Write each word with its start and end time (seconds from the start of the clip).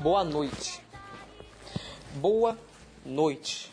Boa 0.00 0.24
noite. 0.24 0.82
Boa 2.14 2.58
noite. 3.04 3.70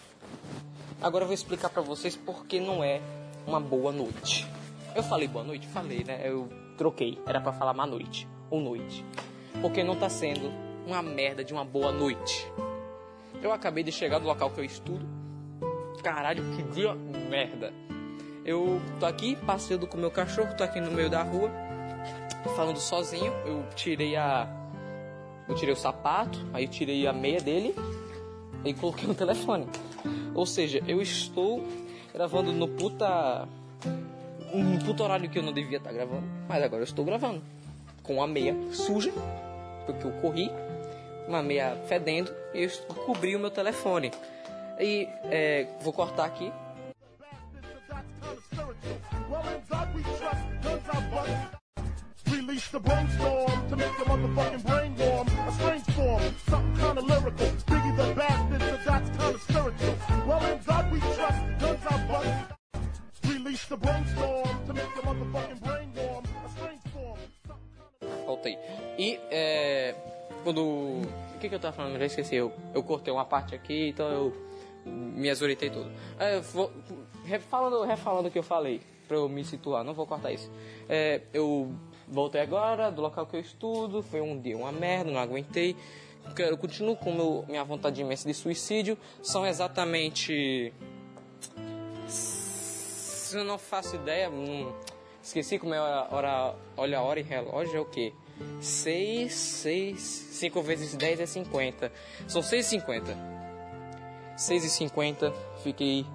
Agora 1.01 1.23
eu 1.23 1.27
vou 1.27 1.33
explicar 1.33 1.69
pra 1.69 1.81
vocês 1.81 2.15
por 2.15 2.45
que 2.45 2.59
não 2.59 2.83
é 2.83 3.01
uma 3.45 3.59
boa 3.59 3.93
noite. 3.93 4.46
Eu 4.97 5.03
falei 5.03 5.27
boa 5.27 5.45
noite? 5.45 5.67
Falei, 5.67 6.03
né? 6.03 6.21
Eu 6.23 6.49
troquei. 6.75 7.21
Era 7.27 7.39
pra 7.39 7.53
falar 7.53 7.71
má 7.71 7.85
noite. 7.85 8.27
Ou 8.49 8.59
noite. 8.59 9.05
Porque 9.61 9.83
não 9.83 9.95
tá 9.95 10.09
sendo 10.09 10.51
uma 10.87 11.03
merda 11.03 11.43
de 11.43 11.53
uma 11.53 11.63
boa 11.63 11.91
noite. 11.91 12.51
Eu 13.39 13.53
acabei 13.53 13.83
de 13.83 13.91
chegar 13.91 14.17
do 14.17 14.25
local 14.25 14.49
que 14.49 14.59
eu 14.59 14.63
estudo. 14.63 15.05
Caralho, 16.01 16.43
que 16.55 16.63
dia 16.63 16.95
merda. 17.29 17.71
Eu 18.43 18.81
tô 18.99 19.05
aqui 19.05 19.35
passeando 19.35 19.85
com 19.85 19.97
meu 19.97 20.09
cachorro, 20.09 20.55
tô 20.57 20.63
aqui 20.63 20.81
no 20.81 20.89
meio 20.89 21.11
da 21.11 21.21
rua, 21.21 21.51
falando 22.55 22.79
sozinho. 22.79 23.31
Eu 23.45 23.69
tirei 23.75 24.15
a 24.15 24.47
eu 25.47 25.53
tirei 25.53 25.75
o 25.75 25.77
sapato, 25.77 26.39
aí 26.51 26.67
tirei 26.67 27.05
a 27.05 27.13
meia 27.13 27.39
dele 27.39 27.75
e 28.65 28.73
coloquei 28.73 29.05
no 29.05 29.13
telefone. 29.13 29.67
Ou 30.33 30.47
seja, 30.47 30.83
eu 30.87 30.99
estou 31.03 31.63
gravando 32.11 32.51
no 32.51 32.67
puta. 32.67 33.47
Um 34.53 34.79
puta 34.79 35.03
horário 35.03 35.29
que 35.29 35.37
eu 35.37 35.43
não 35.43 35.51
devia 35.51 35.77
estar 35.77 35.91
gravando, 35.91 36.23
mas 36.47 36.63
agora 36.63 36.81
eu 36.81 36.85
estou 36.85 37.03
gravando. 37.03 37.41
Com 38.03 38.21
a 38.21 38.27
meia 38.27 38.55
suja, 38.71 39.11
porque 39.85 40.07
eu 40.07 40.11
corri, 40.21 40.49
uma 41.27 41.43
meia 41.43 41.75
fedendo, 41.87 42.33
e 42.53 42.63
eu 42.63 42.69
cobri 43.05 43.35
o 43.35 43.39
meu 43.39 43.51
telefone. 43.51 44.11
E 44.79 45.07
é, 45.25 45.67
vou 45.81 45.91
cortar 45.91 46.25
aqui. 46.25 46.51
Release 52.25 52.69
the 52.71 52.79
brainstorm 52.79 53.69
to 53.69 53.75
make 53.75 53.97
motherfucking 54.07 54.61
brain 54.63 54.95
warm. 54.97 55.27
A 55.47 55.51
strange 55.51 55.91
form, 55.91 56.21
something 56.49 56.75
kinda 56.75 57.01
lyrical. 57.01 57.47
Biggie 57.67 57.95
the 57.97 58.13
Voltei. 68.25 68.57
E 68.97 69.19
é. 69.29 69.95
Quando. 70.43 70.61
O 70.61 71.39
que, 71.39 71.49
que 71.49 71.55
eu 71.55 71.59
tava 71.59 71.75
falando? 71.75 71.99
Já 71.99 72.05
esqueci. 72.05 72.35
Eu, 72.35 72.51
eu 72.73 72.81
cortei 72.83 73.13
uma 73.13 73.25
parte 73.25 73.53
aqui, 73.53 73.89
então 73.89 74.09
eu 74.09 74.47
me 74.85 75.29
azoritei 75.29 75.69
todo. 75.69 75.91
É, 76.17 76.39
vou, 76.39 76.71
refalando, 77.25 77.83
refalando 77.83 78.27
o 78.29 78.31
que 78.31 78.39
eu 78.39 78.43
falei, 78.43 78.81
pra 79.07 79.17
eu 79.17 79.29
me 79.29 79.43
situar, 79.43 79.83
não 79.83 79.93
vou 79.93 80.07
cortar 80.07 80.31
isso. 80.31 80.49
É, 80.87 81.21
eu 81.33 81.75
voltei 82.07 82.41
agora 82.41 82.89
do 82.89 83.01
local 83.01 83.25
que 83.25 83.35
eu 83.35 83.39
estudo, 83.39 84.01
foi 84.01 84.21
um 84.21 84.39
dia 84.39 84.57
uma 84.57 84.71
merda, 84.71 85.11
não 85.11 85.19
aguentei. 85.19 85.75
Quero, 86.35 86.51
eu 86.51 86.57
continuo 86.57 86.95
com 86.95 87.13
meu, 87.13 87.45
minha 87.47 87.63
vontade 87.63 88.01
imensa 88.01 88.27
de 88.27 88.33
suicídio. 88.33 88.97
São 89.21 89.45
exatamente. 89.45 90.73
Se 93.27 93.37
eu 93.37 93.43
não 93.43 93.57
faço 93.57 93.97
ideia, 93.97 94.29
hum, 94.29 94.71
esqueci 95.21 95.59
como 95.59 95.73
é 95.73 95.77
a 95.77 96.07
hora, 96.09 96.55
olha 96.77 96.99
a 96.99 97.01
hora 97.01 97.19
em 97.19 97.23
relógio, 97.23 97.75
é 97.75 97.79
o 97.81 97.83
quê? 97.83 98.13
6, 98.61 99.33
6, 99.33 99.99
5 99.99 100.61
vezes 100.61 100.95
10 100.95 101.19
é 101.19 101.25
50. 101.25 101.91
São 102.25 102.41
6,50. 102.41 103.03
6,50, 104.37 105.33
fiquei 105.61 106.05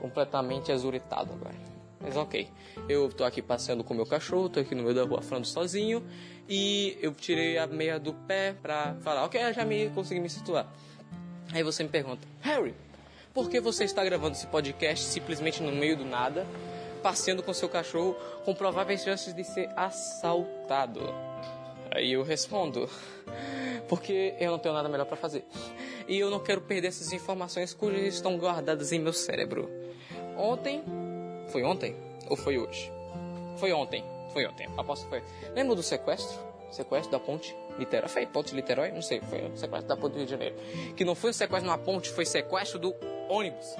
completamente 0.00 0.72
azuretado 0.72 1.34
agora. 1.34 1.56
Mas 2.00 2.16
ok, 2.16 2.48
eu 2.88 3.10
tô 3.10 3.22
aqui 3.22 3.42
passeando 3.42 3.84
com 3.84 3.92
meu 3.92 4.06
cachorro, 4.06 4.48
tô 4.48 4.60
aqui 4.60 4.74
no 4.74 4.82
meio 4.82 4.94
da 4.94 5.04
rua 5.04 5.20
falando 5.20 5.44
sozinho 5.44 6.02
e 6.48 6.96
eu 7.02 7.12
tirei 7.12 7.58
a 7.58 7.66
meia 7.66 8.00
do 8.00 8.14
pé 8.14 8.54
pra 8.62 8.94
falar, 9.02 9.24
ok, 9.24 9.52
já 9.52 9.62
me 9.66 9.90
consegui 9.90 10.20
me 10.20 10.30
situar. 10.30 10.72
Aí 11.52 11.62
você 11.62 11.82
me 11.82 11.90
pergunta, 11.90 12.26
Harry, 12.40 12.74
por 13.34 13.50
que 13.50 13.60
você 13.60 13.82
está 13.82 14.04
gravando 14.04 14.36
esse 14.36 14.46
podcast 14.46 15.04
simplesmente 15.06 15.60
no 15.60 15.72
meio 15.72 15.96
do 15.96 16.04
nada, 16.04 16.46
passeando 17.02 17.42
com 17.42 17.52
seu 17.52 17.68
cachorro 17.68 18.16
com 18.44 18.54
prováveis 18.54 19.02
chances 19.02 19.34
de 19.34 19.42
ser 19.42 19.68
assaltado? 19.76 21.00
Aí 21.90 22.12
eu 22.12 22.22
respondo, 22.22 22.88
porque 23.88 24.34
eu 24.38 24.52
não 24.52 24.58
tenho 24.58 24.74
nada 24.74 24.88
melhor 24.88 25.04
para 25.04 25.16
fazer. 25.16 25.44
E 26.06 26.16
eu 26.16 26.30
não 26.30 26.38
quero 26.38 26.60
perder 26.60 26.88
essas 26.88 27.12
informações 27.12 27.74
cujas 27.74 28.14
estão 28.14 28.38
guardadas 28.38 28.92
em 28.92 29.00
meu 29.00 29.12
cérebro. 29.12 29.68
Ontem, 30.36 30.84
foi 31.48 31.64
ontem 31.64 31.96
ou 32.28 32.36
foi 32.36 32.56
hoje? 32.56 32.90
Foi 33.56 33.72
ontem, 33.72 34.04
foi 34.32 34.46
ontem. 34.46 34.68
Aposto 34.76 35.04
que 35.04 35.10
foi. 35.10 35.22
Lembra 35.54 35.74
do 35.74 35.82
sequestro? 35.82 36.38
Sequestro 36.70 37.10
da 37.10 37.20
ponte 37.20 37.54
Niterói? 37.78 38.08
Foi 38.08 38.26
ponte 38.26 38.54
Niterói? 38.54 38.90
Não 38.92 39.02
sei, 39.02 39.20
foi 39.20 39.46
o 39.46 39.56
sequestro 39.56 39.88
da 39.88 39.96
ponte 39.96 40.12
do 40.12 40.18
Rio 40.18 40.26
de 40.26 40.30
Janeiro. 40.30 40.56
Que 40.96 41.04
não 41.04 41.14
foi 41.14 41.30
um 41.30 41.32
sequestro 41.32 41.68
na 41.68 41.78
ponte, 41.78 42.10
foi 42.10 42.26
sequestro 42.26 42.78
do 42.78 42.94
ônibus. 43.28 43.76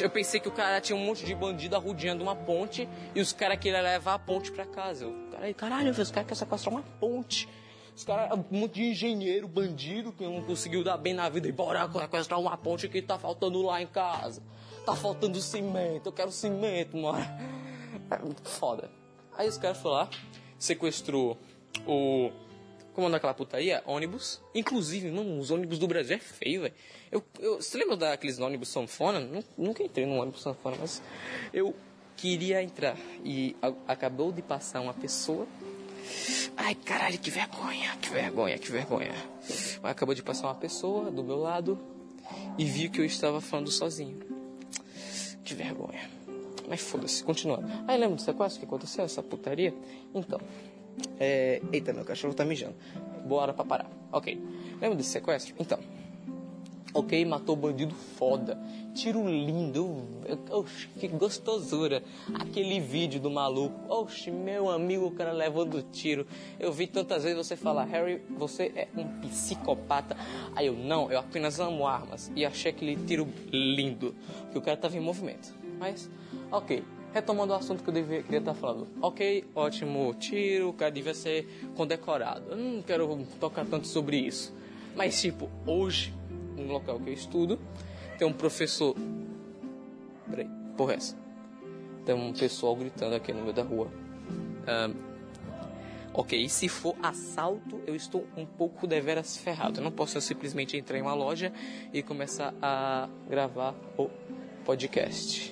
Eu 0.00 0.10
pensei 0.10 0.38
que 0.38 0.48
o 0.48 0.52
cara 0.52 0.80
tinha 0.80 0.96
um 0.96 1.04
monte 1.04 1.24
de 1.24 1.34
bandido 1.34 1.74
arrodeando 1.74 2.22
uma 2.22 2.36
ponte 2.36 2.88
e 3.14 3.20
os 3.20 3.32
caras 3.32 3.58
queriam 3.58 3.82
levar 3.82 4.14
a 4.14 4.18
ponte 4.18 4.52
pra 4.52 4.64
casa. 4.64 5.04
Eu, 5.04 5.12
caralho, 5.30 5.54
caralho, 5.54 5.90
os 5.90 6.10
caras 6.10 6.12
querem 6.12 6.34
sequestrar 6.34 6.74
uma 6.74 6.84
ponte. 7.00 7.48
Os 7.94 8.04
caras, 8.04 8.38
um 8.38 8.44
monte 8.58 8.74
de 8.74 8.84
engenheiro, 8.84 9.48
bandido, 9.48 10.12
que 10.12 10.24
não 10.24 10.42
conseguiu 10.42 10.84
dar 10.84 10.96
bem 10.96 11.14
na 11.14 11.28
vida 11.28 11.48
e 11.48 11.52
bora 11.52 11.90
sequestrar 11.90 12.38
uma 12.38 12.56
ponte 12.56 12.88
que 12.88 13.02
tá 13.02 13.18
faltando 13.18 13.60
lá 13.62 13.82
em 13.82 13.86
casa. 13.86 14.42
Tá 14.86 14.94
faltando 14.94 15.40
cimento, 15.40 16.06
eu 16.06 16.12
quero 16.12 16.30
cimento, 16.30 16.96
mano. 16.96 17.18
É 18.10 18.48
foda. 18.48 18.90
Aí 19.36 19.48
os 19.48 19.56
caras 19.58 19.78
foram 19.78 19.96
lá, 19.96 20.10
sequestrou 20.58 21.38
o. 21.86 22.30
Como 22.94 23.08
daquela 23.10 23.32
putaria? 23.34 23.82
Ônibus. 23.86 24.40
Inclusive, 24.54 25.10
mano, 25.10 25.38
os 25.38 25.50
ônibus 25.50 25.78
do 25.78 25.86
Brasil 25.88 26.16
é 26.16 26.18
feio, 26.18 26.62
velho. 26.62 26.74
Eu, 27.10 27.24
eu, 27.40 27.56
você 27.56 27.78
lembra 27.78 27.96
daqueles 27.96 28.38
ônibus 28.38 28.68
sanfona? 28.68 29.18
Nu- 29.20 29.44
Nunca 29.56 29.82
entrei 29.82 30.04
num 30.06 30.18
ônibus 30.18 30.42
sanfona, 30.42 30.76
mas 30.78 31.02
eu 31.54 31.74
queria 32.16 32.62
entrar. 32.62 32.96
E 33.24 33.56
a- 33.62 33.72
acabou 33.88 34.30
de 34.30 34.42
passar 34.42 34.80
uma 34.82 34.92
pessoa. 34.92 35.46
Ai, 36.56 36.74
caralho, 36.74 37.18
que 37.18 37.30
vergonha, 37.30 37.96
que 37.96 38.10
vergonha, 38.10 38.58
que 38.58 38.70
vergonha. 38.70 39.14
Acabou 39.82 40.14
de 40.14 40.22
passar 40.22 40.48
uma 40.48 40.54
pessoa 40.54 41.10
do 41.10 41.24
meu 41.24 41.36
lado 41.38 41.78
e 42.58 42.64
viu 42.64 42.90
que 42.90 43.00
eu 43.00 43.04
estava 43.06 43.40
falando 43.40 43.70
sozinho. 43.70 44.18
Que 45.44 45.54
vergonha. 45.54 46.10
Mas 46.68 46.80
foda-se, 46.80 47.24
continuando. 47.24 47.66
Aí 47.88 47.98
lembra 47.98 48.16
do 48.16 48.22
sequestro 48.22 48.60
que 48.60 48.66
aconteceu, 48.66 49.04
essa 49.04 49.22
putaria? 49.22 49.74
Então, 50.14 50.40
é... 51.18 51.60
Eita, 51.72 51.92
meu 51.92 52.04
cachorro 52.04 52.34
tá 52.34 52.44
mijando. 52.44 52.74
Boa 53.26 53.42
hora 53.42 53.52
pra 53.52 53.64
parar. 53.64 53.90
Ok. 54.10 54.40
Lembra 54.80 54.96
desse 54.96 55.10
sequestro? 55.10 55.54
Então. 55.58 55.78
Ok, 56.94 57.24
matou 57.24 57.56
bandido 57.56 57.94
foda. 57.94 58.58
Tiro 58.94 59.26
lindo. 59.26 60.04
Oxe, 60.50 60.88
que 61.00 61.08
gostosura. 61.08 62.02
Aquele 62.34 62.80
vídeo 62.80 63.18
do 63.18 63.30
maluco. 63.30 63.74
Oxe, 63.88 64.30
meu 64.30 64.70
amigo, 64.70 65.06
o 65.06 65.10
cara 65.10 65.32
levando 65.32 65.82
tiro. 65.90 66.26
Eu 66.60 66.70
vi 66.70 66.86
tantas 66.86 67.22
vezes 67.22 67.38
você 67.38 67.56
falar, 67.56 67.84
Harry, 67.84 68.20
você 68.36 68.70
é 68.76 68.88
um 68.94 69.08
psicopata. 69.20 70.14
Aí 70.54 70.66
eu, 70.66 70.74
não, 70.74 71.10
eu 71.10 71.18
apenas 71.18 71.58
amo 71.58 71.86
armas. 71.86 72.30
E 72.36 72.44
achei 72.44 72.70
aquele 72.70 72.94
tiro 73.06 73.26
lindo. 73.50 74.14
Que 74.50 74.58
o 74.58 74.60
cara 74.60 74.76
tava 74.76 74.94
em 74.94 75.00
movimento. 75.00 75.54
Mas, 75.78 76.10
ok. 76.50 76.84
Retomando 77.12 77.52
o 77.52 77.56
assunto 77.56 77.82
que 77.82 77.90
eu 77.90 77.94
devia, 77.94 78.22
queria 78.22 78.38
estar 78.38 78.54
falando. 78.54 78.88
Ok, 79.00 79.44
ótimo 79.54 80.14
tiro, 80.14 80.70
o 80.70 80.72
cara 80.72 80.90
devia 80.90 81.12
ser 81.12 81.46
condecorado. 81.76 82.50
Eu 82.50 82.56
não 82.56 82.82
quero 82.82 83.26
tocar 83.38 83.66
tanto 83.66 83.86
sobre 83.86 84.16
isso. 84.16 84.54
Mas, 84.96 85.20
tipo, 85.20 85.50
hoje, 85.66 86.12
no 86.56 86.72
local 86.72 86.98
que 86.98 87.10
eu 87.10 87.14
estudo, 87.14 87.58
tem 88.18 88.26
um 88.26 88.32
professor. 88.32 88.96
Peraí, 90.30 90.48
porra, 90.76 90.94
é 90.94 90.96
essa? 90.96 91.16
Tem 92.06 92.14
um 92.14 92.32
pessoal 92.32 92.74
gritando 92.74 93.14
aqui 93.14 93.32
no 93.32 93.42
meio 93.42 93.52
da 93.52 93.62
rua. 93.62 93.88
Ahn, 94.66 94.94
ok, 96.14 96.48
se 96.48 96.66
for 96.68 96.96
assalto, 97.02 97.80
eu 97.86 97.94
estou 97.94 98.26
um 98.36 98.46
pouco 98.46 98.86
deveras 98.86 99.36
ferrado. 99.36 99.80
Eu 99.80 99.84
não 99.84 99.92
posso 99.92 100.18
simplesmente 100.20 100.76
entrar 100.78 100.98
em 100.98 101.02
uma 101.02 101.14
loja 101.14 101.52
e 101.92 102.02
começar 102.02 102.54
a 102.62 103.08
gravar 103.28 103.74
o 103.98 104.08
podcast. 104.64 105.51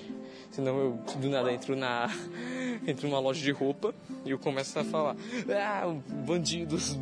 Senão 0.51 0.77
eu 0.77 0.99
do 1.17 1.29
nada 1.29 1.51
entro 1.51 1.75
na 1.75 2.09
entro 2.85 3.07
numa 3.07 3.19
loja 3.19 3.41
de 3.41 3.51
roupa 3.51 3.93
e 4.25 4.31
eu 4.31 4.39
começo 4.39 4.77
a 4.77 4.83
falar: 4.83 5.15
"Ah, 5.49 5.93
bandidos 6.25 6.97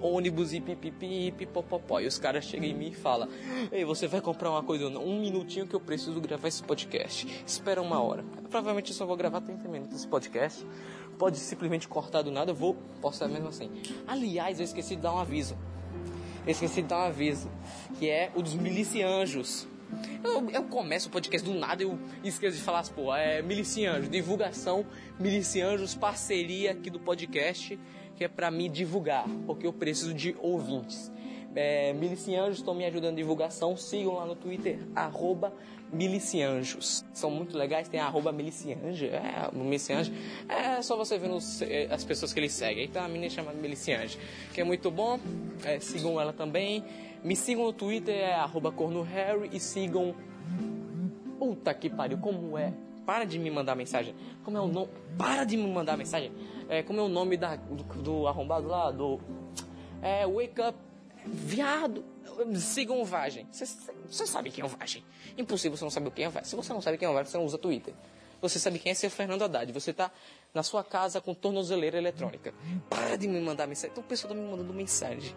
ônibus 0.00 0.52
e 0.52 0.60
pipipi 0.60 1.32
pipopopó. 1.32 2.00
E 2.00 2.06
os 2.06 2.18
caras 2.18 2.44
chegam 2.44 2.68
em 2.68 2.74
mim 2.74 2.88
e 2.88 2.94
falam: 2.94 3.28
Ei, 3.70 3.84
você 3.84 4.06
vai 4.06 4.20
comprar 4.20 4.50
uma 4.50 4.62
coisa? 4.62 4.88
Não, 4.90 5.04
um 5.04 5.20
minutinho 5.20 5.66
que 5.66 5.74
eu 5.74 5.80
preciso 5.80 6.20
gravar 6.20 6.48
esse 6.48 6.62
podcast. 6.62 7.26
Espera 7.46 7.80
uma 7.82 8.00
hora. 8.00 8.24
Provavelmente 8.50 8.90
eu 8.90 8.96
só 8.96 9.06
vou 9.06 9.16
gravar 9.16 9.40
30 9.40 9.68
minutos 9.68 9.96
esse 9.96 10.08
podcast. 10.08 10.64
Pode 11.18 11.38
simplesmente 11.38 11.88
cortar 11.88 12.22
do 12.22 12.30
nada, 12.30 12.52
eu 12.52 12.54
vou 12.54 12.76
postar 13.00 13.28
mesmo 13.28 13.48
assim. 13.48 13.70
Aliás, 14.06 14.60
eu 14.60 14.64
esqueci 14.64 14.94
de 14.94 15.02
dar 15.02 15.12
um 15.14 15.18
aviso. 15.18 15.56
Eu 16.46 16.52
esqueci 16.52 16.82
de 16.82 16.88
dar 16.88 16.98
um 16.98 17.06
aviso, 17.08 17.50
que 17.98 18.08
é 18.08 18.30
o 18.34 18.42
dos 18.42 18.54
milicianjos. 18.54 19.66
Eu, 20.22 20.50
eu 20.50 20.64
começo 20.64 21.08
o 21.08 21.12
podcast 21.12 21.48
do 21.48 21.54
nada 21.58 21.82
eu 21.82 21.98
esqueço 22.22 22.56
de 22.56 22.62
falar, 22.62 22.84
pô, 22.90 23.14
é 23.14 23.42
milicianjos, 23.42 24.08
divulgação, 24.08 24.84
milicianjos, 25.18 25.94
parceria 25.94 26.72
aqui 26.72 26.90
do 26.90 26.98
podcast, 26.98 27.78
que 28.16 28.24
é 28.24 28.28
pra 28.28 28.50
me 28.50 28.68
divulgar, 28.68 29.26
porque 29.46 29.66
eu 29.66 29.72
preciso 29.72 30.12
de 30.12 30.36
ouvintes. 30.40 31.10
É, 31.54 31.92
milicianjos 31.92 32.58
estão 32.58 32.74
me 32.74 32.84
ajudando 32.84 33.12
na 33.12 33.16
divulgação, 33.16 33.76
sigam 33.76 34.14
lá 34.14 34.26
no 34.26 34.36
Twitter, 34.36 34.78
arroba 34.94 35.52
milicianjos. 35.92 37.04
São 37.12 37.30
muito 37.30 37.56
legais, 37.56 37.88
tem 37.88 37.98
arroba 37.98 38.30
milicianjo, 38.30 39.06
é, 39.06 39.50
milicianjo. 39.52 40.12
É 40.48 40.80
só 40.82 40.96
você 40.96 41.18
nos, 41.18 41.62
é, 41.62 41.88
as 41.90 42.04
pessoas 42.04 42.32
que 42.32 42.40
ele 42.40 42.48
segue. 42.48 42.84
Então 42.84 43.02
a 43.02 43.08
menina 43.08 43.30
chama 43.30 43.52
milicianjo, 43.52 44.18
que 44.52 44.60
é 44.60 44.64
muito 44.64 44.90
bom. 44.90 45.18
É, 45.64 45.80
sigam 45.80 46.20
ela 46.20 46.32
também. 46.32 46.84
Me 47.22 47.34
sigam 47.36 47.64
no 47.64 47.72
Twitter, 47.72 48.14
é 48.14 48.36
cornoharry 48.76 49.50
e 49.52 49.60
sigam... 49.60 50.14
Puta 51.38 51.72
que 51.72 51.88
pariu, 51.88 52.18
como 52.18 52.58
é? 52.58 52.72
Para 53.06 53.24
de 53.24 53.38
me 53.38 53.50
mandar 53.50 53.74
mensagem. 53.74 54.14
Como 54.44 54.56
é 54.56 54.60
o 54.60 54.66
nome? 54.66 54.90
Para 55.16 55.44
de 55.44 55.56
me 55.56 55.66
mandar 55.66 55.96
mensagem. 55.96 56.32
É, 56.68 56.82
como 56.82 56.98
é 56.98 57.02
o 57.02 57.08
nome 57.08 57.36
da, 57.36 57.56
do, 57.56 57.84
do 58.02 58.26
arrombado 58.26 58.66
lá? 58.66 58.90
Do... 58.90 59.20
É, 60.02 60.26
Wake 60.26 60.60
Up 60.60 60.78
Viado, 61.24 62.04
sigam 62.56 63.00
o 63.00 63.04
Vagem. 63.04 63.46
Você 63.50 64.26
sabe 64.26 64.50
quem 64.50 64.62
é 64.62 64.64
o 64.64 64.68
Vagem. 64.68 65.04
Impossível 65.36 65.76
você 65.76 65.84
não 65.84 65.90
saber 65.90 66.10
quem 66.10 66.24
é 66.24 66.28
o 66.28 66.30
Vagem. 66.30 66.48
Se 66.48 66.56
você 66.56 66.72
não 66.72 66.80
sabe 66.80 66.96
quem 66.96 67.06
é 67.06 67.10
o 67.10 67.14
Vagem, 67.14 67.30
você 67.30 67.36
não 67.36 67.44
usa 67.44 67.58
Twitter. 67.58 67.94
Você 68.40 68.58
sabe 68.58 68.78
quem 68.78 68.92
é 68.92 68.94
seu 68.94 69.10
Fernando 69.10 69.42
Haddad. 69.42 69.70
Você 69.72 69.92
tá 69.92 70.10
na 70.54 70.62
sua 70.62 70.84
casa 70.84 71.20
com 71.20 71.34
tornozeleira 71.34 71.98
eletrônica. 71.98 72.54
Para 72.88 73.16
de 73.16 73.26
me 73.26 73.40
mandar 73.40 73.66
mensagem. 73.66 73.90
Então 73.90 74.02
o 74.02 74.06
pessoal 74.06 74.32
tá 74.32 74.40
me 74.40 74.48
mandando 74.48 74.72
mensagem. 74.72 75.34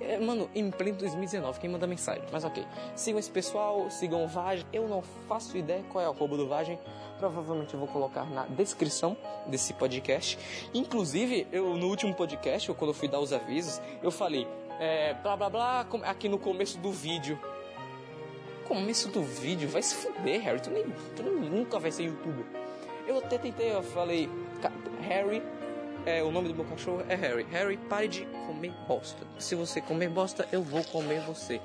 É, 0.00 0.18
mano, 0.18 0.48
em 0.54 0.70
pleno 0.70 0.98
2019, 0.98 1.60
quem 1.60 1.70
manda 1.70 1.86
mensagem? 1.86 2.24
Mas 2.30 2.44
ok. 2.44 2.64
Sigam 2.94 3.18
esse 3.18 3.30
pessoal, 3.30 3.90
sigam 3.90 4.24
o 4.24 4.28
Vagem. 4.28 4.66
Eu 4.72 4.88
não 4.88 5.02
faço 5.02 5.56
ideia 5.56 5.82
qual 5.90 6.04
é 6.04 6.08
o 6.08 6.12
roubo 6.12 6.36
do 6.36 6.48
Vagem. 6.48 6.78
Provavelmente 7.18 7.74
eu 7.74 7.80
vou 7.80 7.88
colocar 7.88 8.24
na 8.24 8.46
descrição 8.46 9.16
desse 9.46 9.72
podcast. 9.74 10.38
Inclusive, 10.72 11.46
eu 11.52 11.74
no 11.74 11.88
último 11.88 12.14
podcast, 12.14 12.72
quando 12.74 12.90
eu 12.90 12.94
fui 12.94 13.08
dar 13.08 13.20
os 13.20 13.32
avisos, 13.32 13.80
eu 14.02 14.10
falei, 14.10 14.46
é, 14.78 15.14
blá 15.14 15.36
blá 15.36 15.50
blá, 15.50 15.86
aqui 16.04 16.28
no 16.28 16.38
começo 16.38 16.78
do 16.78 16.92
vídeo. 16.92 17.38
Começo 18.66 19.08
do 19.08 19.22
vídeo? 19.22 19.68
Vai 19.68 19.82
se 19.82 19.94
fuder, 19.94 20.42
Harry. 20.42 20.60
Tu, 20.60 20.70
nem, 20.70 20.84
tu 21.16 21.22
nunca 21.22 21.78
vai 21.78 21.90
ser 21.90 22.04
youtuber. 22.04 22.44
Eu 23.06 23.18
até 23.18 23.38
tentei, 23.38 23.72
eu 23.72 23.82
falei, 23.82 24.28
Harry, 25.00 25.42
é, 26.06 26.22
o 26.22 26.30
nome 26.30 26.48
do 26.48 26.54
meu 26.54 26.64
cachorro 26.64 27.02
é 27.08 27.14
Harry. 27.14 27.46
Harry, 27.50 27.76
pare 27.76 28.08
de 28.08 28.24
comer 28.46 28.72
bosta. 28.86 29.26
Se 29.38 29.54
você 29.54 29.80
comer 29.80 30.08
bosta, 30.08 30.48
eu 30.52 30.62
vou 30.62 30.84
comer 30.84 31.20
você. 31.20 31.60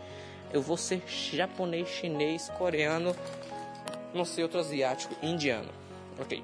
Eu 0.51 0.61
vou 0.61 0.77
ser 0.77 1.01
japonês, 1.07 1.87
chinês, 1.87 2.49
coreano, 2.57 3.15
não 4.13 4.25
sei, 4.25 4.43
outro 4.43 4.59
asiático, 4.59 5.15
indiano. 5.21 5.69
Ok. 6.19 6.43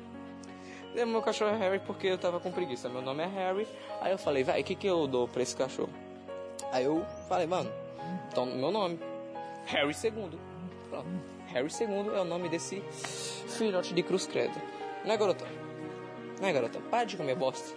E 0.95 1.06
meu 1.06 1.21
cachorro 1.21 1.51
é 1.51 1.57
Harry 1.57 1.80
porque 1.80 2.07
eu 2.07 2.18
tava 2.18 2.39
com 2.39 2.51
preguiça. 2.51 2.89
Meu 2.89 3.01
nome 3.01 3.24
é 3.24 3.27
Harry. 3.27 3.68
Aí 4.01 4.12
eu 4.12 4.18
falei, 4.18 4.44
vai, 4.44 4.62
o 4.62 4.63
que, 4.63 4.75
que 4.75 4.88
eu 4.88 5.06
dou 5.06 5.27
pra 5.27 5.44
esse 5.44 5.56
cachorro? 5.56 5.94
Aí 6.71 6.85
eu 6.85 7.06
falei, 7.27 7.45
mano, 7.45 7.71
então 8.31 8.45
meu 8.45 8.71
nome, 8.71 9.00
Harry 9.68 9.95
II. 10.03 10.39
Pronto. 10.89 11.07
Harry 11.47 11.69
II 11.80 12.15
é 12.15 12.21
o 12.21 12.25
nome 12.25 12.50
desse 12.50 12.81
filhote 13.57 13.94
de 13.94 14.03
cruz 14.03 14.27
credo. 14.27 14.59
Não 15.06 15.13
é, 15.13 15.18
garotão? 15.18 15.47
Não 16.41 16.51
garotão? 16.53 16.81
Para 16.83 17.03
de 17.03 17.18
comer 17.18 17.36
bosta. 17.36 17.75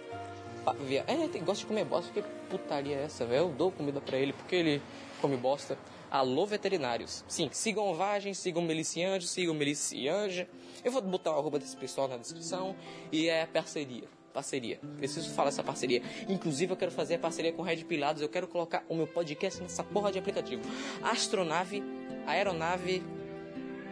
Via... 0.87 1.03
É, 1.07 1.27
tem, 1.27 1.43
gosta 1.43 1.61
de 1.61 1.65
comer 1.65 1.85
bosta. 1.85 2.11
Que 2.13 2.21
putaria 2.49 2.95
é 2.95 3.03
essa, 3.03 3.25
velho? 3.25 3.43
Eu 3.43 3.49
dou 3.49 3.71
comida 3.71 3.99
pra 3.99 4.17
ele 4.17 4.33
porque 4.33 4.55
ele 4.55 4.81
come 5.21 5.35
bosta. 5.35 5.77
Alô, 6.09 6.45
veterinários. 6.45 7.25
Sim, 7.27 7.49
sigam 7.51 7.93
Vagem, 7.95 8.33
sigam 8.33 8.61
o 8.61 8.65
Melicianjo, 8.65 9.25
sigam 9.27 9.53
o 9.53 9.57
Melicianja. 9.57 10.47
Eu 10.83 10.91
vou 10.91 11.01
botar 11.01 11.31
o 11.31 11.39
arroba 11.39 11.59
desse 11.59 11.75
pessoal 11.75 12.07
na 12.07 12.17
descrição. 12.17 12.75
E 13.11 13.27
é 13.27 13.45
parceria 13.45 14.07
parceria. 14.33 14.79
Preciso 14.97 15.29
falar 15.29 15.49
essa 15.49 15.63
parceria. 15.63 16.01
Inclusive, 16.27 16.73
eu 16.73 16.77
quero 16.77 16.91
fazer 16.91 17.15
a 17.15 17.19
parceria 17.19 17.53
com 17.53 17.61
Red 17.61 17.83
Pilados. 17.83 18.21
Eu 18.21 18.27
quero 18.27 18.47
colocar 18.47 18.83
o 18.89 18.95
meu 18.95 19.07
podcast 19.07 19.61
nessa 19.61 19.83
porra 19.83 20.11
de 20.11 20.19
aplicativo. 20.19 20.61
Astronave, 21.03 21.83
aeronave. 22.25 23.03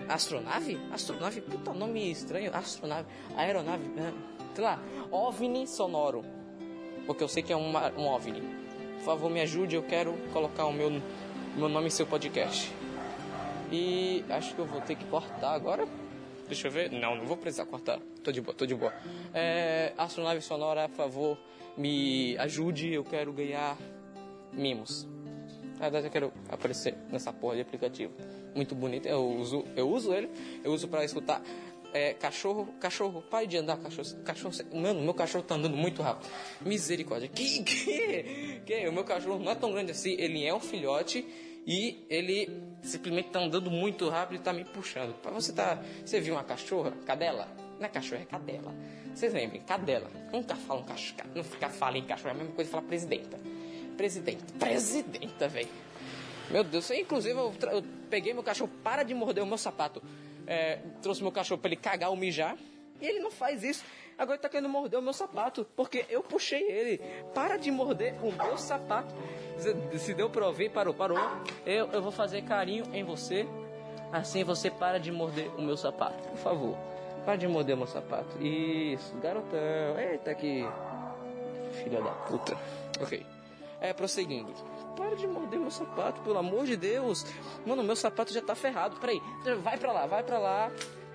Astronave? 0.09 0.79
Astronave? 0.91 1.41
Puta 1.41 1.73
nome 1.73 2.11
estranho. 2.11 2.53
Astronave, 2.53 3.07
aeronave. 3.37 3.83
Sei 4.53 4.63
lá. 4.63 4.79
OVNI 5.11 5.67
sonoro. 5.67 6.23
Porque 7.05 7.23
eu 7.23 7.27
sei 7.27 7.41
que 7.41 7.51
é 7.51 7.55
uma, 7.55 7.91
um 7.97 8.07
OVNI. 8.07 8.41
Por 8.97 9.05
favor, 9.05 9.29
me 9.29 9.41
ajude. 9.41 9.75
Eu 9.75 9.83
quero 9.83 10.13
colocar 10.31 10.65
o 10.65 10.73
meu, 10.73 10.91
meu 11.55 11.69
nome 11.69 11.87
em 11.87 11.89
seu 11.89 12.05
podcast. 12.05 12.71
E 13.71 14.23
acho 14.29 14.53
que 14.53 14.59
eu 14.59 14.65
vou 14.65 14.81
ter 14.81 14.95
que 14.95 15.05
cortar 15.05 15.53
agora. 15.53 15.87
Deixa 16.47 16.67
eu 16.67 16.71
ver. 16.71 16.91
Não, 16.91 17.15
não 17.15 17.25
vou 17.25 17.37
precisar 17.37 17.65
cortar. 17.65 17.99
Tô 18.23 18.31
de 18.31 18.41
boa, 18.41 18.53
tô 18.53 18.65
de 18.65 18.75
boa. 18.75 18.93
É, 19.33 19.93
astronave 19.97 20.41
sonora, 20.41 20.87
por 20.89 20.97
favor, 20.97 21.37
me 21.77 22.37
ajude. 22.37 22.93
Eu 22.93 23.03
quero 23.03 23.31
ganhar 23.31 23.77
mimos. 24.51 25.07
Na 25.75 25.89
verdade, 25.89 26.07
eu 26.07 26.11
quero 26.11 26.33
aparecer 26.49 26.95
nessa 27.09 27.33
porra 27.33 27.55
de 27.55 27.61
aplicativo. 27.61 28.13
Muito 28.53 28.75
bonito. 28.75 29.07
Eu 29.07 29.25
uso, 29.25 29.63
eu 29.75 29.89
uso 29.89 30.13
ele. 30.13 30.29
Eu 30.63 30.71
uso 30.73 30.87
para 30.87 31.03
escutar 31.03 31.41
é, 31.93 32.13
cachorro, 32.13 32.73
cachorro, 32.79 33.21
pai 33.21 33.47
de 33.47 33.57
andar, 33.57 33.77
cachorro, 33.77 34.07
cachorro, 34.23 34.53
mano, 34.73 35.01
meu 35.01 35.13
cachorro 35.13 35.43
tá 35.43 35.55
andando 35.55 35.75
muito 35.75 36.01
rápido. 36.01 36.29
Misericórdia. 36.61 37.27
Que, 37.27 37.63
que, 37.63 38.61
que? 38.65 38.87
O 38.87 38.93
meu 38.93 39.03
cachorro 39.03 39.39
não 39.39 39.51
é 39.51 39.55
tão 39.55 39.71
grande 39.71 39.91
assim, 39.91 40.15
ele 40.17 40.45
é 40.45 40.53
um 40.53 40.59
filhote 40.59 41.25
e 41.65 42.05
ele 42.09 42.49
simplesmente 42.81 43.29
tá 43.29 43.39
andando 43.39 43.69
muito 43.69 44.09
rápido 44.09 44.39
e 44.39 44.43
tá 44.43 44.53
me 44.53 44.65
puxando. 44.65 45.13
Para 45.21 45.31
você 45.31 45.53
tá, 45.53 45.83
você 46.03 46.19
viu 46.19 46.33
uma 46.33 46.43
cachorra, 46.43 46.91
cadela? 47.05 47.47
Não 47.79 47.85
é 47.85 47.89
cachorro, 47.89 48.21
é 48.21 48.25
cadela. 48.25 48.73
Vocês 49.13 49.33
lembrem, 49.33 49.61
cadela. 49.61 50.09
Nunca 50.31 50.55
falam 50.55 50.83
cachorro, 50.83 51.29
não 51.35 51.43
fica 51.43 51.69
fala 51.69 51.97
em 51.97 52.05
cachorro, 52.05 52.29
é 52.29 52.31
a 52.31 52.35
mesma 52.35 52.53
coisa 52.53 52.69
que 52.69 52.71
falar 52.71 52.87
presidenta. 52.87 53.39
Presidenta, 53.97 54.45
presidenta, 54.57 55.47
velho. 55.47 55.69
Meu 56.49 56.63
Deus, 56.63 56.89
inclusive 56.91 57.37
eu, 57.37 57.53
eu, 57.71 57.83
peguei 58.09 58.33
meu 58.33 58.43
cachorro, 58.43 58.69
para 58.83 59.03
de 59.03 59.13
morder 59.13 59.43
o 59.43 59.47
meu 59.47 59.57
sapato. 59.57 60.01
É, 60.51 60.79
trouxe 61.01 61.21
meu 61.23 61.31
cachorro 61.31 61.61
para 61.61 61.69
ele 61.69 61.77
cagar 61.77 62.09
ou 62.09 62.15
mijar. 62.17 62.57
E 62.99 63.07
ele 63.07 63.21
não 63.21 63.31
faz 63.31 63.63
isso. 63.63 63.85
Agora 64.17 64.35
ele 64.35 64.41
tá 64.41 64.49
querendo 64.49 64.67
morder 64.67 64.99
o 64.99 65.01
meu 65.01 65.13
sapato. 65.13 65.65
Porque 65.77 66.05
eu 66.09 66.21
puxei 66.21 66.61
ele. 66.69 66.97
Para 67.33 67.55
de 67.55 67.71
morder 67.71 68.13
o 68.21 68.33
meu 68.33 68.57
sapato. 68.57 69.15
Se 69.97 70.13
deu 70.13 70.29
pra 70.29 70.45
ouvir, 70.45 70.69
parou, 70.69 70.93
parou. 70.93 71.17
Eu, 71.65 71.89
eu 71.93 72.01
vou 72.01 72.11
fazer 72.11 72.41
carinho 72.41 72.83
em 72.93 73.01
você. 73.01 73.47
Assim 74.11 74.43
você 74.43 74.69
para 74.69 74.99
de 74.99 75.09
morder 75.09 75.47
o 75.57 75.61
meu 75.61 75.77
sapato. 75.77 76.21
Por 76.27 76.37
favor. 76.39 76.77
Para 77.23 77.37
de 77.37 77.47
morder 77.47 77.75
o 77.75 77.77
meu 77.77 77.87
sapato. 77.87 78.37
Isso, 78.43 79.15
garotão. 79.19 79.97
Eita 79.97 80.35
que. 80.35 80.67
Filha 81.81 82.01
da 82.01 82.11
puta. 82.11 82.57
Ok. 82.99 83.25
É, 83.79 83.93
prosseguindo. 83.93 84.53
Para 84.95 85.15
de 85.15 85.27
morder 85.27 85.59
meu 85.59 85.71
sapato, 85.71 86.21
pelo 86.21 86.37
amor 86.37 86.65
de 86.65 86.75
Deus. 86.75 87.25
Mano, 87.65 87.83
meu 87.83 87.95
sapato 87.95 88.33
já 88.33 88.41
tá 88.41 88.55
ferrado. 88.55 88.97
Peraí. 88.97 89.21
Vai 89.63 89.77
pra 89.77 89.91
lá, 89.91 90.05
vai 90.05 90.23
pra 90.23 90.37
lá. 90.37 90.71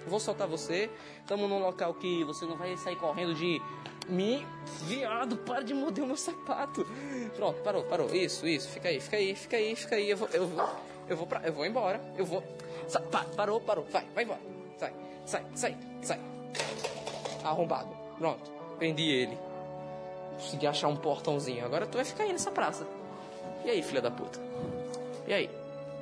Vou 0.06 0.20
soltar 0.20 0.46
você. 0.46 0.90
Estamos 1.20 1.48
num 1.48 1.58
local 1.58 1.94
que 1.94 2.24
você 2.24 2.44
não 2.46 2.56
vai 2.56 2.76
sair 2.76 2.96
correndo 2.96 3.34
de 3.34 3.60
mim. 4.08 4.46
Viado, 4.84 5.36
para 5.38 5.62
de 5.62 5.74
morder 5.74 6.04
o 6.04 6.06
meu 6.06 6.16
sapato. 6.16 6.86
Pronto, 7.34 7.60
parou, 7.62 7.82
parou. 7.84 8.14
Isso, 8.14 8.46
isso. 8.46 8.68
Fica 8.68 8.88
aí, 8.88 9.00
fica 9.00 9.16
aí, 9.16 9.34
fica 9.34 9.56
aí, 9.56 9.76
fica 9.76 9.96
aí. 9.96 10.10
Eu 10.10 10.16
vou, 10.16 10.28
eu 10.32 10.46
vou, 10.46 10.68
eu 11.08 11.16
vou, 11.16 11.26
pra, 11.26 11.40
eu 11.44 11.52
vou 11.52 11.66
embora. 11.66 12.00
Eu 12.16 12.24
vou. 12.24 12.42
Sa 12.86 13.00
parou, 13.00 13.60
parou. 13.60 13.84
Vai, 13.90 14.06
vai 14.14 14.24
embora. 14.24 14.40
Sai, 14.76 14.92
sai, 15.24 15.44
sai, 15.54 15.76
sai. 16.02 16.20
Arrombado. 17.42 17.90
Pronto. 18.18 18.50
Prendi 18.78 19.10
ele. 19.10 19.36
Consegui 20.34 20.66
achar 20.66 20.88
um 20.88 20.96
portãozinho. 20.96 21.64
Agora 21.64 21.86
tu 21.86 21.96
vai 21.96 22.04
ficar 22.04 22.24
aí 22.24 22.32
nessa 22.32 22.50
praça. 22.50 22.86
E 23.66 23.70
aí, 23.70 23.82
filha 23.82 24.00
da 24.00 24.12
puta? 24.12 24.38
E 25.26 25.34
aí? 25.34 25.50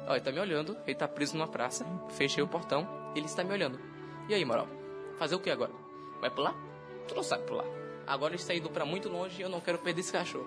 Ó, 0.06 0.12
ele 0.12 0.20
tá 0.20 0.30
me 0.30 0.38
olhando. 0.38 0.76
Ele 0.86 0.94
tá 0.94 1.08
preso 1.08 1.34
numa 1.34 1.48
praça. 1.48 1.86
Fechei 2.10 2.42
o 2.42 2.46
portão. 2.46 2.86
Ele 3.16 3.24
está 3.24 3.42
me 3.42 3.54
olhando. 3.54 3.80
E 4.28 4.34
aí, 4.34 4.44
moral? 4.44 4.68
Fazer 5.18 5.34
o 5.34 5.40
que 5.40 5.48
agora? 5.48 5.72
Vai 6.20 6.28
pular? 6.28 6.54
Tu 7.08 7.14
não 7.14 7.22
sabe 7.22 7.44
pular. 7.44 7.64
Agora 8.06 8.34
ele 8.34 8.42
está 8.42 8.54
indo 8.54 8.68
pra 8.68 8.84
muito 8.84 9.08
longe 9.08 9.40
e 9.40 9.42
eu 9.42 9.48
não 9.48 9.62
quero 9.62 9.78
perder 9.78 10.02
esse 10.02 10.12
cachorro. 10.12 10.46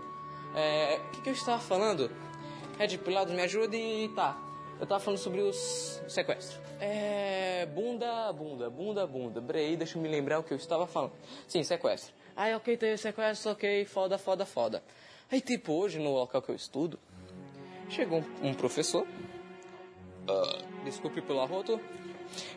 É. 0.56 1.00
O 1.08 1.10
que, 1.10 1.22
que 1.22 1.30
eu 1.30 1.34
estava 1.34 1.60
falando? 1.60 2.12
Red 2.78 3.00
Pilados, 3.00 3.34
me 3.34 3.42
ajude 3.42 3.76
e 3.76 4.10
tá. 4.10 4.38
Eu 4.80 4.86
tava 4.86 5.00
falando 5.00 5.18
sobre 5.18 5.42
os 5.42 6.00
sequestros. 6.08 6.60
É. 6.80 7.66
Bunda, 7.74 8.32
bunda, 8.32 8.70
bunda, 8.70 9.08
bunda. 9.08 9.42
Brei, 9.42 9.76
deixa 9.76 9.98
eu 9.98 10.04
me 10.04 10.08
lembrar 10.08 10.38
o 10.38 10.44
que 10.44 10.54
eu 10.54 10.58
estava 10.58 10.86
falando. 10.86 11.14
Sim, 11.48 11.64
sequestro. 11.64 12.14
Ah, 12.36 12.56
ok, 12.56 12.78
teve 12.78 12.96
sequestro, 12.98 13.54
ok, 13.54 13.86
foda, 13.86 14.20
foda, 14.20 14.46
foda. 14.46 14.84
Aí, 15.32 15.42
tipo, 15.42 15.74
hoje 15.74 16.00
no 16.00 16.14
local 16.14 16.42
que 16.42 16.50
eu 16.50 16.56
estudo, 16.56 17.00
chegou 17.90 18.24
um, 18.42 18.54
professor. 18.54 19.06
ah, 20.28 20.60
desculpe 20.86 21.22
pelo 21.22 21.42
arroto. 21.42 21.80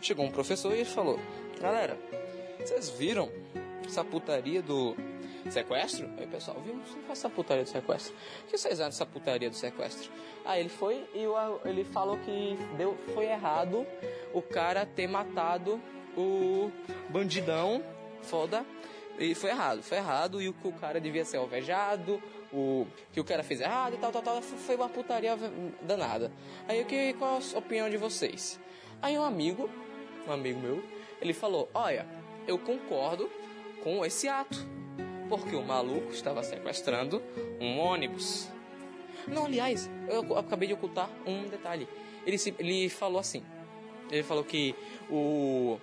Chegou 0.00 0.24
um 0.24 0.30
professor 0.30 0.72
e 0.72 0.76
ele 0.80 0.84
falou: 0.84 1.18
Galera, 1.60 1.96
vocês 2.58 2.90
viram 2.90 3.30
essa 3.86 4.04
putaria 4.04 4.62
do 4.62 4.96
sequestro? 5.48 6.08
Aí 6.18 6.26
pessoal, 6.26 6.60
viu 6.60 6.80
essa 7.10 7.28
putaria 7.30 7.64
do 7.64 7.68
sequestro? 7.68 8.14
O 8.44 8.50
que 8.50 8.58
vocês 8.58 8.74
acham 8.80 8.86
dessa 8.90 9.06
putaria 9.06 9.48
do 9.50 9.56
sequestro? 9.56 10.10
Aí 10.44 10.60
ele 10.60 10.68
foi 10.68 11.04
e 11.14 11.26
o- 11.26 11.60
ele 11.64 11.84
falou 11.84 12.18
que 12.18 12.56
deu, 12.76 12.96
foi 13.14 13.26
errado 13.26 13.86
o 14.32 14.42
cara 14.42 14.84
ter 14.86 15.06
matado 15.08 15.80
o 16.16 16.70
bandidão 17.08 17.82
foda. 18.22 18.64
E 19.18 19.34
foi 19.34 19.50
errado, 19.50 19.82
foi 19.82 19.98
errado, 19.98 20.40
e 20.40 20.48
o 20.48 20.54
o 20.64 20.72
cara 20.72 20.98
devia 21.00 21.24
ser 21.26 21.36
alvejado, 21.36 22.20
o 22.52 22.86
que 23.12 23.20
o 23.20 23.24
cara 23.24 23.42
fez 23.42 23.60
errado 23.60 23.94
e 23.94 23.98
tal, 23.98 24.10
tal, 24.12 24.22
tal, 24.22 24.42
foi 24.42 24.76
uma 24.76 24.88
putaria 24.88 25.36
danada. 25.82 26.32
Aí 26.68 26.80
o 26.82 26.84
que, 26.86 27.12
qual 27.14 27.38
a 27.54 27.58
opinião 27.58 27.88
de 27.88 27.96
vocês? 27.96 28.58
Aí 29.00 29.18
um 29.18 29.22
amigo, 29.24 29.70
um 30.26 30.32
amigo 30.32 30.58
meu, 30.60 30.82
ele 31.20 31.32
falou, 31.32 31.68
olha, 31.72 32.06
eu 32.46 32.58
concordo 32.58 33.30
com 33.84 34.04
esse 34.04 34.28
ato, 34.28 34.58
porque 35.28 35.54
o 35.54 35.62
maluco 35.62 36.10
estava 36.12 36.42
sequestrando 36.42 37.22
um 37.60 37.78
ônibus. 37.78 38.48
Não, 39.28 39.44
aliás, 39.44 39.88
eu 40.08 40.36
acabei 40.36 40.66
de 40.66 40.74
ocultar 40.74 41.08
um 41.26 41.46
detalhe. 41.46 41.86
Ele, 42.26 42.36
se- 42.36 42.54
ele 42.58 42.88
falou 42.88 43.18
assim, 43.20 43.42
ele 44.10 44.22
falou 44.22 44.42
que 44.44 44.74
o 45.10 45.78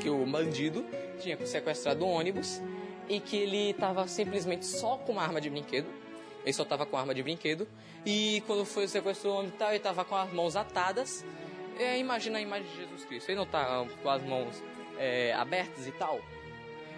que 0.00 0.08
o 0.08 0.24
bandido 0.24 0.84
tinha 1.18 1.36
sequestrado 1.44 2.04
um 2.04 2.08
ônibus 2.08 2.62
e 3.08 3.20
que 3.20 3.36
ele 3.36 3.70
estava 3.70 4.06
simplesmente 4.06 4.66
só 4.66 4.96
com 4.98 5.12
uma 5.12 5.22
arma 5.22 5.40
de 5.40 5.48
brinquedo. 5.48 5.88
Ele 6.44 6.52
só 6.52 6.62
estava 6.62 6.86
com 6.86 6.96
arma 6.96 7.14
de 7.14 7.22
brinquedo. 7.22 7.66
E 8.04 8.42
quando 8.46 8.64
foi 8.64 8.84
o 8.84 8.88
sequestro 8.88 9.30
do 9.30 9.36
ônibus 9.36 9.54
e 9.54 9.58
tal, 9.58 9.68
ele 9.68 9.76
estava 9.78 10.04
com 10.04 10.14
as 10.14 10.32
mãos 10.32 10.56
atadas. 10.56 11.24
É, 11.78 11.98
imagina 11.98 12.38
a 12.38 12.40
imagem 12.40 12.68
de 12.68 12.76
Jesus 12.76 13.04
Cristo. 13.04 13.30
Ele 13.30 13.38
não 13.38 13.46
tá 13.46 13.86
com 14.02 14.10
as 14.10 14.22
mãos 14.22 14.62
é, 14.98 15.32
abertas 15.34 15.86
e 15.86 15.92
tal. 15.92 16.20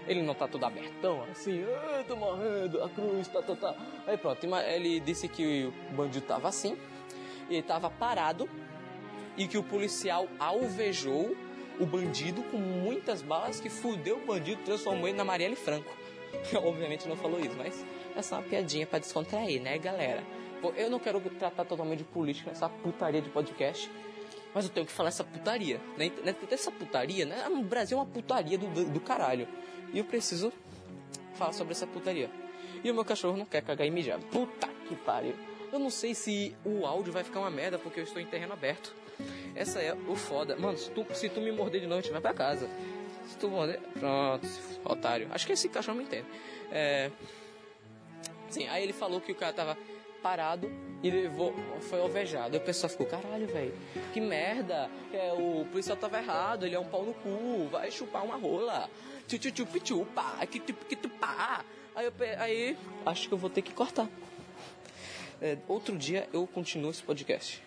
Ele 0.07 0.23
não 0.23 0.35
tá 0.35 0.49
todo 0.49 0.65
abertão, 0.65 1.23
assim, 1.31 1.63
ah, 1.63 2.15
morrendo, 2.15 2.83
a 2.83 2.89
cruz, 2.89 3.29
tá, 3.29 3.43
tá, 3.43 3.55
tá. 3.55 3.77
Aí 4.07 4.17
pronto, 4.17 4.45
ele 4.67 4.99
disse 4.99 5.29
que 5.29 5.71
o 5.91 5.95
bandido 5.95 6.27
tava 6.27 6.49
assim, 6.49 6.77
ele 7.51 7.63
tava 7.63 7.91
parado, 7.91 8.49
e 9.37 9.47
que 9.47 9.59
o 9.59 9.63
policial 9.63 10.27
alvejou 10.39 11.37
o 11.79 11.87
bandido 11.87 12.43
com 12.45 12.59
muitas 12.59 13.23
balas, 13.23 13.61
que 13.61 13.71
fudeu 13.71 14.19
o 14.19 14.27
bandido, 14.27 14.63
transformou 14.65 15.09
ele 15.09 15.17
na 15.17 15.25
Marielle 15.25 15.57
Franco. 15.57 15.91
Obviamente 16.55 17.09
não 17.09 17.17
falou 17.17 17.41
isso, 17.41 17.57
mas 17.57 17.85
é 18.17 18.23
só 18.23 18.37
uma 18.37 18.43
piadinha 18.43 18.87
pra 18.87 18.99
descontrair, 18.99 19.61
né, 19.61 19.79
galera? 19.79 20.23
Eu 20.77 20.91
não 20.91 20.99
quero 20.99 21.21
tratar 21.21 21.65
totalmente 21.65 21.99
de 21.99 22.05
política 22.05 22.51
nessa 22.51 22.69
putaria 22.69 23.23
de 23.23 23.31
podcast, 23.31 23.91
mas 24.55 24.65
eu 24.65 24.71
tenho 24.71 24.85
que 24.85 24.93
falar 24.93 25.09
essa 25.09 25.25
putaria. 25.25 25.81
Né? 25.97 26.11
Né? 26.23 26.35
Essa 26.51 26.71
putaria, 26.71 27.25
né? 27.25 27.49
O 27.49 27.63
Brasil 27.63 27.97
é 27.97 28.01
uma 28.01 28.07
putaria 28.07 28.59
do, 28.59 28.67
do, 28.67 28.85
do 28.85 29.01
caralho. 29.01 29.49
E 29.93 29.99
eu 29.99 30.05
preciso 30.05 30.53
falar 31.35 31.53
sobre 31.53 31.73
essa 31.73 31.87
putaria. 31.87 32.31
E 32.83 32.91
o 32.91 32.95
meu 32.95 33.05
cachorro 33.05 33.37
não 33.37 33.47
quer 33.47 33.63
cagar 33.63 33.87
e 33.87 33.91
mijar. 33.91 34.19
Puta 34.31 34.69
que 34.87 34.95
pariu. 34.97 35.35
Eu 35.73 35.79
não 35.79 35.91
sei 35.91 36.15
se 36.15 36.55
o 36.65 36.85
áudio 36.85 37.13
vai 37.13 37.23
ficar 37.23 37.41
uma 37.41 37.51
merda 37.51 37.79
porque 37.79 38.01
eu 38.01 38.05
estou 38.05 38.21
em 38.21 38.27
terreno 38.27 38.53
aberto. 38.53 38.95
Essa 39.55 39.81
é 39.81 39.95
o 40.09 40.17
foda. 40.17 40.57
Mano, 40.57 40.77
se 40.77 40.91
tu, 40.91 41.07
se 41.15 41.29
tu 41.29 41.41
me 41.41 41.53
morder 41.53 41.81
de 41.81 41.87
noite, 41.87 42.11
vai 42.11 42.21
pra 42.21 42.35
casa. 42.35 42.69
Se 43.31 43.37
tu 43.37 43.49
morder. 43.49 43.81
Pronto, 43.99 44.47
otário. 44.85 45.29
Acho 45.31 45.47
que 45.47 45.53
esse 45.53 45.69
cachorro 45.69 45.99
me 45.99 46.05
entende. 46.05 46.27
É. 46.71 47.11
Sim, 48.51 48.67
aí 48.67 48.83
ele 48.83 48.93
falou 48.93 49.21
que 49.21 49.31
o 49.31 49.35
cara 49.35 49.53
tava 49.53 49.79
parado 50.21 50.71
e 51.03 51.11
levou, 51.11 51.55
foi 51.89 52.01
alvejado. 52.01 52.57
Aí 52.57 52.61
o 52.61 52.65
pessoal 52.65 52.91
ficou, 52.91 53.07
caralho, 53.07 53.47
velho, 53.47 53.73
que 54.13 54.21
merda. 54.21 54.91
É, 55.13 55.33
o 55.33 55.65
policial 55.71 55.97
tava 55.97 56.19
errado, 56.19 56.67
ele 56.67 56.75
é 56.75 56.79
um 56.79 56.85
pau 56.85 57.05
no 57.05 57.15
cu, 57.15 57.69
vai 57.71 57.91
chupar 57.91 58.25
uma 58.25 58.37
rola. 58.37 58.91
Tchu 59.29 59.39
tchu 59.39 59.53
tchu 59.53 59.67
pichu, 59.67 60.05
pá, 60.07 60.45
que 60.47 60.59
tu 60.59 60.75
que 60.75 60.97
tu 60.97 61.09
pá. 61.09 61.65
Aí, 61.95 62.07
eu, 62.07 62.13
aí 62.39 62.77
acho 63.07 63.29
que 63.29 63.35
eu 63.35 63.39
vou 63.39 63.49
ter 63.49 63.63
que 63.63 63.73
cortar. 63.73 64.09
É, 65.41 65.57
outro 65.69 65.97
dia 65.97 66.29
eu 66.33 66.47
continuo 66.47 66.91
esse 66.91 67.03
podcast. 67.03 67.63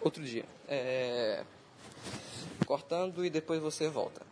Outro 0.00 0.22
dia. 0.22 0.44
É, 0.68 1.42
cortando 2.66 3.24
e 3.24 3.30
depois 3.30 3.60
você 3.60 3.88
volta. 3.88 4.31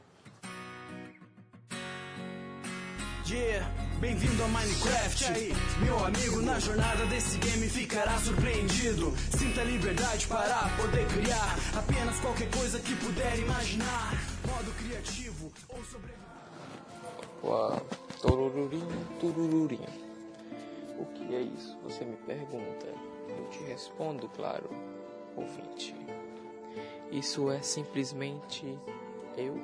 Yeah, 3.31 3.65
bem-vindo 4.01 4.43
a 4.43 4.49
Minecraft. 4.49 5.25
Aí, 5.33 5.53
meu 5.85 6.05
amigo, 6.05 6.41
na 6.43 6.59
jornada 6.59 7.05
desse 7.07 7.39
game 7.39 7.69
ficará 7.69 8.19
surpreendido. 8.19 9.13
Sinta 9.39 9.63
liberdade 9.63 10.27
para 10.27 10.69
poder 10.77 11.07
criar 11.09 11.57
apenas 11.77 12.19
qualquer 12.21 12.51
coisa 12.51 12.81
que 12.81 12.95
puder 12.97 13.39
imaginar. 13.39 14.13
Modo 14.47 14.73
criativo 14.79 15.53
ou 15.69 15.85
sobreviver. 15.85 16.19
Uau, 17.45 17.81
turururinho, 18.21 19.07
turururinho. 19.21 19.89
O 20.99 21.05
que 21.07 21.35
é 21.35 21.41
isso? 21.43 21.79
Você 21.85 22.05
me 22.05 22.17
pergunta. 22.17 22.87
Eu 23.29 23.49
te 23.51 23.59
respondo, 23.65 24.29
claro, 24.31 24.69
ouvinte. 25.37 25.95
Isso 27.13 27.51
é 27.51 27.61
simplesmente 27.63 28.77
eu. 29.37 29.57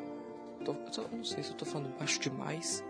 Tô, 0.65 0.73
tô- 0.75 1.09
não 1.15 1.25
sei 1.25 1.43
se 1.43 1.51
eu 1.51 1.57
tô 1.57 1.65
falando 1.65 1.97
baixo 1.99 2.19
demais. 2.21 2.83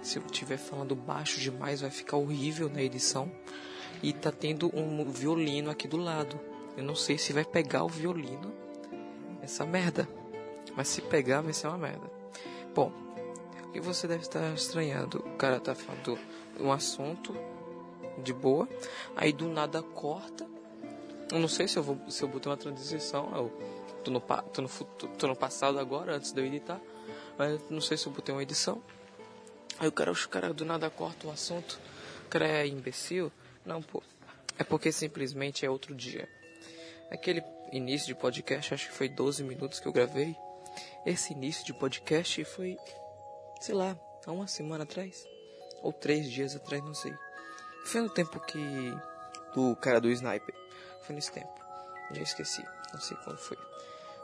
Se 0.00 0.18
eu 0.18 0.22
estiver 0.24 0.56
falando 0.56 0.94
baixo 0.94 1.40
demais, 1.40 1.80
vai 1.80 1.90
ficar 1.90 2.16
horrível 2.16 2.68
na 2.68 2.82
edição. 2.82 3.30
E 4.02 4.12
tá 4.12 4.32
tendo 4.32 4.70
um 4.76 5.08
violino 5.10 5.70
aqui 5.70 5.86
do 5.86 5.96
lado. 5.96 6.38
Eu 6.76 6.84
não 6.84 6.94
sei 6.94 7.18
se 7.18 7.32
vai 7.32 7.44
pegar 7.44 7.84
o 7.84 7.88
violino. 7.88 8.52
Essa 9.40 9.64
merda. 9.64 10.08
Mas 10.76 10.88
se 10.88 11.02
pegar, 11.02 11.40
vai 11.40 11.52
ser 11.52 11.68
uma 11.68 11.78
merda. 11.78 12.10
Bom, 12.74 12.92
o 13.68 13.72
que 13.72 13.80
você 13.80 14.08
deve 14.08 14.22
estar 14.22 14.52
estranhando? 14.54 15.18
O 15.18 15.36
cara 15.36 15.60
tá 15.60 15.74
falando 15.74 16.18
um 16.58 16.72
assunto 16.72 17.34
de 18.18 18.32
boa, 18.32 18.68
aí 19.16 19.32
do 19.32 19.48
nada 19.48 19.82
corta. 19.82 20.46
Eu 21.30 21.38
não 21.38 21.48
sei 21.48 21.66
se 21.66 21.78
eu 21.78 21.82
vou 21.82 21.98
se 22.08 22.22
eu 22.22 22.28
botei 22.28 22.50
uma 22.50 22.58
transição, 22.58 23.30
eu 23.34 23.52
tô 24.04 24.10
no, 24.10 24.20
tô 24.20 24.62
no, 24.62 24.68
tô 25.18 25.26
no 25.26 25.36
passado 25.36 25.78
agora, 25.78 26.16
antes 26.16 26.32
de 26.32 26.40
eu 26.40 26.44
editar, 26.44 26.80
mas 27.38 27.58
não 27.70 27.80
sei 27.80 27.96
se 27.96 28.06
eu 28.06 28.12
botei 28.12 28.34
uma 28.34 28.42
edição. 28.42 28.82
Aí 29.78 29.88
o 29.88 29.92
cara, 29.92 30.10
os 30.10 30.26
cara 30.26 30.52
do 30.52 30.64
nada 30.64 30.88
corta 30.90 31.26
o 31.26 31.30
assunto. 31.30 31.78
O 32.26 32.28
cara 32.28 32.46
é 32.46 32.66
imbecil? 32.66 33.32
Não, 33.64 33.82
pô. 33.82 34.02
É 34.58 34.64
porque 34.64 34.92
simplesmente 34.92 35.64
é 35.64 35.70
outro 35.70 35.94
dia. 35.94 36.28
Aquele 37.10 37.42
início 37.72 38.06
de 38.06 38.14
podcast, 38.14 38.72
acho 38.74 38.88
que 38.88 38.94
foi 38.94 39.08
12 39.08 39.42
minutos 39.44 39.80
que 39.80 39.86
eu 39.86 39.92
gravei. 39.92 40.36
Esse 41.04 41.32
início 41.32 41.64
de 41.64 41.74
podcast 41.74 42.44
foi 42.44 42.76
sei 43.62 43.76
lá, 43.76 43.96
há 44.26 44.32
uma 44.32 44.48
semana 44.48 44.82
atrás. 44.82 45.24
Ou 45.82 45.92
três 45.92 46.28
dias 46.28 46.56
atrás, 46.56 46.82
não 46.82 46.94
sei. 46.94 47.14
Foi 47.84 48.00
no 48.00 48.10
tempo 48.10 48.40
que. 48.40 48.58
do 49.54 49.76
cara 49.76 50.00
do 50.00 50.10
sniper. 50.10 50.54
Foi 51.02 51.14
nesse 51.14 51.32
tempo. 51.32 51.52
Já 52.10 52.22
esqueci. 52.22 52.64
Não 52.92 53.00
sei 53.00 53.16
quando 53.24 53.38
foi. 53.38 53.56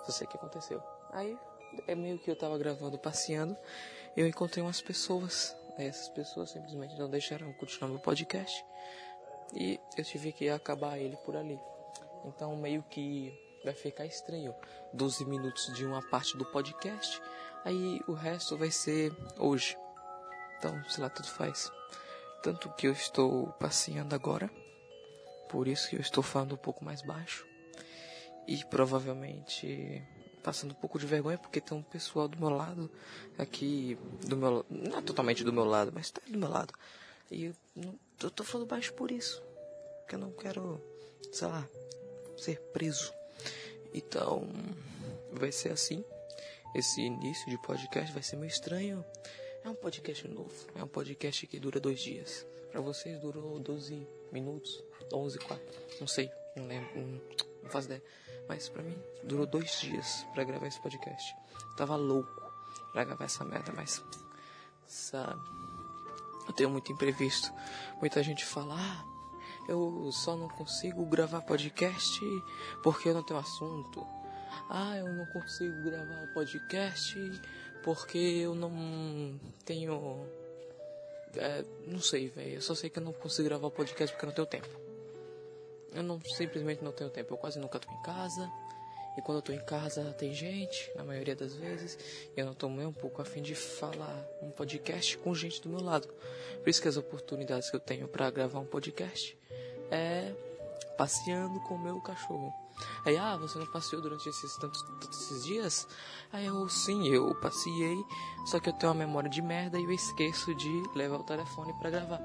Só 0.05 0.13
sei 0.13 0.27
o 0.27 0.31
que 0.31 0.37
aconteceu. 0.37 0.83
Aí, 1.13 1.39
é 1.87 1.95
meio 1.95 2.19
que 2.19 2.31
eu 2.31 2.37
tava 2.37 2.59
gravando, 2.59 2.99
passeando. 2.99 3.57
Eu 4.19 4.27
encontrei 4.27 4.65
umas 4.65 4.81
pessoas. 4.81 5.57
Essas 5.79 6.09
pessoas 6.09 6.51
simplesmente 6.51 6.99
não 6.99 7.09
deixaram 7.09 7.53
continuar 7.53 7.89
meu 7.89 8.01
podcast. 8.01 8.65
E 9.55 9.79
eu 9.97 10.03
tive 10.03 10.33
que 10.33 10.49
acabar 10.49 10.99
ele 10.99 11.17
por 11.19 11.37
ali. 11.37 11.57
Então 12.25 12.57
meio 12.57 12.83
que 12.83 13.33
vai 13.65 13.75
ficar 13.75 14.05
estranho. 14.07 14.53
12 14.93 15.25
minutos 15.25 15.73
de 15.73 15.87
uma 15.87 16.03
parte 16.11 16.37
do 16.37 16.45
podcast. 16.45 17.23
Aí 17.65 18.01
o 18.09 18.13
resto 18.13 18.57
vai 18.57 18.73
ser 18.73 19.13
hoje. 19.39 19.79
Então, 20.59 20.83
sei 20.89 21.05
lá, 21.05 21.09
tudo 21.09 21.29
faz. 21.29 21.71
Tanto 22.43 22.69
que 22.71 22.89
eu 22.89 22.93
estou 22.93 23.53
passeando 23.53 24.17
agora. 24.17 24.51
Por 25.49 25.69
isso 25.69 25.91
que 25.91 25.95
eu 25.95 26.01
estou 26.01 26.25
falando 26.25 26.57
um 26.57 26.59
pouco 26.59 26.85
mais 26.85 27.03
baixo. 27.03 27.47
E 28.49 28.65
provavelmente 28.65 30.03
passando 30.49 30.71
um 30.71 30.75
pouco 30.75 30.99
de 30.99 31.05
vergonha 31.05 31.37
porque 31.37 31.61
tem 31.61 31.77
um 31.77 31.83
pessoal 31.83 32.27
do 32.27 32.39
meu 32.39 32.49
lado 32.49 32.91
aqui 33.37 33.99
do 34.27 34.35
meu 34.35 34.65
não 34.71 34.97
é 34.97 35.03
totalmente 35.03 35.45
do 35.45 35.53
meu 35.53 35.65
lado, 35.65 35.93
mas 35.95 36.11
tá 36.11 36.23
do 36.27 36.39
meu 36.39 36.49
lado. 36.49 36.73
E 37.31 37.45
eu, 37.45 37.55
não, 37.77 37.95
eu 38.23 38.31
tô 38.31 38.43
falando 38.43 38.67
baixo 38.67 38.95
por 38.95 39.11
isso. 39.11 39.43
Porque 40.01 40.15
eu 40.15 40.19
não 40.19 40.33
quero, 40.33 40.83
sei 41.31 41.49
lá, 41.49 41.69
ser 42.39 42.59
preso. 42.73 43.13
Então, 43.93 44.49
vai 45.31 45.53
ser 45.53 45.71
assim. 45.71 46.03
Esse 46.75 47.03
início 47.03 47.51
de 47.51 47.61
podcast 47.61 48.11
vai 48.11 48.23
ser 48.23 48.37
meio 48.37 48.49
estranho. 48.49 49.05
É 49.63 49.69
um 49.69 49.75
podcast 49.75 50.27
novo. 50.29 50.67
É 50.75 50.83
um 50.83 50.89
podcast 50.89 51.47
que 51.47 51.61
dura 51.61 51.79
dois 51.79 52.01
dias. 52.01 52.47
Pra 52.73 52.81
vocês 52.81 53.21
durou 53.21 53.61
12 53.61 54.07
minutos, 54.33 54.83
11, 55.13 55.39
4. 55.41 55.65
Não 56.01 56.07
sei, 56.07 56.31
não 56.57 56.67
lembro, 56.67 57.21
não, 57.69 57.73
faço 57.73 57.87
ideia. 57.87 58.03
Mas 58.49 58.69
pra 58.69 58.83
mim, 58.83 58.97
durou 59.23 59.47
dois 59.47 59.81
dias 59.81 60.27
pra 60.35 60.43
gravar 60.43 60.67
esse 60.67 60.81
podcast. 60.81 61.35
Tava 61.77 61.97
louco 61.97 62.43
pra 62.93 63.05
gravar 63.05 63.27
essa 63.27 63.45
merda, 63.45 63.73
mas. 63.77 64.03
Essa 64.87 65.39
eu 66.49 66.55
tenho 66.55 66.71
muito 66.71 66.91
imprevisto. 66.91 67.53
Muita 68.01 68.23
gente 68.23 68.45
fala, 68.45 68.75
ah, 68.77 69.05
eu 69.69 70.11
só 70.11 70.35
não 70.35 70.49
consigo 70.49 71.05
gravar 71.05 71.43
podcast 71.43 72.21
porque 72.83 73.11
eu 73.11 73.15
não 73.15 73.23
tenho 73.23 73.39
assunto. 73.39 74.05
Ah, 74.71 74.97
eu 74.97 75.13
não 75.13 75.27
consigo 75.27 75.83
gravar 75.83 76.27
podcast 76.33 77.13
porque 77.85 78.19
eu 78.19 78.55
não 78.55 79.39
tenho. 79.65 80.27
É, 81.37 81.65
não 81.87 82.01
sei, 82.01 82.31
velho. 82.31 82.55
Eu 82.55 82.63
só 82.63 82.75
sei 82.75 82.89
que 82.89 82.99
eu 82.99 83.03
não 83.03 83.13
consigo 83.13 83.49
gravar 83.49 83.71
podcast 83.71 84.15
porque 84.15 84.25
eu 84.25 84.29
não 84.29 84.35
tenho 84.35 84.47
tempo. 84.47 84.88
Eu 85.93 86.03
não 86.03 86.21
simplesmente 86.21 86.83
não 86.83 86.93
tenho 86.93 87.11
tempo. 87.11 87.35
Eu 87.35 87.39
quase 87.39 87.59
nunca 87.59 87.79
tô 87.79 87.91
em 87.91 88.03
casa. 88.03 88.51
E 89.17 89.23
quando 89.23 89.39
eu 89.39 89.43
tô 89.43 89.53
em 89.53 89.65
casa 89.65 90.05
tem 90.17 90.33
gente, 90.33 90.93
na 90.95 91.03
maioria 91.03 91.35
das 91.35 91.53
vezes, 91.53 91.99
e 92.37 92.39
eu 92.39 92.47
não 92.47 92.55
tô 92.55 92.69
nem 92.69 92.87
um 92.87 92.93
pouco 92.93 93.21
afim 93.21 93.43
de 93.43 93.53
falar 93.53 94.25
um 94.41 94.51
podcast 94.51 95.19
com 95.19 95.35
gente 95.35 95.61
do 95.61 95.69
meu 95.69 95.83
lado. 95.83 96.07
Por 96.61 96.69
isso 96.69 96.81
que 96.81 96.87
as 96.87 96.97
oportunidades 96.97 97.69
que 97.69 97.75
eu 97.75 97.81
tenho 97.81 98.07
para 98.07 98.31
gravar 98.31 98.61
um 98.61 98.65
podcast 98.65 99.37
é 99.91 100.33
passeando 100.97 101.59
com 101.61 101.75
o 101.75 101.79
meu 101.79 102.01
cachorro. 102.01 102.53
Aí, 103.05 103.17
ah, 103.17 103.37
você 103.37 103.59
não 103.59 103.67
passeou 103.67 104.01
durante 104.01 104.29
esses 104.29 104.57
tantos, 104.57 104.83
tantos 104.83 105.21
esses 105.23 105.45
dias? 105.45 105.89
Aí 106.33 106.47
eu, 106.47 106.69
sim, 106.69 107.09
eu 107.09 107.35
passei, 107.37 107.73
só 108.47 108.61
que 108.61 108.69
eu 108.69 108.73
tenho 108.73 108.93
uma 108.93 108.99
memória 108.99 109.29
de 109.29 109.43
merda 109.43 109.79
e 109.79 109.85
eu 109.85 109.91
esqueço 109.91 110.55
de 110.55 110.83
levar 110.95 111.19
o 111.19 111.25
telefone 111.25 111.73
para 111.75 111.91
gravar. 111.91 112.19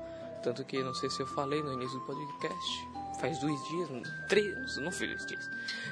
Tanto 0.43 0.63
que 0.63 0.83
não 0.83 0.93
sei 0.93 1.09
se 1.09 1.21
eu 1.21 1.27
falei 1.27 1.63
no 1.63 1.73
início 1.73 1.97
do 1.99 2.05
podcast, 2.05 2.87
faz 3.19 3.39
dois 3.39 3.59
dias, 3.67 3.89
três, 4.27 4.77
não 4.77 4.91
fiz 4.91 5.09
dois 5.09 5.25
dias, 5.25 5.49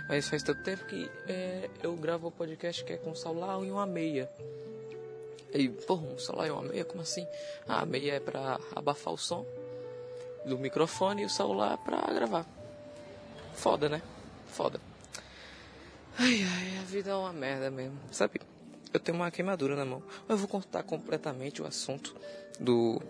mas 0.08 0.28
faz 0.28 0.44
tanto 0.44 0.64
tempo 0.64 0.86
que 0.86 1.10
é, 1.28 1.70
eu 1.82 1.96
gravo 1.96 2.28
o 2.28 2.32
podcast 2.32 2.84
que 2.84 2.94
é 2.94 2.98
com 2.98 3.14
celular 3.16 3.64
e 3.64 3.72
uma 3.72 3.86
meia. 3.86 4.30
E, 5.54 5.68
porra, 5.68 6.08
um 6.08 6.18
celular 6.18 6.48
e 6.48 6.52
uma 6.52 6.64
meia, 6.64 6.86
como 6.86 7.02
assim? 7.02 7.28
Ah, 7.68 7.82
a 7.82 7.86
meia 7.86 8.14
é 8.14 8.20
pra 8.20 8.60
abafar 8.76 9.14
o 9.14 9.18
som 9.18 9.46
do 10.46 10.58
microfone 10.58 11.24
e 11.24 11.26
o 11.26 11.30
celular 11.30 11.78
pra 11.78 12.02
gravar. 12.14 12.46
Foda, 13.54 13.90
né? 13.90 14.02
Foda. 14.48 14.80
Ai, 16.18 16.44
ai, 16.44 16.78
a 16.80 16.84
vida 16.84 17.12
é 17.12 17.16
uma 17.16 17.34
merda 17.34 17.70
mesmo. 17.70 17.98
Sabe, 18.12 18.42
eu 18.94 19.00
tenho 19.00 19.18
uma 19.18 19.32
queimadura 19.32 19.76
na 19.76 19.86
mão. 19.86 20.04
Eu 20.28 20.38
vou 20.38 20.48
contar 20.48 20.84
completamente 20.84 21.62
o 21.62 21.66
assunto 21.66 22.16
do, 22.60 23.02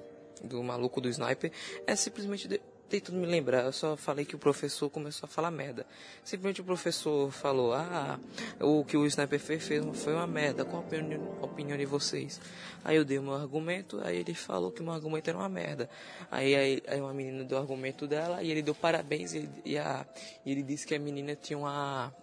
do 0.44 0.63
maluco 0.63 1.01
do 1.01 1.10
sniper. 1.10 1.51
É 1.88 1.96
simplesmente 1.96 2.48
de, 2.48 2.62
tentando 2.91 3.17
me 3.17 3.25
lembrar. 3.25 3.63
Eu 3.63 3.71
só 3.71 3.95
falei 3.95 4.25
que 4.25 4.36
o 4.36 4.39
professor 4.39 4.89
começou 4.89 5.25
a 5.25 5.29
falar 5.29 5.50
merda. 5.50 5.86
Simplesmente 6.24 6.60
o 6.60 6.63
professor 6.63 7.31
falou: 7.31 7.74
Ah, 7.74 8.19
o 8.60 8.83
que 8.83 8.98
o 8.98 9.05
sniper 9.05 9.39
fez, 9.39 9.69
foi 9.95 10.13
uma 10.13 10.27
merda. 10.27 10.65
Qual 10.65 10.81
a 10.81 10.86
opinião, 10.86 11.38
opinião 11.41 11.77
de 11.77 11.86
vocês? 11.86 12.41
Aí 12.83 12.98
eu 12.98 13.05
dei 13.05 13.17
o 13.17 13.24
meu 13.24 13.33
argumento. 13.33 14.01
Aí 14.03 14.17
ele 14.17 14.33
falou 14.33 14.71
que 14.71 14.81
o 14.81 14.83
meu 14.83 14.93
argumento 14.93 15.29
era 15.29 15.38
uma 15.38 15.48
merda. 15.48 15.89
Aí, 16.29 16.53
aí, 16.53 16.83
aí 16.86 17.00
uma 17.00 17.13
menina 17.13 17.43
deu 17.45 17.57
o 17.57 17.62
argumento 17.62 18.05
dela. 18.05 18.43
E 18.43 18.51
ele 18.51 18.62
deu 18.62 18.75
parabéns. 18.75 19.33
E, 19.33 19.50
e, 19.63 19.77
a, 19.77 20.05
e 20.45 20.51
ele 20.51 20.62
disse 20.62 20.86
que 20.86 20.93
a 20.93 21.00
menina 21.00 21.36
tinha 21.36 21.57
uma 21.57 22.13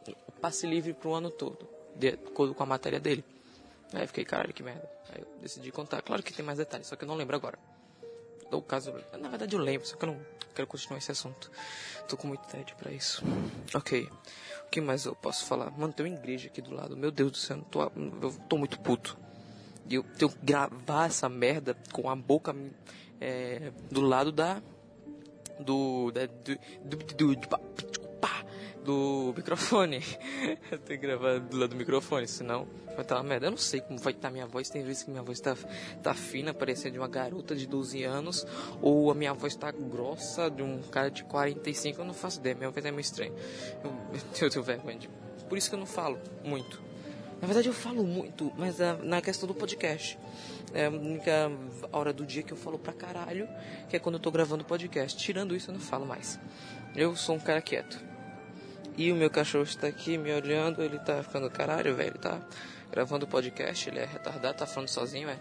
passe 0.41 0.67
livre 0.67 0.93
pro 0.93 1.15
ano 1.15 1.31
todo. 1.31 1.67
De 1.97 2.09
acordo 2.09 2.55
com 2.55 2.63
a 2.63 2.67
matéria 2.67 3.01
dele. 3.01 3.25
Aí 3.95 4.07
fiquei, 4.07 4.25
caralho, 4.25 4.53
que 4.53 4.63
merda. 4.63 4.89
Aí 5.15 5.23
eu 5.23 5.29
decidi 5.41 5.73
contar. 5.73 6.03
Claro 6.03 6.23
que 6.23 6.33
tem 6.33 6.45
mais 6.45 6.59
detalhes, 6.59 6.87
só 6.87 6.95
que 6.95 7.05
eu 7.05 7.09
não 7.09 7.15
lembro 7.15 7.35
agora. 7.35 7.59
Ou 8.51 8.61
caso. 8.63 8.93
Na 9.19 9.29
verdade 9.29 9.57
eu 9.57 9.61
lembro, 9.61 9.87
só 9.87 9.97
que 9.97 10.05
eu 10.05 10.09
não 10.09 10.38
quero 10.55 10.67
continuar 10.67 10.99
esse 10.99 11.11
assunto. 11.11 11.51
Tô 12.09 12.17
com 12.17 12.29
muito 12.29 12.47
tédio 12.47 12.77
pra 12.77 12.93
isso. 12.93 13.23
Ok. 13.75 14.09
O 14.67 14.71
que 14.71 14.81
mais 14.81 15.05
eu 15.05 15.15
posso 15.15 15.47
falar? 15.47 15.71
Mano, 15.71 15.93
tem 15.93 16.07
uma 16.07 16.15
igreja 16.15 16.49
aqui 16.49 16.61
do 16.61 16.75
lado. 16.75 16.97
Meu 16.97 17.11
Deus 17.11 17.33
do 17.33 17.37
céu, 17.39 17.65
tô, 17.71 17.83
eu 17.83 18.33
tô 18.49 18.59
muito 18.59 18.79
puto. 18.81 19.17
E 19.89 19.95
eu 19.95 20.03
tenho 20.03 20.31
que 20.31 20.39
gravar 20.43 21.07
essa 21.07 21.29
merda 21.29 21.77
com 21.93 22.11
a 22.11 22.17
boca 22.17 22.55
é, 23.21 23.73
do 23.91 24.01
lado 24.01 24.31
da. 24.31 24.63
Do. 25.59 26.11
Da, 26.13 26.27
do, 26.27 26.59
do, 26.85 26.97
do, 26.97 27.37
do, 27.37 27.59
do 28.85 29.33
microfone. 29.37 30.03
eu 30.71 30.79
tenho 30.79 31.01
que 31.01 31.07
gravar 31.07 31.39
do 31.41 31.57
lado 31.57 31.71
do 31.71 31.77
microfone, 31.77 32.27
senão 32.27 32.67
vai 32.87 33.03
estar 33.03 33.17
uma 33.17 33.23
merda. 33.23 33.47
Eu 33.47 33.51
não 33.51 33.59
sei 33.59 33.81
como 33.81 33.99
vai 33.99 34.13
estar 34.13 34.31
minha 34.31 34.47
voz. 34.47 34.69
Tem 34.71 34.83
vezes 34.83 35.03
que 35.05 35.11
minha 35.11 35.23
voz 35.23 35.41
tá, 35.41 35.57
tá 36.03 36.15
fina, 36.15 36.53
parecendo 36.53 36.95
de 36.95 36.99
uma 36.99 37.09
garota 37.09 37.55
de 37.55 37.67
12 37.67 38.03
anos, 38.05 38.47
ou 38.81 39.11
a 39.11 39.15
minha 39.15 39.33
voz 39.35 39.55
tá 39.55 39.71
grossa 39.71 40.51
de 40.51 40.63
um 40.63 40.81
cara 40.83 41.11
de 41.11 41.25
45. 41.25 42.01
Eu 42.01 42.05
não 42.05 42.15
faço 42.15 42.41
ideia, 42.41 42.55
minha 42.55 42.71
voz 42.71 42.85
é 42.85 42.91
meio 42.91 43.01
estranha. 43.01 43.33
Eu, 43.85 43.93
eu 44.41 44.51
tenho 44.51 44.65
vergonha 44.65 44.99
de. 44.99 45.09
Por 45.49 45.57
isso 45.57 45.69
que 45.69 45.75
eu 45.75 45.79
não 45.79 45.87
falo 45.87 46.19
muito. 46.45 46.89
Na 47.41 47.47
verdade, 47.47 47.69
eu 47.69 47.73
falo 47.73 48.03
muito, 48.03 48.53
mas 48.57 48.81
é 48.81 48.97
na 48.97 49.21
questão 49.21 49.47
do 49.47 49.55
podcast. 49.55 50.19
É 50.75 50.87
a 50.87 50.91
única 50.91 51.51
hora 51.93 52.13
do 52.13 52.27
dia 52.27 52.43
que 52.43 52.53
eu 52.53 52.57
falo 52.57 52.79
pra 52.79 52.93
caralho, 52.93 53.49
que 53.89 53.97
é 53.97 53.99
quando 53.99 54.17
eu 54.17 54.21
tô 54.21 54.31
gravando 54.31 54.65
podcast. 54.65 55.17
Tirando 55.17 55.55
isso, 55.55 55.71
eu 55.71 55.75
não 55.75 55.81
falo 55.81 56.05
mais. 56.05 56.39
Eu 56.97 57.15
sou 57.15 57.37
um 57.37 57.39
cara 57.39 57.63
quieto. 57.63 58.05
E 58.99 59.13
o 59.13 59.15
meu 59.15 59.31
cachorro 59.31 59.63
está 59.63 59.87
aqui 59.87 60.19
me 60.19 60.33
olhando, 60.33 60.83
ele 60.83 60.99
tá 60.99 61.23
ficando 61.23 61.49
caralho, 61.49 61.95
velho. 61.95 62.19
Tá 62.19 62.41
gravando 62.91 63.29
podcast, 63.29 63.89
ele 63.89 64.01
é 64.01 64.05
retardado, 64.05 64.59
tá 64.59 64.67
falando 64.67 64.89
sozinho, 64.89 65.29
velho. 65.29 65.41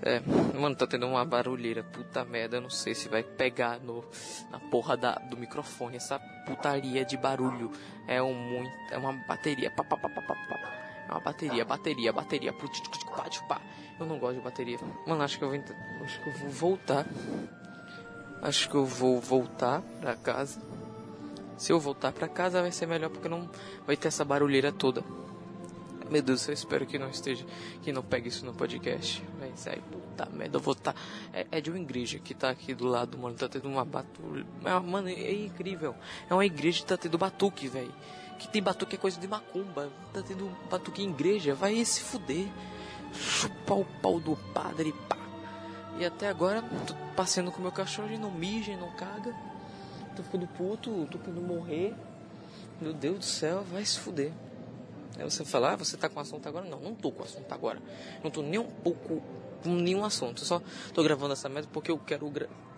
É, 0.00 0.20
mano, 0.58 0.74
tá 0.74 0.86
tendo 0.86 1.06
uma 1.06 1.22
barulheira, 1.22 1.84
puta 1.84 2.24
merda, 2.24 2.56
eu 2.56 2.62
não 2.62 2.70
sei 2.70 2.94
se 2.94 3.10
vai 3.10 3.22
pegar 3.22 3.78
no, 3.78 4.02
na 4.50 4.58
porra 4.58 4.96
da, 4.96 5.16
do 5.16 5.36
microfone, 5.36 5.98
essa 5.98 6.18
putaria 6.46 7.04
de 7.04 7.14
barulho. 7.14 7.70
É 8.08 8.22
um 8.22 8.32
muito, 8.32 8.72
é 8.90 8.96
uma 8.96 9.12
bateria, 9.28 9.70
pá, 9.70 9.84
pá, 9.84 9.98
pá, 9.98 10.08
pá, 10.08 10.22
pá, 10.22 10.34
pá. 10.34 10.82
É 11.06 11.12
uma 11.12 11.20
bateria, 11.20 11.66
bateria, 11.66 12.10
bateria, 12.10 12.54
pá, 12.54 13.60
Eu 14.00 14.06
não 14.06 14.18
gosto 14.18 14.36
de 14.36 14.40
bateria. 14.40 14.78
Mano, 15.06 15.22
acho 15.22 15.36
que 15.36 15.44
eu 15.44 15.50
vou, 15.50 15.62
acho 16.02 16.22
que 16.22 16.28
eu 16.30 16.32
vou 16.32 16.48
voltar. 16.48 17.06
Acho 18.40 18.70
que 18.70 18.74
eu 18.74 18.86
vou 18.86 19.20
voltar 19.20 19.82
pra 20.00 20.16
casa. 20.16 20.58
Se 21.62 21.70
eu 21.70 21.78
voltar 21.78 22.10
pra 22.10 22.26
casa 22.26 22.60
vai 22.60 22.72
ser 22.72 22.86
melhor 22.86 23.08
porque 23.08 23.28
não 23.28 23.48
vai 23.86 23.96
ter 23.96 24.08
essa 24.08 24.24
barulheira 24.24 24.72
toda. 24.72 25.04
Meu 26.10 26.20
Deus, 26.20 26.48
eu 26.48 26.54
espero 26.54 26.84
que 26.84 26.98
não 26.98 27.08
esteja, 27.08 27.46
que 27.82 27.92
não 27.92 28.02
pegue 28.02 28.30
isso 28.30 28.44
no 28.44 28.52
podcast. 28.52 29.22
Vai 29.38 29.52
sério, 29.54 29.80
puta 29.84 30.28
merda, 30.32 30.56
eu 30.56 30.60
vou 30.60 30.72
estar. 30.72 30.92
Tá, 30.92 31.00
é, 31.32 31.46
é 31.52 31.60
de 31.60 31.70
uma 31.70 31.78
igreja 31.78 32.18
que 32.18 32.34
tá 32.34 32.50
aqui 32.50 32.74
do 32.74 32.84
lado, 32.84 33.16
mano. 33.16 33.36
Tá 33.36 33.48
tendo 33.48 33.68
uma 33.68 33.84
batuque. 33.84 34.44
Mano, 34.60 35.08
é 35.08 35.32
incrível. 35.32 35.94
É 36.28 36.34
uma 36.34 36.44
igreja 36.44 36.80
que 36.80 36.86
tá 36.86 36.96
tendo 36.96 37.16
batuque, 37.16 37.68
velho. 37.68 37.94
Que 38.40 38.48
tem 38.48 38.60
batuque 38.60 38.96
é 38.96 38.98
coisa 38.98 39.20
de 39.20 39.28
macumba. 39.28 39.88
Tá 40.12 40.20
tendo 40.20 40.50
batuque 40.68 41.04
em 41.04 41.10
igreja. 41.10 41.54
Vai 41.54 41.84
se 41.84 42.00
fuder. 42.00 42.48
Chupar 43.14 43.78
o 43.78 43.84
pau 44.02 44.18
do 44.18 44.34
padre, 44.52 44.92
pá. 45.08 45.16
E 45.96 46.04
até 46.04 46.28
agora, 46.28 46.60
tô 46.88 46.94
passeando 47.14 47.52
com 47.52 47.62
meu 47.62 47.70
cachorro, 47.70 48.08
ele 48.08 48.18
não 48.18 48.32
mija, 48.32 48.76
não 48.76 48.90
caga. 48.96 49.51
Tô 50.16 50.22
ficando 50.22 50.46
puto, 50.46 51.06
tô 51.10 51.18
querendo 51.18 51.40
morrer. 51.40 51.94
Meu 52.80 52.92
Deus 52.92 53.18
do 53.18 53.24
céu, 53.24 53.62
vai 53.62 53.84
se 53.84 53.98
fuder. 53.98 54.32
Aí 55.18 55.24
você 55.24 55.44
fala, 55.44 55.72
ah, 55.72 55.76
você 55.76 55.96
tá 55.96 56.08
com 56.08 56.20
assunto 56.20 56.46
agora? 56.48 56.68
Não, 56.68 56.80
não 56.80 56.94
tô 56.94 57.12
com 57.12 57.22
assunto 57.22 57.50
agora. 57.52 57.80
Não 58.22 58.30
tô 58.30 58.42
nem 58.42 58.58
um 58.58 58.70
pouco 58.70 59.22
com 59.62 59.70
nenhum 59.70 60.04
assunto. 60.04 60.42
Eu 60.42 60.46
só 60.46 60.62
tô 60.92 61.02
gravando 61.02 61.32
essa 61.32 61.48
merda 61.48 61.68
porque 61.72 61.90
eu 61.90 61.98
quero 61.98 62.30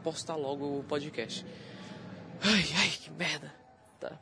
postar 0.03 0.37
logo 0.37 0.81
o 0.81 0.85
podcast. 0.85 1.45
Ai, 2.43 2.65
ai, 2.77 2.89
que 2.91 3.11
merda. 3.11 3.53
Tá. 3.99 4.19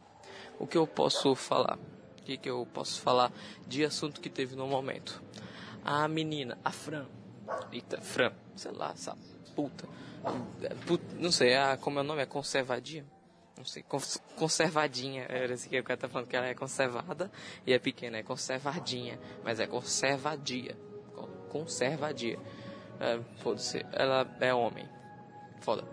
O 0.58 0.66
que 0.66 0.76
eu 0.76 0.86
posso 0.86 1.34
falar? 1.34 1.78
O 2.18 2.22
que, 2.22 2.36
que 2.36 2.48
eu 2.48 2.66
posso 2.72 3.00
falar 3.00 3.32
de 3.66 3.84
assunto 3.84 4.20
que 4.20 4.30
teve 4.30 4.54
no 4.54 4.66
momento? 4.66 5.22
A 5.84 6.06
menina, 6.06 6.56
a 6.64 6.70
Fran. 6.70 7.06
Eita, 7.72 8.00
Fran, 8.00 8.32
sei 8.54 8.70
lá, 8.70 8.92
essa 8.92 9.16
puta. 9.56 9.88
Não 11.18 11.32
sei, 11.32 11.56
a, 11.56 11.76
como 11.76 11.98
é 11.98 12.02
o 12.02 12.04
nome? 12.04 12.22
É 12.22 12.26
conservadia? 12.26 13.04
não 13.62 13.64
sei, 13.64 13.84
conservadinha. 14.36 15.24
Era 15.28 15.54
assim 15.54 15.68
que 15.68 15.78
o 15.78 15.84
cara 15.84 15.96
tá 15.96 16.08
falando 16.08 16.26
que 16.26 16.36
ela 16.36 16.46
é 16.46 16.54
conservada 16.54 17.30
e 17.64 17.72
é 17.72 17.78
pequena, 17.78 18.18
é 18.18 18.22
conservadinha, 18.22 19.18
mas 19.44 19.60
é 19.60 19.66
conservadia. 19.66 20.76
Conservadia. 21.48 22.38
É, 22.98 23.20
Foda-se, 23.36 23.86
ela 23.92 24.26
é 24.40 24.52
homem. 24.52 24.88
Foda. 25.60 25.84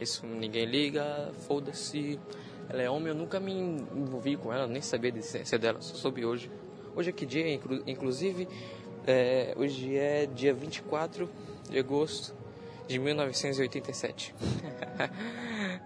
Isso 0.00 0.24
ninguém 0.26 0.64
liga, 0.64 1.32
foda-se. 1.46 2.20
Ela 2.68 2.82
é 2.82 2.90
homem, 2.90 3.08
eu 3.08 3.14
nunca 3.14 3.40
me 3.40 3.52
envolvi 3.52 4.36
com 4.36 4.52
ela, 4.52 4.68
nem 4.68 4.80
sabia 4.80 5.10
da 5.10 5.18
existência 5.18 5.58
dela, 5.58 5.80
só 5.80 5.94
soube 5.94 6.24
hoje. 6.24 6.50
Hoje 6.94 7.10
é 7.10 7.12
que 7.12 7.26
dia, 7.26 7.52
inclusive, 7.86 8.46
é, 9.06 9.54
hoje 9.56 9.96
é 9.96 10.26
dia 10.26 10.54
24 10.54 11.28
de 11.68 11.78
agosto 11.78 12.41
de 12.92 12.98
1987. 12.98 14.34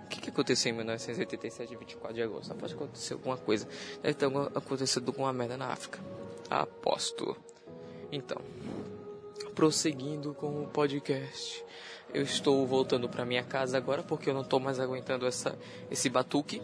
O 0.05 0.09
que, 0.09 0.21
que 0.21 0.31
aconteceu 0.31 0.73
em 0.73 0.77
1987, 0.77 1.77
24 1.77 2.15
de 2.15 2.23
agosto? 2.23 2.55
Pode 2.55 2.75
acontecer 2.75 3.15
alguma 3.15 3.37
coisa. 3.37 3.67
Deve 4.01 4.15
ter 4.15 4.27
acontecido 4.55 5.09
alguma 5.09 5.33
merda 5.33 5.57
na 5.57 5.67
África. 5.67 5.99
Aposto. 6.49 7.37
Então, 8.13 8.41
prosseguindo 9.55 10.33
com 10.33 10.63
o 10.63 10.69
podcast. 10.69 11.65
Eu 12.15 12.23
estou 12.23 12.65
voltando 12.67 13.09
para 13.09 13.25
minha 13.25 13.43
casa 13.43 13.77
agora 13.77 14.03
porque 14.03 14.31
eu 14.31 14.35
não 14.35 14.43
estou 14.43 14.61
mais 14.61 14.79
aguentando 14.79 15.27
essa, 15.27 15.59
esse 15.91 16.09
batuque. 16.09 16.63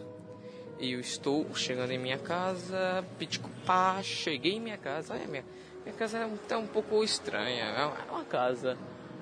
E 0.79 0.93
eu 0.93 0.99
estou 0.99 1.53
chegando 1.53 1.91
em 1.91 1.99
minha 1.99 2.17
casa, 2.17 3.05
pitico 3.19 3.49
pá, 3.65 4.01
cheguei 4.01 4.53
em 4.53 4.61
minha 4.61 4.77
casa. 4.77 5.15
É, 5.15 5.27
minha, 5.27 5.45
minha 5.83 5.95
casa 5.95 6.19
é 6.19 6.25
um, 6.25 6.37
é 6.49 6.57
um 6.57 6.67
pouco 6.67 7.03
estranha. 7.03 7.65
É 7.65 7.85
uma, 7.85 8.21
é 8.21 8.25
casa 8.25 8.77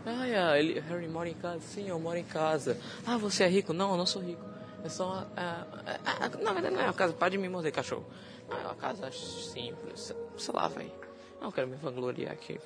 ah, 0.05 0.57
ele, 0.57 0.79
Harry 0.79 1.07
mora 1.07 1.29
em 1.29 1.33
casa? 1.33 1.59
Sim, 1.61 1.87
eu 1.87 1.99
moro 1.99 2.17
em 2.17 2.23
casa. 2.23 2.77
Ah, 3.05 3.17
você 3.17 3.43
é 3.43 3.47
rico? 3.47 3.73
Não, 3.73 3.91
eu 3.91 3.97
não 3.97 4.05
sou 4.05 4.21
rico. 4.21 4.43
É 4.83 4.89
só. 4.89 5.27
ah, 5.37 5.65
ah, 5.85 5.99
ah, 6.05 6.29
na 6.41 6.53
verdade, 6.53 6.75
não 6.75 6.81
é 6.81 6.85
uma 6.85 6.93
casa. 6.93 7.13
Pode 7.13 7.37
me 7.37 7.47
morder, 7.47 7.71
cachorro. 7.71 8.05
Não, 8.49 8.57
é 8.57 8.63
uma 8.63 8.75
casa 8.75 9.11
simples. 9.11 10.13
Sei 10.37 10.53
lá, 10.53 10.67
velho. 10.67 10.91
Não 11.39 11.51
quero 11.51 11.67
me 11.67 11.75
vangloriar 11.75 12.31
aqui. 12.31 12.59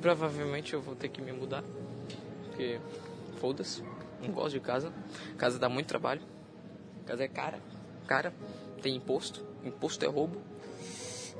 Provavelmente 0.00 0.74
eu 0.74 0.80
vou 0.80 0.94
ter 0.94 1.08
que 1.08 1.22
me 1.22 1.32
mudar. 1.32 1.64
Porque. 2.44 2.80
Foda-se. 3.40 3.82
Não 4.20 4.32
gosto 4.32 4.50
de 4.50 4.60
casa. 4.60 4.92
Casa 5.38 5.58
dá 5.58 5.68
muito 5.68 5.86
trabalho. 5.86 6.20
Casa 7.06 7.24
é 7.24 7.28
cara. 7.28 7.58
Cara. 8.06 8.34
Tem 8.82 8.94
imposto. 8.94 9.44
Imposto 9.64 10.04
é 10.04 10.08
roubo. 10.08 10.42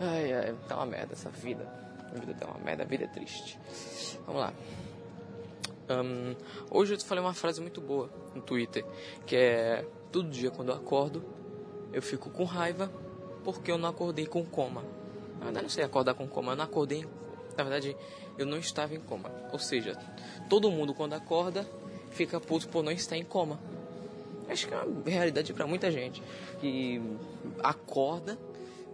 Ai, 0.01 0.33
ai, 0.33 0.55
tá 0.67 0.77
uma 0.77 0.87
merda 0.87 1.13
essa 1.13 1.29
vida. 1.29 1.67
A 2.11 2.19
vida 2.19 2.35
tá 2.35 2.47
uma 2.47 2.59
merda, 2.59 2.85
a 2.85 2.87
vida 2.87 3.05
é 3.05 3.07
triste. 3.07 3.59
Vamos 4.27 4.41
lá. 4.41 4.53
Ahn, 5.91 6.37
hoje 6.71 6.95
eu 6.95 6.99
te 6.99 7.05
falei 7.05 7.23
uma 7.23 7.35
frase 7.35 7.61
muito 7.61 7.81
boa 7.81 8.09
no 8.33 8.41
Twitter, 8.41 8.85
que 9.27 9.35
é 9.35 9.85
todo 10.13 10.31
dia 10.31 10.49
quando 10.49 10.69
eu 10.69 10.77
acordo, 10.77 11.25
eu 11.93 12.01
fico 12.01 12.31
com 12.31 12.45
raiva 12.45 12.91
porque 13.43 13.73
eu 13.73 13.77
não 13.77 13.89
acordei 13.89 14.25
com 14.25 14.45
coma. 14.47 14.85
Na 15.39 15.47
verdade, 15.47 15.65
não 15.65 15.71
sei 15.71 15.83
acordar 15.83 16.15
com 16.15 16.29
coma, 16.29 16.53
eu 16.53 16.57
não 16.57 16.65
acordei. 16.65 17.05
Na 17.57 17.65
verdade, 17.65 17.97
eu 18.39 18.47
não 18.47 18.59
estava 18.59 18.95
em 18.95 19.01
coma. 19.01 19.33
Ou 19.53 19.59
seja, 19.59 19.99
todo 20.49 20.71
mundo 20.71 20.95
quando 20.95 21.15
acorda 21.15 21.69
fica 22.11 22.39
puto 22.41 22.69
por 22.69 22.85
não 22.85 22.93
estar 22.93 23.17
em 23.17 23.25
coma. 23.25 23.59
Acho 24.49 24.69
que 24.69 24.75
é 24.75 24.83
uma 24.83 25.11
realidade 25.11 25.53
pra 25.53 25.67
muita 25.67 25.91
gente 25.91 26.23
que 26.61 27.03
acorda 27.63 28.39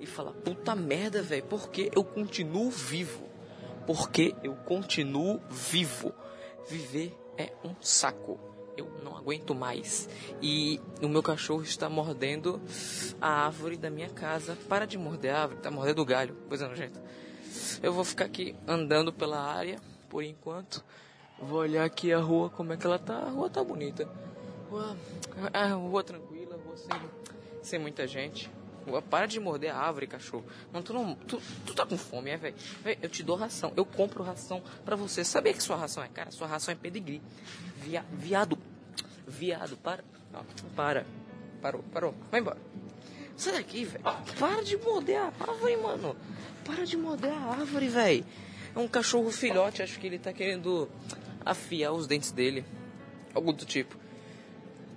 e 0.01 0.07
fala: 0.07 0.33
puta 0.33 0.75
merda, 0.75 1.23
velho, 1.23 1.45
porque 1.45 1.91
eu 1.95 2.03
continuo 2.03 2.71
vivo? 2.71 3.27
Porque 3.87 4.35
eu 4.43 4.55
continuo 4.55 5.41
vivo. 5.51 6.15
Viver 6.69 7.17
é 7.39 7.53
um 7.65 7.75
saco. 7.81 8.39
Eu 8.77 8.91
não 9.03 9.17
aguento 9.17 9.55
mais. 9.55 10.09
E 10.43 10.81
o 11.01 11.09
meu 11.09 11.23
cachorro 11.23 11.63
está 11.63 11.89
mordendo 11.89 12.61
a 13.21 13.47
árvore 13.47 13.77
da 13.77 13.89
minha 13.89 14.11
casa. 14.11 14.57
Para 14.69 14.87
de 14.87 14.99
morder 14.99 15.35
a 15.35 15.43
árvore, 15.43 15.61
tá 15.61 15.71
mordendo 15.71 16.03
o 16.03 16.05
galho. 16.05 16.37
Coisa 16.49 16.69
nojenta. 16.69 17.03
Eu 17.83 17.93
vou 17.93 18.05
ficar 18.05 18.27
aqui 18.27 18.55
andando 18.67 19.13
pela 19.13 19.41
área 19.41 19.81
por 20.09 20.23
enquanto. 20.23 20.85
Vou 21.39 21.59
olhar 21.61 21.85
aqui 21.85 22.13
a 22.13 22.19
rua, 22.19 22.51
como 22.51 22.73
é 22.73 22.77
que 22.77 22.87
ela 22.87 22.99
tá. 22.99 23.17
A 23.17 23.31
rua 23.31 23.49
tá 23.49 23.63
bonita. 23.63 24.09
Rua, 24.71 24.97
a 25.53 25.67
rua 25.69 26.03
tranquila, 26.03 26.59
rua 26.65 26.77
sem, 26.77 27.01
sem 27.63 27.79
muita 27.79 28.07
gente. 28.07 28.51
Para 29.11 29.27
de 29.27 29.41
morder 29.41 29.75
a 29.75 29.79
árvore, 29.79 30.07
cachorro. 30.07 30.45
Não, 30.73 30.83
tu 30.83 30.93
não. 30.93 31.15
Tu, 31.15 31.41
tu 31.67 31.75
tá 31.75 31.85
com 31.85 31.97
fome, 31.97 32.31
é, 32.31 32.37
velho? 32.37 32.55
Eu 33.03 33.09
te 33.09 33.23
dou 33.23 33.37
ração. 33.37 33.73
Eu 33.77 33.85
compro 33.85 34.23
ração 34.23 34.63
pra 34.85 34.97
você. 34.97 35.25
Sabia 35.25 35.53
que 35.53 35.63
sua 35.63 35.77
ração 35.77 36.03
é 36.03 36.09
cara? 36.09 36.31
Sua 36.31 36.47
ração 36.47 36.73
é 36.73 36.77
pedigree. 36.77 37.21
Via, 37.83 38.05
viado. 38.13 38.59
Viado, 39.27 39.77
para. 39.77 40.05
Ó, 40.33 40.43
para. 40.75 41.07
Parou, 41.61 41.83
parou. 41.93 42.15
Vai 42.31 42.41
embora. 42.41 42.59
Sai 43.37 43.55
daqui, 43.55 43.85
velho. 43.85 44.05
Para 44.39 44.63
de 44.63 44.77
morder 44.77 45.19
a 45.19 45.27
árvore, 45.27 45.77
mano. 45.77 46.17
Para 46.65 46.87
de 46.87 46.97
morder 46.97 47.33
a 47.33 47.59
árvore, 47.59 47.89
velho. 47.89 48.25
É 48.75 48.79
um 48.79 48.89
cachorro 48.89 49.31
filhote, 49.31 49.83
acho 49.83 49.99
que 49.99 50.07
ele 50.07 50.19
tá 50.19 50.33
querendo 50.33 50.89
afiar 51.45 51.93
os 51.93 52.07
dentes 52.07 52.31
dele. 52.31 52.65
Algo 53.35 53.53
do 53.53 53.65
tipo. 53.65 53.97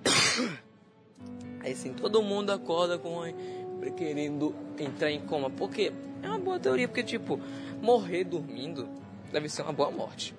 Aí 1.61 1.75
sim, 1.75 1.93
todo 1.93 2.21
mundo 2.21 2.51
acorda 2.51 2.97
com 2.97 3.23
querendo 3.95 4.55
entrar 4.77 5.11
em 5.11 5.21
coma. 5.21 5.49
Porque 5.49 5.91
é 6.21 6.27
uma 6.27 6.39
boa 6.39 6.59
teoria, 6.59 6.87
porque 6.87 7.03
tipo, 7.03 7.39
morrer 7.81 8.23
dormindo 8.23 8.87
deve 9.31 9.49
ser 9.49 9.61
uma 9.61 9.73
boa 9.73 9.91
morte. 9.91 10.35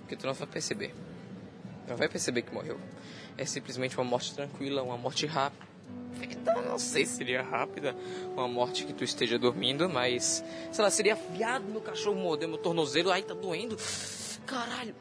Porque 0.00 0.16
tu 0.16 0.26
não 0.26 0.34
vai 0.34 0.46
perceber. 0.46 0.94
Não 1.88 1.96
vai 1.96 2.08
perceber 2.08 2.42
que 2.42 2.52
morreu. 2.52 2.78
É 3.36 3.44
simplesmente 3.44 3.96
uma 3.96 4.04
morte 4.04 4.34
tranquila, 4.34 4.82
uma 4.82 4.96
morte 4.96 5.26
rápida. 5.26 5.66
Não 6.66 6.78
sei 6.78 7.04
se 7.04 7.16
seria 7.16 7.42
rápida 7.42 7.94
uma 8.32 8.48
morte 8.48 8.84
que 8.84 8.92
tu 8.92 9.04
esteja 9.04 9.38
dormindo, 9.38 9.88
mas 9.88 10.42
sei 10.72 10.84
lá, 10.84 10.90
seria 10.90 11.14
viado 11.14 11.64
meu 11.64 11.80
cachorro 11.80 12.16
morder 12.16 12.48
meu 12.48 12.58
tornozelo, 12.58 13.10
aí 13.10 13.22
tá 13.22 13.34
doendo. 13.34 13.76
Caralho. 14.46 14.94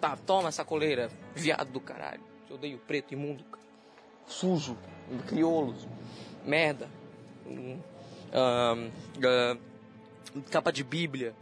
Tá, 0.00 0.16
toma 0.16 0.48
essa 0.48 0.64
coleira, 0.64 1.10
viado 1.34 1.70
do 1.70 1.80
caralho. 1.80 2.22
Eu 2.48 2.56
odeio 2.56 2.78
preto, 2.78 3.12
imundo, 3.14 3.44
sujo, 4.26 4.76
crioulos, 5.26 5.86
merda. 6.44 6.88
Hum. 7.46 7.78
Capa 10.50 10.70
de 10.70 10.84
Bíblia, 10.84 11.34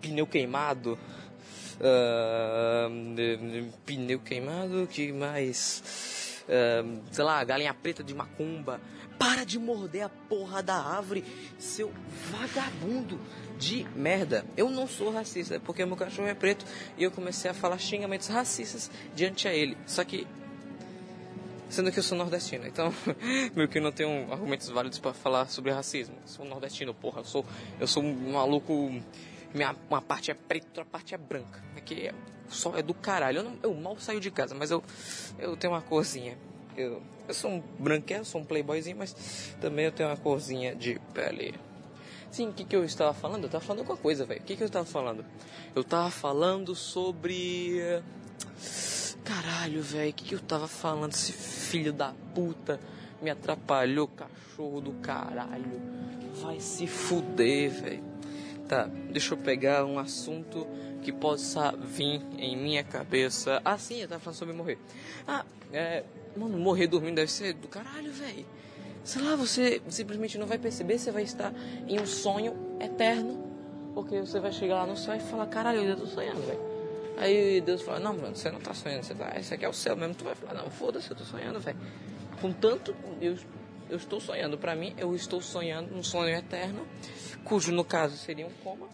pneu 0.00 0.26
queimado. 0.26 0.98
Pneu 3.86 4.18
queimado, 4.20 4.86
que 4.88 5.12
mais? 5.12 6.42
Sei 7.10 7.24
lá, 7.24 7.42
galinha 7.44 7.72
preta 7.72 8.02
de 8.02 8.14
macumba. 8.14 8.80
Para 9.18 9.44
de 9.44 9.56
morder 9.56 10.02
a 10.02 10.08
porra 10.08 10.60
da 10.64 10.74
árvore, 10.74 11.24
seu 11.56 11.92
vagabundo 12.32 13.20
de 13.56 13.84
merda. 13.94 14.44
Eu 14.56 14.68
não 14.68 14.88
sou 14.88 15.12
racista, 15.12 15.60
porque 15.60 15.86
meu 15.86 15.96
cachorro 15.96 16.26
é 16.26 16.34
preto 16.34 16.64
e 16.98 17.04
eu 17.04 17.10
comecei 17.12 17.48
a 17.48 17.54
falar 17.54 17.78
xingamentos 17.78 18.26
racistas 18.26 18.90
diante 19.14 19.46
a 19.46 19.54
ele. 19.54 19.78
Só 19.86 20.02
que 20.02 20.26
Sendo 21.72 21.90
que 21.90 21.98
eu 21.98 22.02
sou 22.02 22.18
nordestino, 22.18 22.66
então 22.66 22.92
meio 23.56 23.66
que 23.66 23.80
não 23.80 23.90
tenho 23.90 24.30
argumentos 24.30 24.68
válidos 24.68 24.98
para 24.98 25.14
falar 25.14 25.48
sobre 25.48 25.70
racismo. 25.72 26.14
Eu 26.20 26.28
sou 26.28 26.44
nordestino, 26.44 26.92
porra. 26.92 27.20
Eu 27.20 27.24
sou, 27.24 27.46
eu 27.80 27.86
sou 27.86 28.02
um 28.02 28.32
maluco. 28.32 28.92
Minha, 29.54 29.74
uma 29.88 30.02
parte 30.02 30.30
é 30.30 30.34
preta, 30.34 30.66
outra 30.66 30.84
parte 30.84 31.14
é 31.14 31.18
branca. 31.18 31.64
É 31.74 31.80
que 31.80 32.08
é- 32.08 32.14
sol 32.50 32.76
é 32.76 32.82
do 32.82 32.92
caralho. 32.92 33.38
Eu, 33.38 33.42
não- 33.44 33.58
eu 33.62 33.74
mal 33.74 33.98
saio 33.98 34.20
de 34.20 34.30
casa, 34.30 34.54
mas 34.54 34.70
eu, 34.70 34.84
eu 35.38 35.56
tenho 35.56 35.72
uma 35.72 35.80
corzinha. 35.80 36.36
Eu, 36.76 37.02
eu 37.26 37.32
sou 37.32 37.50
um 37.50 37.62
branquelo, 37.78 38.24
sou 38.26 38.42
um 38.42 38.44
playboyzinho, 38.44 38.98
mas 38.98 39.54
também 39.58 39.86
eu 39.86 39.92
tenho 39.92 40.10
uma 40.10 40.16
corzinha 40.18 40.74
de 40.74 41.00
pele. 41.14 41.54
Sim, 42.30 42.48
o 42.50 42.52
que, 42.52 42.64
que 42.64 42.76
eu 42.76 42.84
estava 42.84 43.14
falando? 43.14 43.44
Eu 43.44 43.46
estava 43.46 43.64
falando 43.64 43.78
alguma 43.80 43.96
coisa, 43.98 44.26
velho. 44.26 44.40
O 44.40 44.44
que, 44.44 44.56
que 44.56 44.62
eu 44.62 44.66
estava 44.66 44.84
falando? 44.84 45.24
Eu 45.74 45.80
estava 45.80 46.10
falando 46.10 46.74
sobre. 46.74 47.80
Caralho, 49.24 49.82
velho, 49.82 50.10
o 50.10 50.12
que, 50.12 50.24
que 50.24 50.34
eu 50.34 50.40
tava 50.40 50.66
falando? 50.66 51.12
Esse 51.12 51.32
filho 51.32 51.92
da 51.92 52.12
puta 52.34 52.80
me 53.20 53.30
atrapalhou, 53.30 54.08
cachorro 54.08 54.80
do 54.80 54.92
caralho. 54.94 55.80
Vai 56.42 56.58
se 56.58 56.86
fuder, 56.86 57.70
velho. 57.70 58.04
Tá, 58.68 58.88
deixa 59.10 59.34
eu 59.34 59.38
pegar 59.38 59.84
um 59.84 59.98
assunto 59.98 60.66
que 61.02 61.12
possa 61.12 61.72
vir 61.72 62.20
em 62.36 62.56
minha 62.56 62.82
cabeça. 62.82 63.60
Ah, 63.64 63.78
sim, 63.78 64.00
eu 64.00 64.08
tava 64.08 64.20
falando 64.20 64.38
sobre 64.38 64.54
morrer. 64.54 64.78
Ah, 65.26 65.44
é. 65.72 66.04
Mano, 66.36 66.58
morrer 66.58 66.86
dormindo 66.86 67.16
deve 67.16 67.30
ser 67.30 67.52
do 67.52 67.68
caralho, 67.68 68.10
velho. 68.10 68.46
Sei 69.04 69.20
lá, 69.20 69.36
você 69.36 69.82
simplesmente 69.88 70.38
não 70.38 70.46
vai 70.46 70.58
perceber, 70.58 70.98
você 70.98 71.10
vai 71.10 71.24
estar 71.24 71.52
em 71.86 72.00
um 72.00 72.06
sonho 72.06 72.54
eterno. 72.80 73.52
Porque 73.94 74.18
você 74.20 74.40
vai 74.40 74.50
chegar 74.52 74.76
lá 74.76 74.86
no 74.86 74.96
céu 74.96 75.14
e 75.14 75.20
falar, 75.20 75.46
caralho, 75.46 75.80
eu 75.80 75.96
tô 75.96 76.06
sonhando, 76.06 76.40
velho. 76.40 76.71
Aí 77.16 77.60
Deus 77.60 77.82
fala, 77.82 78.00
não, 78.00 78.14
mano, 78.16 78.34
você 78.34 78.50
não 78.50 78.60
tá 78.60 78.72
sonhando, 78.74 79.02
você 79.04 79.14
tá. 79.14 79.32
Esse 79.38 79.54
aqui 79.54 79.64
é 79.64 79.68
o 79.68 79.72
céu 79.72 79.96
mesmo. 79.96 80.14
Tu 80.14 80.24
vai 80.24 80.34
falar, 80.34 80.54
não, 80.54 80.70
foda-se, 80.70 81.10
eu 81.10 81.16
tô 81.16 81.24
sonhando, 81.24 81.60
velho. 81.60 81.78
Contanto, 82.40 82.94
eu, 83.20 83.36
eu 83.88 83.96
estou 83.96 84.20
sonhando. 84.20 84.56
Pra 84.58 84.74
mim, 84.74 84.94
eu 84.98 85.14
estou 85.14 85.40
sonhando 85.40 85.94
um 85.94 86.02
sonho 86.02 86.34
eterno, 86.34 86.86
cujo 87.44 87.70
no 87.72 87.84
caso 87.84 88.16
seria 88.16 88.46
um 88.46 88.52
coma. 88.64 88.88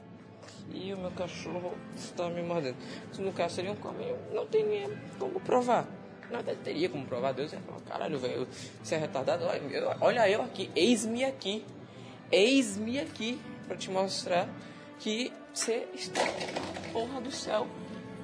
E 0.70 0.92
o 0.92 0.98
meu 0.98 1.10
cachorro 1.12 1.72
está 1.96 2.28
me 2.28 2.42
mordendo. 2.42 2.76
No 3.18 3.32
caso 3.32 3.54
seria 3.54 3.72
um 3.72 3.76
coma, 3.76 4.02
eu 4.02 4.18
não 4.34 4.46
teria 4.46 4.90
como 5.18 5.40
provar. 5.40 5.86
Na 6.30 6.38
verdade, 6.42 6.58
teria 6.62 6.88
como 6.90 7.06
provar. 7.06 7.32
Deus 7.32 7.52
ia 7.54 7.60
falar, 7.60 7.80
caralho, 7.82 8.18
velho, 8.18 8.46
você 8.82 8.96
é 8.96 8.98
retardado. 8.98 9.44
Olha, 9.46 9.58
eu- 9.70 9.94
olha 10.00 10.28
eu 10.28 10.42
aqui, 10.42 10.70
eis-me 10.76 11.24
aqui. 11.24 11.64
Eis-me 12.30 13.00
aqui 13.00 13.40
pra 13.66 13.76
te 13.76 13.90
mostrar 13.90 14.46
que 14.98 15.32
você 15.54 15.88
está 15.94 16.20
porra 16.92 17.20
do 17.22 17.30
céu, 17.32 17.66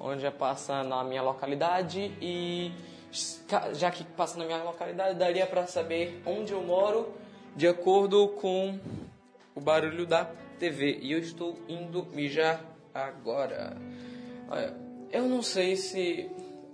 onde 0.00 0.22
já 0.22 0.32
passa 0.32 0.82
na 0.82 1.04
minha 1.04 1.22
localidade 1.22 2.12
e 2.20 2.72
já 3.74 3.90
que 3.90 4.02
passa 4.04 4.38
na 4.38 4.44
minha 4.44 4.62
localidade, 4.62 5.18
daria 5.18 5.46
para 5.46 5.66
saber 5.66 6.22
onde 6.24 6.52
eu 6.52 6.62
moro 6.62 7.12
de 7.54 7.68
acordo 7.68 8.28
com 8.28 8.78
o 9.54 9.60
barulho 9.60 10.06
da 10.06 10.24
TV. 10.58 10.98
E 11.02 11.12
eu 11.12 11.18
estou 11.18 11.58
indo 11.68 12.06
mijar 12.12 12.64
agora. 12.94 13.76
Olha, 14.48 14.74
Eu 15.12 15.28
não 15.28 15.42
sei 15.42 15.74
se 15.74 16.30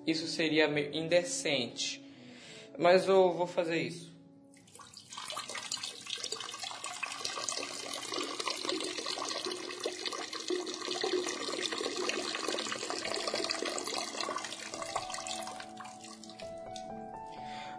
isso 0.06 0.26
seria 0.26 0.66
indecente, 0.94 2.04
mas 2.78 3.08
eu 3.08 3.32
vou 3.32 3.46
fazer 3.46 3.80
isso. 3.80 4.14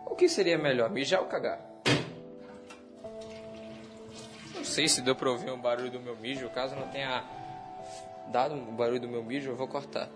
O 0.06 0.16
que 0.28 0.34
seria 0.34 0.58
melhor, 0.58 0.90
mijar 0.90 1.22
ou 1.22 1.28
cagar? 1.28 1.60
Não 4.56 4.64
sei 4.66 4.88
se 4.88 5.02
deu 5.02 5.16
pra 5.16 5.30
ouvir 5.32 5.50
o 5.52 5.58
barulho 5.58 5.90
do 5.90 6.00
meu 6.00 6.16
mijo. 6.18 6.50
Caso 6.50 6.76
não 6.76 6.88
tenha 6.90 7.24
dado 8.32 8.56
o 8.56 8.72
barulho 8.74 9.00
do 9.00 9.08
meu 9.08 9.24
mijo, 9.24 9.50
eu 9.52 9.56
vou 9.56 9.68
cortar. 9.68 10.10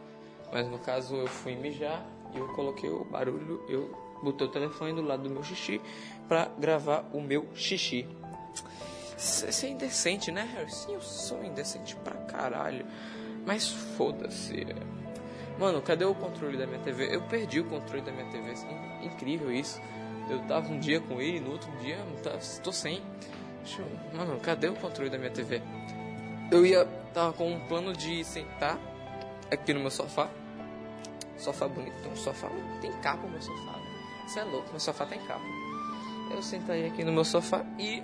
Mas 0.51 0.67
no 0.67 0.77
caso 0.79 1.15
eu 1.15 1.27
fui 1.27 1.55
mijar 1.55 2.05
e 2.33 2.37
eu 2.37 2.47
coloquei 2.53 2.89
o 2.89 3.05
barulho, 3.05 3.63
eu 3.69 3.97
botei 4.21 4.45
o 4.47 4.51
telefone 4.51 4.93
do 4.93 5.01
lado 5.01 5.23
do 5.23 5.29
meu 5.29 5.43
xixi 5.43 5.81
pra 6.27 6.49
gravar 6.59 7.05
o 7.13 7.21
meu 7.21 7.47
xixi. 7.55 8.05
Isso 9.17 9.65
é 9.65 9.69
indecente, 9.69 10.31
né, 10.31 10.49
Harry? 10.55 10.71
Sim, 10.71 10.93
eu 10.95 11.01
sou 11.01 11.43
indecente 11.43 11.95
pra 11.97 12.15
caralho. 12.15 12.85
Mas 13.45 13.67
foda-se. 13.69 14.65
Mano, 15.59 15.81
cadê 15.81 16.03
o 16.05 16.13
controle 16.15 16.57
da 16.57 16.65
minha 16.65 16.79
TV? 16.79 17.15
Eu 17.15 17.21
perdi 17.23 17.59
o 17.59 17.65
controle 17.65 18.01
da 18.01 18.11
minha 18.11 18.25
TV. 18.31 18.51
In- 18.51 19.05
Incrível 19.05 19.51
isso. 19.51 19.79
Eu 20.31 20.39
tava 20.47 20.71
um 20.71 20.79
dia 20.79 21.01
com 21.01 21.21
ele, 21.21 21.41
no 21.41 21.51
outro 21.51 21.69
dia 21.81 21.97
tá- 22.23 22.39
tô 22.63 22.71
sem. 22.71 23.01
Eu- 23.77 24.17
Mano, 24.17 24.39
cadê 24.39 24.69
o 24.69 24.75
controle 24.75 25.09
da 25.09 25.17
minha 25.17 25.29
TV? 25.29 25.61
Eu 26.49 26.65
ia. 26.65 26.85
Tava 27.13 27.33
com 27.33 27.51
um 27.51 27.59
plano 27.67 27.91
de 27.91 28.23
sentar 28.23 28.79
aqui 29.51 29.73
no 29.73 29.81
meu 29.81 29.91
sofá. 29.91 30.29
Sofá 31.37 31.67
bonito, 31.67 32.07
um 32.09 32.15
sofá. 32.15 32.47
Tem 32.79 32.89
capa 33.01 33.27
meu 33.27 33.41
sofá. 33.41 33.75
Você 34.25 34.39
é 34.39 34.43
louco, 34.45 34.69
meu 34.69 34.79
sofá 34.79 35.05
tem 35.05 35.19
capa. 35.19 35.43
Eu 36.31 36.41
sentaria 36.41 36.87
aqui 36.87 37.03
no 37.03 37.11
meu 37.11 37.25
sofá 37.25 37.65
e. 37.77 38.01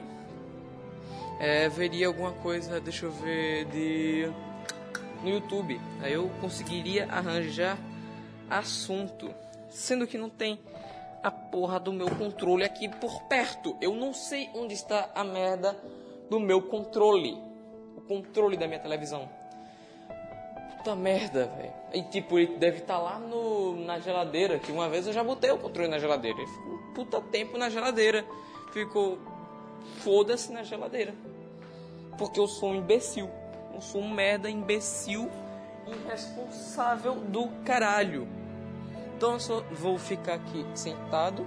é, 1.40 1.70
veria 1.70 2.08
alguma 2.08 2.34
coisa, 2.34 2.82
deixa 2.82 3.06
eu 3.06 3.12
ver, 3.12 3.66
de. 3.68 4.30
no 5.24 5.30
YouTube. 5.30 5.80
Aí 6.02 6.12
eu 6.12 6.30
conseguiria 6.42 7.06
arranjar 7.10 7.78
assunto. 8.50 9.34
Sendo 9.70 10.06
que 10.06 10.18
não 10.18 10.30
tem 10.30 10.60
a 11.28 11.32
porra 11.32 11.78
do 11.78 11.92
meu 11.92 12.10
controle 12.10 12.64
aqui 12.64 12.88
por 12.88 13.24
perto. 13.24 13.76
Eu 13.82 13.94
não 13.94 14.14
sei 14.14 14.50
onde 14.56 14.74
está 14.74 15.10
a 15.14 15.26
merda 15.26 15.78
do 16.30 16.40
meu 16.40 16.62
controle. 16.62 17.38
O 17.98 18.02
controle 18.02 18.56
da 18.56 18.66
minha 18.66 18.80
televisão. 18.80 19.28
Puta 20.78 20.96
merda, 20.96 21.48
velho. 21.48 21.74
E 21.94 22.02
tipo, 22.04 22.40
ele 22.40 22.56
deve 22.56 22.78
estar 22.78 22.98
lá 22.98 23.20
no, 23.20 23.76
na 23.86 24.00
geladeira. 24.00 24.58
Que 24.58 24.72
uma 24.72 24.88
vez 24.88 25.06
eu 25.06 25.12
já 25.12 25.22
botei 25.22 25.52
o 25.52 25.58
controle 25.58 25.90
na 25.90 26.00
geladeira. 26.00 26.38
Ele 26.38 26.48
ficou 26.48 26.74
um 26.74 26.94
puta 26.94 27.22
tempo 27.24 27.58
na 27.58 27.70
geladeira. 27.70 28.26
Ficou. 28.72 29.18
Foda-se 29.98 30.50
na 30.54 30.64
geladeira. 30.64 31.14
Porque 32.18 32.40
eu 32.40 32.48
sou 32.48 32.70
um 32.70 32.76
imbecil. 32.76 33.30
Eu 33.74 33.82
sou 33.82 34.00
um 34.00 34.10
merda 34.10 34.50
imbecil 34.50 35.30
irresponsável 35.88 37.16
do 37.16 37.50
caralho. 37.66 38.47
Então 39.18 39.36
eu 39.50 39.66
vou 39.72 39.98
ficar 39.98 40.36
aqui 40.36 40.64
sentado 40.76 41.44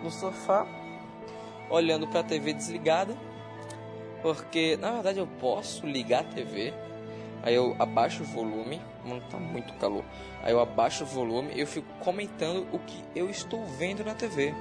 no 0.00 0.12
sofá, 0.12 0.64
olhando 1.68 2.06
pra 2.06 2.22
TV 2.22 2.52
desligada. 2.52 3.16
Porque 4.22 4.76
na 4.76 4.92
verdade 4.92 5.18
eu 5.18 5.26
posso 5.26 5.84
ligar 5.84 6.20
a 6.20 6.24
TV. 6.24 6.72
Aí 7.42 7.52
eu 7.52 7.74
abaixo 7.80 8.22
o 8.22 8.26
volume, 8.26 8.80
mano, 9.04 9.20
tá 9.28 9.38
muito 9.38 9.74
calor. 9.74 10.04
Aí 10.40 10.52
eu 10.52 10.60
abaixo 10.60 11.02
o 11.02 11.06
volume 11.06 11.52
e 11.52 11.60
eu 11.60 11.66
fico 11.66 11.88
comentando 11.98 12.64
o 12.72 12.78
que 12.78 13.02
eu 13.16 13.28
estou 13.28 13.64
vendo 13.64 14.04
na 14.04 14.14
TV. 14.14 14.54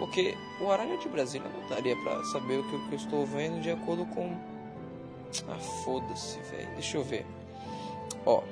Porque 0.00 0.34
o 0.60 0.64
horário 0.64 0.98
de 0.98 1.08
Brasília 1.08 1.48
não 1.48 1.68
daria 1.68 1.94
pra 2.02 2.24
saber 2.24 2.58
o 2.58 2.68
que 2.68 2.74
eu 2.94 2.96
estou 2.96 3.24
vendo 3.24 3.60
de 3.60 3.70
acordo 3.70 4.04
com. 4.06 4.36
Ah, 5.48 5.58
foda-se, 5.84 6.40
velho. 6.50 6.70
Deixa 6.72 6.96
eu 6.96 7.04
ver. 7.04 7.24
Ó, 8.26 8.42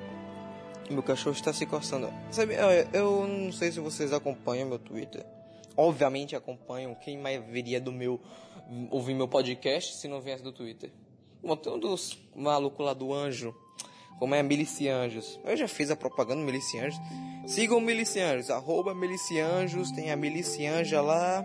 meu 0.92 1.02
cachorro 1.02 1.34
está 1.34 1.52
se 1.52 1.66
coçando. 1.66 2.12
Sabe, 2.30 2.54
eu 2.92 3.26
não 3.26 3.52
sei 3.52 3.70
se 3.70 3.80
vocês 3.80 4.12
acompanham 4.12 4.68
meu 4.68 4.78
Twitter. 4.78 5.24
Obviamente 5.76 6.34
acompanham. 6.34 6.94
Quem 6.94 7.16
mais 7.16 7.44
viria 7.44 7.80
do 7.80 7.92
meu. 7.92 8.20
ouvir 8.90 9.14
meu 9.14 9.28
podcast 9.28 9.96
se 9.96 10.08
não 10.08 10.20
viesse 10.20 10.42
do 10.42 10.52
Twitter? 10.52 10.90
Bom, 11.42 11.56
tem 11.56 11.72
um 11.72 11.78
dos 11.78 12.18
malucos 12.34 12.84
lá 12.84 12.92
do 12.92 13.12
Anjo. 13.12 13.54
Como 14.18 14.34
é 14.34 14.42
Milicianjos. 14.42 15.38
Eu 15.44 15.56
já 15.56 15.68
fiz 15.68 15.90
a 15.90 15.96
propaganda 15.96 16.42
Milicianjos. 16.42 16.98
Sigam 17.46 17.80
Milicianjos. 17.80 18.50
Arroba 18.50 18.92
Milicianjos. 18.94 19.92
Tem 19.92 20.10
a 20.10 20.16
Milicianja 20.16 21.00
lá. 21.00 21.44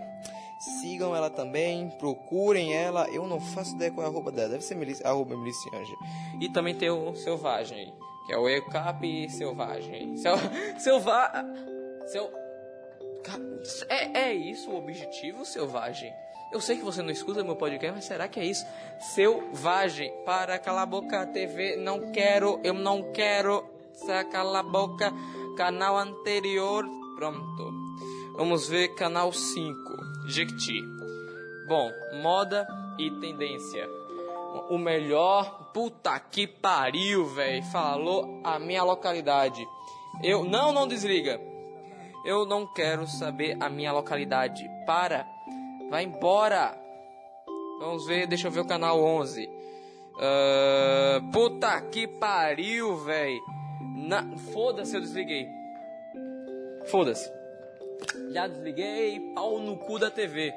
Sigam 0.80 1.14
ela 1.14 1.30
também. 1.30 1.90
Procurem 1.90 2.74
ela. 2.74 3.08
Eu 3.10 3.28
não 3.28 3.40
faço 3.40 3.76
ideia 3.76 3.92
qual 3.92 4.04
é 4.04 4.08
a 4.08 4.10
arroba 4.10 4.32
dela. 4.32 4.48
Deve 4.48 4.64
ser 4.64 4.74
milici 4.74 5.06
arroba 5.06 5.36
Milicianja. 5.36 5.94
E 6.40 6.48
também 6.48 6.74
tem 6.74 6.90
o 6.90 7.14
Selvagem 7.14 7.78
aí. 7.78 8.03
Que 8.26 8.32
é 8.32 8.38
o 8.38 8.48
Ecap 8.48 9.30
Selvagem. 9.30 10.16
Sel 10.16 10.36
Selva... 10.78 11.44
É, 13.88 14.28
é 14.28 14.34
isso 14.34 14.70
o 14.70 14.76
objetivo, 14.76 15.44
Selvagem? 15.44 16.12
Eu 16.52 16.60
sei 16.60 16.76
que 16.76 16.84
você 16.84 17.02
não 17.02 17.10
escuta 17.10 17.42
meu 17.42 17.56
podcast, 17.56 17.96
mas 17.96 18.04
será 18.04 18.28
que 18.28 18.38
é 18.38 18.44
isso? 18.44 18.64
Selvagem, 19.00 20.12
para 20.24 20.58
calar 20.58 20.84
a 20.84 20.86
boca, 20.86 21.26
TV, 21.26 21.76
não 21.76 22.12
quero, 22.12 22.60
eu 22.62 22.74
não 22.74 23.10
quero, 23.12 23.64
cala 24.30 24.60
a 24.60 24.62
boca, 24.62 25.12
canal 25.56 25.98
anterior, 25.98 26.84
pronto. 27.16 27.72
Vamos 28.36 28.68
ver 28.68 28.94
canal 28.94 29.32
5, 29.32 29.74
Jequiti. 30.26 30.80
Bom, 31.66 31.90
moda 32.22 32.66
e 32.98 33.10
tendência. 33.20 33.88
O 34.70 34.78
melhor, 34.78 35.70
puta 35.72 36.18
que 36.18 36.46
pariu, 36.46 37.26
velho, 37.26 37.62
falou 37.64 38.40
a 38.44 38.58
minha 38.58 38.82
localidade. 38.82 39.66
Eu, 40.22 40.44
não, 40.44 40.72
não 40.72 40.86
desliga. 40.86 41.40
Eu 42.24 42.46
não 42.46 42.66
quero 42.66 43.06
saber 43.06 43.56
a 43.60 43.68
minha 43.68 43.92
localidade. 43.92 44.64
Para. 44.86 45.26
Vai 45.90 46.04
embora. 46.04 46.78
Vamos 47.80 48.06
ver, 48.06 48.26
deixa 48.26 48.48
eu 48.48 48.52
ver 48.52 48.60
o 48.60 48.66
canal 48.66 49.02
11. 49.02 49.50
Ah, 50.18 51.20
puta 51.32 51.80
que 51.82 52.06
pariu, 52.06 52.96
velho. 52.98 53.42
Foda-se, 54.52 54.94
eu 54.94 55.00
desliguei. 55.00 55.48
Foda-se. 56.86 57.30
Já 58.32 58.46
desliguei, 58.46 59.20
pau 59.34 59.58
no 59.58 59.76
cu 59.78 59.98
da 59.98 60.10
TV. 60.10 60.52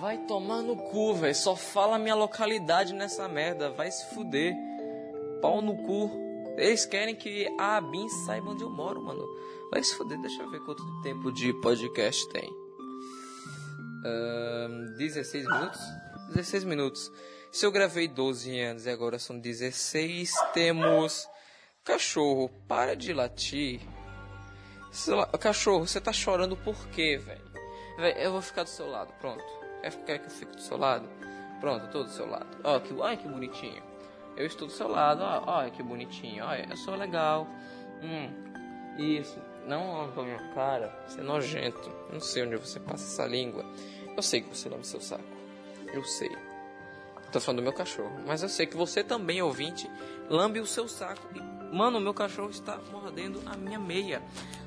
Vai 0.00 0.18
tomar 0.26 0.62
no 0.62 0.76
cu, 0.76 1.14
velho. 1.14 1.34
Só 1.34 1.56
fala 1.56 1.98
minha 1.98 2.14
localidade 2.14 2.94
nessa 2.94 3.28
merda. 3.28 3.70
Vai 3.70 3.90
se 3.90 4.06
fuder. 4.14 4.54
Pau 5.42 5.60
no 5.60 5.76
cu. 5.76 6.10
Eles 6.56 6.86
querem 6.86 7.16
que 7.16 7.52
a 7.58 7.76
Abin 7.76 8.08
saiba 8.08 8.50
onde 8.50 8.62
eu 8.62 8.70
moro, 8.70 9.02
mano. 9.02 9.26
Vai 9.72 9.82
se 9.82 9.96
fuder. 9.96 10.20
Deixa 10.20 10.42
eu 10.42 10.50
ver 10.50 10.60
quanto 10.60 10.84
tempo 11.02 11.32
de 11.32 11.52
podcast 11.54 12.28
tem. 12.28 12.48
Ahn, 14.04 14.94
16 14.96 15.44
minutos? 15.44 15.80
16 16.28 16.64
minutos. 16.64 17.12
Se 17.50 17.66
eu 17.66 17.72
gravei 17.72 18.06
12 18.06 18.60
anos 18.60 18.86
e 18.86 18.90
agora 18.90 19.18
são 19.18 19.36
16, 19.38 20.32
temos. 20.52 21.26
Cachorro, 21.82 22.50
para 22.68 22.94
de 22.94 23.12
latir. 23.12 23.80
Lá, 25.08 25.26
Cachorro, 25.26 25.86
você 25.86 26.00
tá 26.00 26.12
chorando 26.12 26.56
por 26.56 26.86
quê, 26.88 27.16
velho? 27.16 27.48
Eu 28.16 28.30
vou 28.30 28.42
ficar 28.42 28.62
do 28.62 28.68
seu 28.68 28.88
lado, 28.88 29.12
pronto. 29.20 29.57
Quer 29.82 29.92
quer 30.04 30.18
que 30.18 30.26
eu 30.26 30.30
fique 30.30 30.56
do 30.56 30.62
seu 30.62 30.76
lado? 30.76 31.08
Pronto, 31.60 31.86
eu 31.86 31.90
tô 31.90 32.04
do 32.04 32.10
seu 32.10 32.28
lado. 32.28 32.46
Ó, 32.62 32.78
que, 32.80 32.92
olha 32.94 33.16
que 33.16 33.28
bonitinho. 33.28 33.82
Eu 34.36 34.46
estou 34.46 34.68
do 34.68 34.72
seu 34.72 34.88
lado, 34.88 35.22
ó, 35.22 35.58
olha 35.58 35.70
que 35.70 35.82
bonitinho. 35.82 36.44
Olha, 36.44 36.66
eu 36.70 36.76
sou 36.76 36.94
legal. 36.94 37.46
Hum, 38.02 38.30
isso. 38.98 39.38
Não 39.66 39.90
olha 39.90 40.12
pra 40.12 40.22
minha 40.22 40.54
cara, 40.54 41.04
você 41.06 41.20
é 41.20 41.22
nojento. 41.22 41.90
Não 42.12 42.20
sei 42.20 42.44
onde 42.44 42.56
você 42.56 42.80
passa 42.80 43.04
essa 43.04 43.26
língua. 43.26 43.64
Eu 44.16 44.22
sei 44.22 44.40
que 44.40 44.48
você 44.48 44.68
lava 44.68 44.82
seu 44.84 45.00
saco. 45.00 45.24
Eu 45.92 46.04
sei. 46.04 46.30
Tô 47.30 47.40
falando 47.40 47.58
do 47.58 47.62
meu 47.62 47.72
cachorro. 47.72 48.18
Mas 48.26 48.42
eu 48.42 48.48
sei 48.48 48.66
que 48.66 48.76
você 48.76 49.04
também, 49.04 49.42
ouvinte, 49.42 49.90
lambe 50.30 50.60
o 50.60 50.66
seu 50.66 50.88
saco. 50.88 51.28
E, 51.34 51.40
mano, 51.74 52.00
meu 52.00 52.14
cachorro 52.14 52.50
está 52.50 52.78
mordendo 52.90 53.42
a 53.46 53.56
minha 53.56 53.78
meia. 53.78 54.22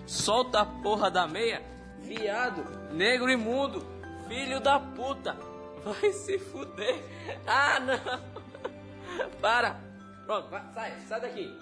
Solta 0.05 0.59
a 0.61 0.65
porra 0.65 1.09
da 1.09 1.27
meia, 1.27 1.61
viado, 1.99 2.63
negro 2.93 3.31
imundo, 3.31 3.83
filho 4.31 4.61
da 4.61 4.79
puta. 4.79 5.35
Vai 5.83 6.13
se 6.13 6.39
fuder. 6.39 7.03
Ah, 7.45 7.79
não. 7.79 9.29
Para. 9.41 9.77
Pronto, 10.25 10.47
vai, 10.49 10.63
sai, 10.73 10.99
sai 11.01 11.19
daqui. 11.21 11.57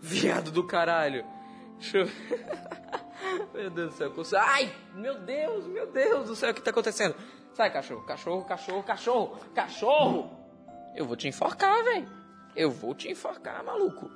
Viado 0.00 0.50
do 0.50 0.66
caralho. 0.66 1.24
Deixa 1.78 1.98
eu... 1.98 2.06
Meu 3.54 3.70
Deus 3.70 3.92
do 3.92 3.96
céu. 3.96 4.10
consigo- 4.10 4.40
Ai, 4.44 4.70
meu 4.94 5.18
Deus, 5.20 5.64
meu 5.66 5.86
Deus 5.90 6.26
do 6.26 6.34
céu. 6.36 6.50
O 6.50 6.54
que 6.54 6.60
tá 6.60 6.70
acontecendo? 6.70 7.14
Sai, 7.54 7.72
cachorro, 7.72 8.02
cachorro, 8.04 8.44
cachorro, 8.44 8.82
cachorro, 8.82 9.38
cachorro. 9.54 10.30
Eu 10.94 11.06
vou 11.06 11.16
te 11.16 11.28
enforcar, 11.28 11.82
velho. 11.84 12.08
Eu 12.54 12.70
vou 12.70 12.94
te 12.94 13.10
enforcar, 13.10 13.64
maluco. 13.64 14.10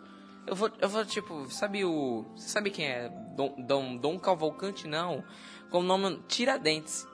Eu 0.47 0.55
vou, 0.55 0.71
eu 0.81 0.89
vou, 0.89 1.05
tipo, 1.05 1.49
sabe 1.51 1.85
o. 1.85 2.27
Você 2.37 2.49
sabe 2.49 2.71
quem 2.71 2.87
é? 2.89 3.09
Dom, 3.37 3.55
Dom, 3.59 3.97
Dom 3.97 4.19
Cavalcante, 4.19 4.87
não. 4.87 5.25
Como 5.71 5.87
nome? 5.87 6.21
Tiradentes. 6.29 7.07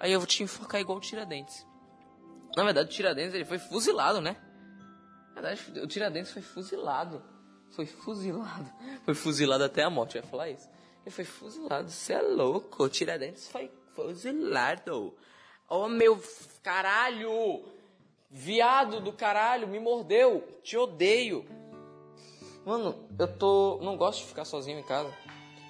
Aí 0.00 0.12
eu 0.12 0.18
vou 0.18 0.26
te 0.26 0.42
enfocar 0.42 0.80
igual 0.80 0.96
o 0.96 1.00
Tiradentes. 1.00 1.66
Na 2.56 2.64
verdade, 2.64 2.88
o 2.88 2.92
Tiradentes 2.92 3.34
ele 3.34 3.44
foi 3.44 3.58
fuzilado, 3.58 4.20
né? 4.20 4.36
Na 5.28 5.42
verdade, 5.42 5.80
o 5.80 5.86
Tiradentes 5.86 6.32
foi 6.32 6.42
fuzilado. 6.42 7.22
Foi 7.70 7.86
fuzilado. 7.86 8.68
Foi 9.04 9.14
fuzilado 9.14 9.62
até 9.62 9.84
a 9.84 9.90
morte, 9.90 10.16
eu 10.16 10.24
falar 10.24 10.50
isso. 10.50 10.68
Ele 11.02 11.14
foi 11.14 11.24
fuzilado, 11.24 11.88
você 11.88 12.14
é 12.14 12.20
louco. 12.20 12.82
O 12.82 12.88
Tiradentes 12.88 13.48
foi 13.48 13.70
fuzilado. 13.94 15.14
Oh, 15.68 15.88
meu 15.88 16.20
caralho! 16.62 17.64
Viado 18.28 19.00
do 19.00 19.12
caralho, 19.12 19.68
me 19.68 19.78
mordeu. 19.78 20.46
Te 20.62 20.76
odeio. 20.76 21.46
Mano, 22.66 23.08
eu 23.18 23.28
tô. 23.38 23.78
Não 23.82 23.96
gosto 23.96 24.20
de 24.20 24.26
ficar 24.26 24.44
sozinho 24.44 24.78
em 24.78 24.82
casa. 24.82 25.12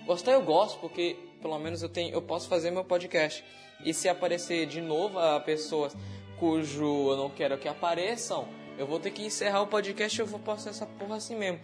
Gostar 0.07 0.33
eu 0.33 0.43
gosto, 0.43 0.79
porque 0.81 1.17
pelo 1.41 1.59
menos 1.59 1.83
eu 1.83 1.89
tenho. 1.89 2.13
Eu 2.13 2.23
posso 2.23 2.49
fazer 2.49 2.71
meu 2.71 2.85
podcast. 2.85 3.45
E 3.85 3.95
se 3.95 4.09
aparecer 4.09 4.67
de 4.67 4.81
novo 4.81 5.19
a 5.19 5.41
pessoas 5.41 5.97
cujo 6.39 7.11
eu 7.11 7.17
não 7.17 7.31
quero 7.31 7.59
que 7.59 7.69
apareçam, 7.69 8.49
eu 8.79 8.87
vou 8.87 8.99
ter 8.99 9.11
que 9.11 9.23
encerrar 9.23 9.63
o 9.63 9.67
podcast 9.67 10.19
e 10.19 10.23
eu 10.23 10.27
vou 10.27 10.41
postar 10.41 10.71
essa 10.71 10.87
porra 10.87 11.17
assim 11.17 11.37
mesmo. 11.37 11.61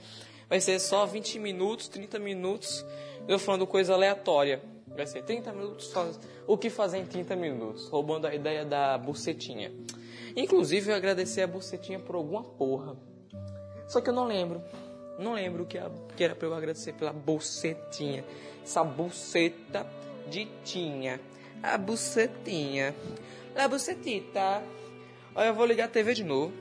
Vai 0.48 0.60
ser 0.60 0.78
só 0.78 1.06
20 1.06 1.38
minutos, 1.38 1.88
30 1.88 2.18
minutos, 2.18 2.84
eu 3.26 3.38
falando 3.38 3.66
coisa 3.66 3.94
aleatória. 3.94 4.62
Vai 4.88 5.06
ser 5.06 5.22
30 5.24 5.52
minutos, 5.52 5.92
faz... 5.92 6.18
o 6.46 6.56
que 6.56 6.70
fazer 6.70 6.98
em 6.98 7.06
30 7.06 7.36
minutos? 7.36 7.88
Roubando 7.88 8.26
a 8.26 8.34
ideia 8.34 8.64
da 8.64 8.96
bucetinha. 8.96 9.72
Inclusive, 10.34 10.90
eu 10.90 10.96
agradecer 10.96 11.42
a 11.42 11.46
bucetinha 11.46 11.98
por 11.98 12.14
alguma 12.14 12.42
porra. 12.42 12.96
Só 13.88 14.00
que 14.00 14.10
eu 14.10 14.14
não 14.14 14.24
lembro. 14.26 14.62
Não 15.18 15.32
lembro 15.32 15.64
o 15.64 15.66
que 15.66 15.78
era 15.78 16.34
pra 16.34 16.46
eu 16.46 16.54
agradecer 16.54 16.92
pela 16.92 17.12
bucetinha. 17.12 18.24
Essa 18.62 18.84
buceta 18.84 19.86
de 20.28 20.46
tinha. 20.64 21.20
A 21.62 21.76
bucetinha. 21.78 22.94
A 23.56 23.68
bucetita. 23.68 24.62
Olha, 25.34 25.46
eu 25.46 25.54
vou 25.54 25.66
ligar 25.66 25.84
a 25.84 25.88
TV 25.88 26.14
de 26.14 26.24
novo. 26.24 26.52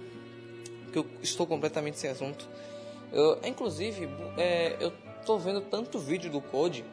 Que 0.91 0.99
eu 0.99 1.05
estou 1.21 1.45
completamente 1.45 1.99
sem 1.99 2.10
assunto. 2.10 2.47
Eu, 3.12 3.39
inclusive, 3.43 4.10
é, 4.38 4.77
eu 4.79 4.91
tô 5.25 5.38
vendo 5.38 5.62
tanto 5.62 5.99
vídeo 5.99 6.31
do 6.31 6.41
Code. 6.41 6.86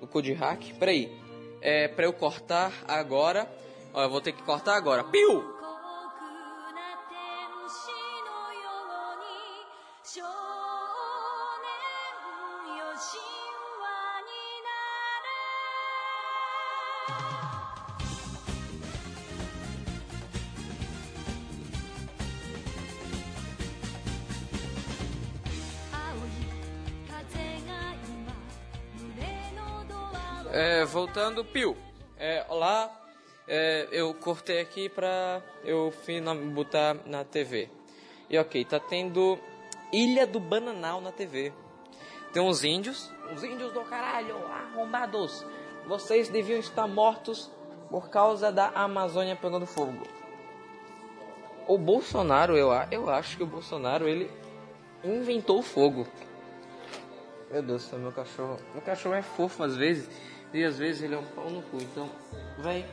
Do 0.00 0.06
Code 0.06 0.32
Hack. 0.32 0.74
Peraí. 0.78 1.12
É, 1.60 1.88
pra 1.88 2.04
eu 2.04 2.12
cortar 2.12 2.72
agora. 2.86 3.50
Ó, 3.92 4.02
eu 4.02 4.10
vou 4.10 4.20
ter 4.20 4.32
que 4.32 4.42
cortar 4.42 4.76
agora. 4.76 5.04
Piu! 5.04 5.57
Voltando, 30.88 31.44
Pio. 31.44 31.76
É, 32.18 32.44
olá, 32.48 32.90
é, 33.46 33.88
eu 33.92 34.14
cortei 34.14 34.60
aqui 34.60 34.88
pra 34.88 35.42
eu 35.62 35.92
botar 36.54 36.96
na 37.06 37.24
TV. 37.24 37.68
E 38.28 38.38
ok, 38.38 38.64
tá 38.64 38.80
tendo 38.80 39.38
Ilha 39.92 40.26
do 40.26 40.40
Bananal 40.40 41.00
na 41.00 41.12
TV. 41.12 41.52
Tem 42.32 42.42
uns 42.42 42.64
índios, 42.64 43.12
uns 43.30 43.44
índios 43.44 43.72
do 43.72 43.82
caralho, 43.82 44.36
arrombados. 44.46 45.46
Vocês 45.86 46.28
deviam 46.28 46.58
estar 46.58 46.86
mortos 46.86 47.50
por 47.90 48.08
causa 48.08 48.50
da 48.50 48.68
Amazônia 48.68 49.36
pegando 49.36 49.66
fogo. 49.66 50.06
O 51.66 51.76
Bolsonaro, 51.76 52.56
eu, 52.56 52.70
eu 52.90 53.10
acho 53.10 53.36
que 53.36 53.42
o 53.42 53.46
Bolsonaro, 53.46 54.08
ele 54.08 54.30
inventou 55.04 55.58
o 55.58 55.62
fogo. 55.62 56.06
Meu 57.50 57.62
Deus 57.62 57.90
meu 57.92 58.12
cachorro. 58.12 58.58
Meu 58.72 58.82
cachorro 58.82 59.14
é 59.14 59.22
fofo 59.22 59.62
às 59.62 59.76
vezes. 59.76 60.08
E 60.52 60.64
às 60.64 60.78
vezes 60.78 61.02
ele 61.02 61.14
é 61.14 61.18
um 61.18 61.24
pau 61.24 61.50
no 61.50 61.62
cu. 61.62 61.76
Então, 61.76 62.08
véi, 62.58 62.84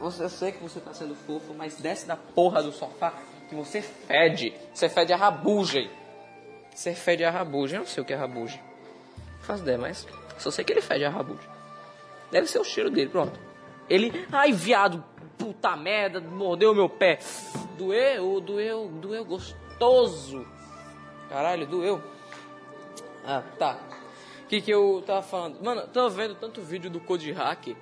eu 0.00 0.10
sei 0.10 0.52
que 0.52 0.62
você 0.62 0.80
tá 0.80 0.92
sendo 0.92 1.14
fofo, 1.14 1.54
mas 1.54 1.76
desce 1.76 2.06
da 2.06 2.16
porra 2.16 2.62
do 2.62 2.72
sofá 2.72 3.12
que 3.48 3.54
você 3.54 3.82
fede. 3.82 4.54
Você 4.72 4.88
fede 4.88 5.12
a 5.12 5.16
rabugem. 5.16 5.90
Você 6.74 6.94
fede 6.94 7.22
a 7.24 7.30
rabugem. 7.30 7.76
Eu 7.76 7.80
não 7.80 7.86
sei 7.86 8.02
o 8.02 8.06
que 8.06 8.12
é 8.12 8.16
rabugem. 8.16 8.60
Faço 9.40 9.62
ideia, 9.62 9.78
mas 9.78 10.06
só 10.38 10.50
sei 10.50 10.64
que 10.64 10.72
ele 10.72 10.80
fede 10.80 11.04
a 11.04 11.10
rabugem. 11.10 11.50
Deve 12.30 12.46
ser 12.46 12.58
o 12.58 12.64
cheiro 12.64 12.90
dele, 12.90 13.10
pronto. 13.10 13.38
Ele. 13.90 14.26
Ai, 14.32 14.52
viado, 14.52 15.04
puta 15.36 15.76
merda, 15.76 16.20
mordeu 16.20 16.74
meu 16.74 16.88
pé. 16.88 17.18
Doeu, 17.76 18.40
doeu, 18.40 18.88
doeu 18.88 19.24
gostoso. 19.24 20.46
Caralho, 21.28 21.66
doeu. 21.66 22.02
Ah, 23.24 23.42
tá. 23.58 23.78
Que, 24.52 24.60
que 24.60 24.70
eu 24.70 25.02
tava 25.06 25.22
falando? 25.22 25.64
Mano, 25.64 25.88
tava 25.88 26.10
vendo 26.10 26.34
tanto 26.34 26.60
vídeo 26.60 26.90
do 26.90 27.00
Code 27.00 27.32
Hack 27.32 27.74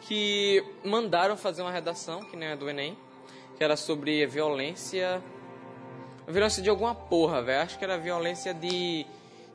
que 0.00 0.64
mandaram 0.84 1.36
fazer 1.36 1.62
uma 1.62 1.70
redação, 1.70 2.24
que 2.24 2.36
nem 2.36 2.48
a 2.48 2.56
do 2.56 2.68
Enem, 2.68 2.98
que 3.56 3.62
era 3.62 3.76
sobre 3.76 4.26
violência. 4.26 5.22
Violência 6.26 6.60
de 6.60 6.68
alguma 6.68 6.92
porra, 6.92 7.40
velho. 7.40 7.62
Acho 7.62 7.78
que 7.78 7.84
era 7.84 7.96
violência 7.96 8.52
de. 8.52 9.06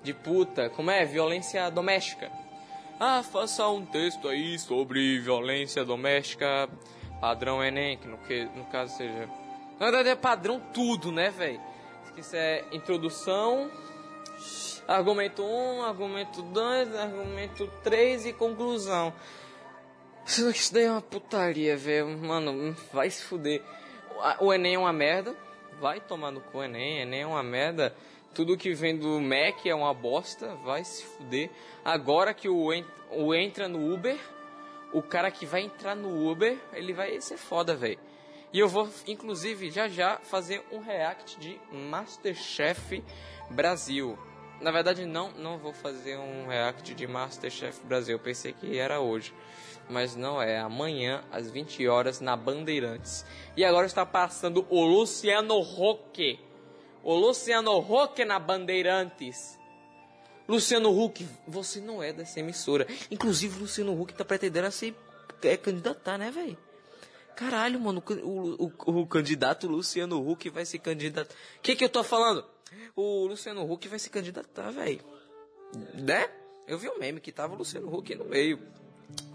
de 0.02 0.13
puta. 0.13 0.69
Como 0.69 0.89
é? 0.89 1.04
Violência 1.04 1.69
doméstica. 1.69 2.32
Ah, 2.97 3.21
faça 3.21 3.67
um 3.67 3.86
texto 3.86 4.30
aí 4.30 4.58
sobre 4.58 5.19
violência 5.19 5.84
doméstica, 5.84 6.69
padrão 7.19 7.62
Enem, 7.62 7.97
que 7.97 8.08
no, 8.08 8.17
que, 8.19 8.45
no 8.56 8.63
caso 8.67 8.95
seja. 8.95 9.28
Na 9.78 9.88
verdade 9.88 10.08
é 10.08 10.15
padrão 10.15 10.62
tudo, 10.73 11.12
né, 11.12 11.30
velho? 11.30 11.60
Isso 12.15 12.34
é 12.38 12.63
introdução, 12.71 13.69
Argumento 14.87 15.43
1, 15.43 15.83
argumento 15.83 16.41
2, 16.41 16.95
argumento 16.95 17.67
3 17.83 18.25
e 18.27 18.33
conclusão. 18.33 19.13
Isso 20.25 20.73
daí 20.73 20.83
é 20.85 20.91
uma 20.91 21.01
putaria, 21.01 21.75
velho. 21.77 22.07
Mano, 22.17 22.75
vai 22.91 23.09
se 23.09 23.23
fuder. 23.23 23.61
O- 24.39 24.53
Enem 24.53 24.75
é 24.75 24.77
uma 24.79 24.93
merda. 24.93 25.35
Vai 25.79 25.99
tomar 25.99 26.31
no 26.31 26.41
cu, 26.41 26.61
Enem. 26.63 26.99
Enem 27.01 27.21
é 27.21 27.27
uma 27.27 27.43
merda. 27.43 27.95
Tudo 28.33 28.57
que 28.57 28.73
vem 28.73 28.97
do 28.97 29.19
Mac 29.21 29.65
é 29.65 29.75
uma 29.75 29.93
bosta. 29.93 30.55
Vai 30.63 30.83
se 30.83 31.03
fuder. 31.05 31.49
Agora 31.83 32.33
que 32.33 32.47
o, 32.49 32.73
en- 32.73 32.85
o 33.11 33.33
entra 33.33 33.67
no 33.67 33.93
Uber, 33.93 34.17
o 34.93 35.01
cara 35.01 35.29
que 35.31 35.45
vai 35.45 35.61
entrar 35.61 35.95
no 35.95 36.29
Uber, 36.29 36.57
ele 36.73 36.93
vai 36.93 37.19
ser 37.21 37.37
foda, 37.37 37.75
velho. 37.75 37.99
E 38.51 38.59
eu 38.59 38.67
vou, 38.69 38.87
inclusive, 39.07 39.71
já 39.71 39.87
já 39.87 40.17
fazer 40.17 40.63
um 40.71 40.79
react 40.79 41.39
de 41.39 41.59
Masterchef 41.71 43.03
Brasil. 43.49 44.17
Na 44.63 44.71
verdade, 44.71 45.06
não, 45.06 45.30
não 45.34 45.58
vou 45.58 45.73
fazer 45.73 46.17
um 46.17 46.47
react 46.47 46.95
de 46.95 47.06
Masterchef 47.06 47.86
Brasil. 47.86 48.15
Eu 48.15 48.19
pensei 48.19 48.54
que 48.54 48.78
era 48.78 49.02
hoje. 49.02 49.34
Mas 49.89 50.15
não 50.15 50.41
é. 50.41 50.58
Amanhã, 50.58 51.21
às 51.30 51.52
20 51.52 51.86
horas, 51.89 52.21
na 52.21 52.38
Bandeirantes. 52.38 53.26
E 53.58 53.65
agora 53.65 53.86
está 53.86 54.06
passando 54.06 54.65
o 54.69 54.86
Luciano 54.86 55.60
Huck. 55.60 56.39
O 57.04 57.13
Luciano 57.13 57.78
Huck 57.78 58.23
na 58.23 58.39
Bandeirantes. 58.39 59.60
Luciano 60.47 60.97
Huck, 60.97 61.28
você 61.45 61.82
não 61.82 62.02
é 62.02 62.13
dessa 62.13 62.39
emissora. 62.39 62.88
Inclusive, 63.12 63.58
o 63.58 63.62
Luciano 63.63 64.02
Huck 64.02 64.13
tá 64.13 64.23
pretendendo 64.23 64.71
se 64.71 64.95
é, 65.41 65.58
candidatar, 65.58 66.17
né, 66.17 66.32
velho? 66.32 66.58
Caralho, 67.36 67.82
mano, 67.82 68.02
o, 68.23 68.65
o, 68.65 69.02
o 69.02 69.08
candidato 69.08 69.67
Luciano 69.67 70.26
Huck 70.26 70.49
vai 70.49 70.65
se 70.65 70.80
candidatar. 70.80 71.34
O 71.58 71.62
que 71.62 71.76
que 71.76 71.84
eu 71.84 71.89
tô 71.89 72.02
falando? 72.02 72.52
O 72.95 73.25
Luciano 73.27 73.69
Huck 73.71 73.88
vai 73.88 73.99
se 73.99 74.09
candidatar, 74.09 74.69
velho. 74.71 75.01
Né? 75.93 76.29
Eu 76.67 76.77
vi 76.77 76.89
um 76.89 76.99
meme 76.99 77.19
que 77.19 77.31
tava 77.31 77.53
o 77.53 77.57
Luciano 77.57 77.93
Huck 77.93 78.13
no 78.15 78.25
meio. 78.25 78.59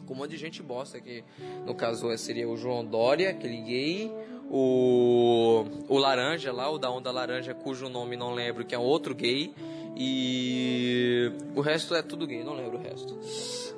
Com 0.06 0.14
um 0.14 0.16
monte 0.16 0.30
de 0.30 0.36
gente 0.38 0.62
bosta 0.62 1.00
que 1.00 1.22
no 1.66 1.74
caso 1.74 2.16
seria 2.16 2.48
o 2.48 2.56
João 2.56 2.84
Dória, 2.84 3.30
aquele 3.30 3.60
gay, 3.60 4.12
o 4.50 5.64
o 5.86 5.98
laranja 5.98 6.50
lá, 6.52 6.70
o 6.70 6.78
da 6.78 6.90
onda 6.90 7.10
laranja, 7.10 7.54
cujo 7.54 7.88
nome 7.88 8.16
não 8.16 8.32
lembro, 8.32 8.64
que 8.64 8.74
é 8.74 8.78
outro 8.78 9.14
gay, 9.14 9.54
e 9.94 11.30
o 11.54 11.60
resto 11.60 11.94
é 11.94 12.02
tudo 12.02 12.26
gay, 12.26 12.42
não 12.42 12.54
lembro 12.54 12.78
o 12.78 12.80
resto. 12.80 13.18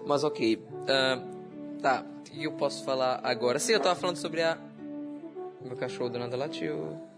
Mas 0.06 0.22
ok. 0.22 0.62
Ah, 0.88 1.22
tá, 1.80 2.04
o 2.04 2.22
que 2.22 2.44
eu 2.44 2.52
posso 2.52 2.84
falar 2.84 3.20
agora? 3.24 3.58
Sim, 3.58 3.72
eu 3.72 3.80
tava 3.80 3.98
falando 3.98 4.16
sobre 4.16 4.42
a. 4.42 4.58
Meu 5.64 5.76
cachorro 5.76 6.10
do 6.10 6.18
nada 6.18 6.36
latiu. 6.36 7.09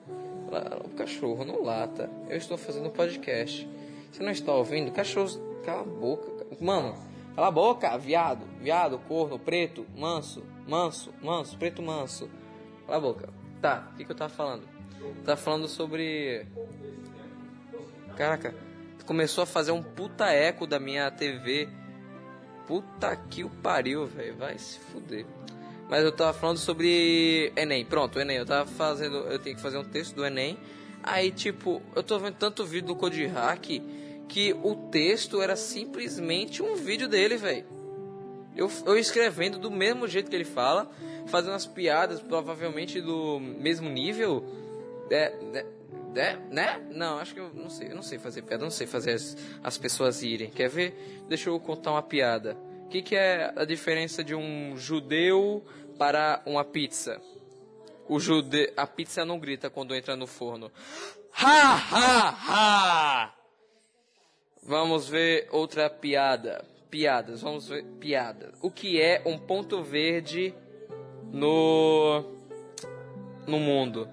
La- 0.53 0.79
O 0.85 0.89
cachorro 0.91 1.45
não 1.45 1.63
lata. 1.63 2.11
Eu 2.29 2.37
estou 2.37 2.57
fazendo 2.59 2.87
um 2.89 2.93
podcast. 2.93 3.69
Você 4.11 4.23
não 4.23 4.31
está 4.31 4.53
ouvindo? 4.53 4.93
Cachorro, 4.93 5.31
cala 5.65 5.81
a 5.81 5.85
boca. 5.85 6.47
Mano, 6.61 6.95
cala 7.35 7.49
a 7.49 7.51
boca, 7.51 7.97
viado. 7.99 8.45
Viado, 8.61 8.99
corno, 9.09 9.39
preto, 9.39 9.87
manso, 9.97 10.45
manso, 10.69 11.13
manso, 11.23 11.57
preto 11.57 11.83
manso. 11.83 12.29
Cala 12.87 12.99
a 12.99 13.01
boca. 13.01 13.29
Tá, 13.61 13.89
o 13.93 13.97
que, 13.97 14.05
que 14.05 14.13
eu 14.13 14.17
tava 14.17 14.33
falando? 14.33 14.69
Tava 15.25 15.37
falando 15.41 15.67
sobre. 15.67 16.47
Caraca, 18.17 18.55
começou 19.07 19.43
a 19.43 19.47
fazer 19.47 19.73
um 19.73 19.83
puta 19.83 20.31
eco 20.31 20.67
da 20.67 20.79
minha 20.79 21.11
TV. 21.11 21.69
Puta 22.67 23.17
que 23.17 23.43
o 23.43 23.51
pariu, 23.51 24.07
velho. 24.07 24.37
Vai 24.37 24.59
se 24.59 24.79
fuder. 24.79 25.27
Mas 25.93 26.05
eu 26.05 26.11
tava 26.11 26.33
falando 26.33 26.57
sobre 26.57 27.53
Enem. 27.55 27.85
Pronto, 27.85 28.19
Enem. 28.19 28.39
Eu 28.39 28.47
tava 28.47 28.67
fazendo. 28.67 29.15
Eu 29.31 29.39
tenho 29.39 29.55
que 29.55 29.61
fazer 29.61 29.77
um 29.77 29.85
texto 29.85 30.15
do 30.15 30.25
Enem. 30.25 30.57
Aí, 31.03 31.31
tipo, 31.31 31.83
eu 31.95 32.03
tô 32.03 32.19
vendo 32.19 32.37
tanto 32.37 32.65
vídeo 32.65 32.87
do 32.87 32.97
Code 32.97 33.27
Hack 33.27 33.67
que 34.27 34.57
o 34.63 34.75
texto 34.91 35.43
era 35.43 35.55
simplesmente 35.55 36.63
um 36.63 36.77
vídeo 36.77 37.07
dele, 37.07 37.37
velho. 37.37 37.67
Eu, 38.57 38.73
eu 38.87 38.97
escrevendo 38.97 39.59
do 39.59 39.71
mesmo 39.71 40.09
jeito 40.09 40.31
que 40.31 40.35
ele 40.35 40.47
fala, 40.47 40.91
fazendo 41.27 41.53
as 41.53 41.67
piadas 41.67 42.23
provavelmente 42.23 42.99
do 42.99 43.39
mesmo 43.39 43.91
nível. 43.91 44.47
É, 45.11 45.35
é, 45.53 45.67
é, 46.17 46.39
né? 46.51 46.81
Não, 46.91 47.19
acho 47.19 47.35
que 47.35 47.41
eu 47.41 47.51
não 47.53 47.69
sei. 47.69 47.89
Eu 47.91 47.97
não 47.97 48.03
sei 48.03 48.19
fazer 48.19 48.41
piada, 48.41 48.65
não 48.65 48.71
sei 48.71 48.87
fazer 48.87 49.11
as, 49.11 49.37
as 49.63 49.77
pessoas 49.77 50.23
irem. 50.23 50.49
Quer 50.49 50.71
ver? 50.71 51.27
Deixa 51.29 51.51
eu 51.51 51.61
contar 51.61 51.91
uma 51.91 52.03
piada. 52.03 52.57
O 52.87 52.89
que, 52.89 53.03
que 53.03 53.15
é 53.15 53.53
a 53.57 53.65
diferença 53.67 54.25
de 54.25 54.35
um 54.35 54.75
judeu 54.77 55.63
para 55.99 56.43
uma 56.47 56.65
pizza? 56.65 57.21
O 58.09 58.19
jude... 58.19 58.73
A 58.77 58.87
pizza 58.87 59.25
não 59.25 59.39
grita 59.39 59.71
quando 59.71 59.95
entra 59.95 60.17
no 60.17 60.27
forno. 60.27 60.71
Ha, 61.35 61.75
ha, 61.91 62.29
ha! 62.49 63.35
Vamos 64.63 65.09
ver 65.09 65.49
outra 65.51 65.91
piada. 65.91 66.65
Piadas, 66.91 67.41
vamos 67.41 67.69
ver 67.69 67.85
piada. 67.99 68.53
O 68.61 68.71
que 68.71 69.01
é 69.01 69.23
um 69.25 69.39
ponto 69.39 69.83
verde 69.83 70.55
no 71.33 72.23
no 73.47 73.59
mundo? 73.59 74.09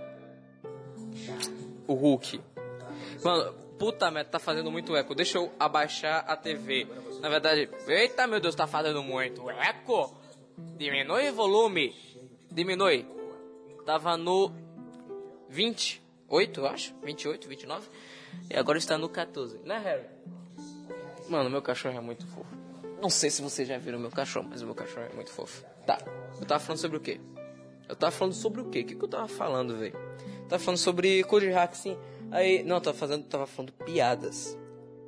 O 1.86 1.93
Hulk. 1.93 2.41
Mano, 3.23 3.53
puta 3.77 4.09
merda, 4.09 4.32
tá 4.32 4.39
fazendo 4.39 4.71
muito 4.71 4.95
eco. 4.95 5.13
Deixa 5.13 5.38
eu 5.38 5.51
abaixar 5.59 6.23
a 6.27 6.36
TV. 6.36 6.88
Na 7.21 7.30
verdade, 7.30 7.69
eita 7.88 8.25
meu 8.25 8.39
Deus, 8.39 8.55
tá 8.55 8.65
fazendo 8.65 9.03
muito 9.03 9.49
eco. 9.49 10.18
Diminui 10.78 11.30
o 11.30 11.34
volume. 11.34 11.95
Diminui. 12.51 13.05
Tava 13.86 14.18
no 14.18 14.51
28, 15.49 16.60
eu 16.60 16.68
acho. 16.68 16.93
28, 17.03 17.47
29. 17.47 17.88
E 18.49 18.55
agora 18.55 18.78
está 18.78 18.97
no 18.97 19.10
14. 19.10 19.60
Né, 19.60 19.78
Harry? 19.80 20.05
Mano, 21.30 21.49
meu 21.49 21.62
cachorro 21.62 21.97
é 21.97 22.01
muito 22.01 22.26
fofo. 22.28 22.57
Não 23.01 23.10
sei 23.10 23.30
se 23.30 23.41
vocês 23.41 23.68
já 23.68 23.78
viram 23.78 23.99
meu 23.99 24.12
cachorro, 24.12 24.47
mas 24.49 24.62
o 24.62 24.66
meu 24.66 24.76
cachorro 24.76 25.07
é 25.12 25.16
muito 25.16 25.32
fofo. 25.32 25.64
Tá. 25.86 25.97
Eu 26.39 26.45
tava 26.45 26.60
falando 26.60 26.80
sobre 26.80 26.97
o 26.97 26.99
quê? 26.99 27.20
Eu 27.88 27.95
tava 27.95 28.12
falando 28.12 28.34
sobre 28.34 28.62
o 28.62 28.66
quê? 28.66 28.82
O 28.82 28.86
que, 28.86 28.95
que 28.95 29.03
eu 29.03 29.07
tava 29.07 29.28
falando, 29.28 29.78
velho? 29.78 29.97
Tava 30.47 30.62
falando 30.62 30.78
sobre 30.78 31.24
Code 31.24 31.49
Hack, 31.49 31.76
sim. 31.76 31.97
Aí, 32.32 32.62
não, 32.64 32.80
tava, 32.80 32.97
fazendo, 32.97 33.24
tava 33.24 33.47
falando 33.47 33.72
piadas. 33.74 34.57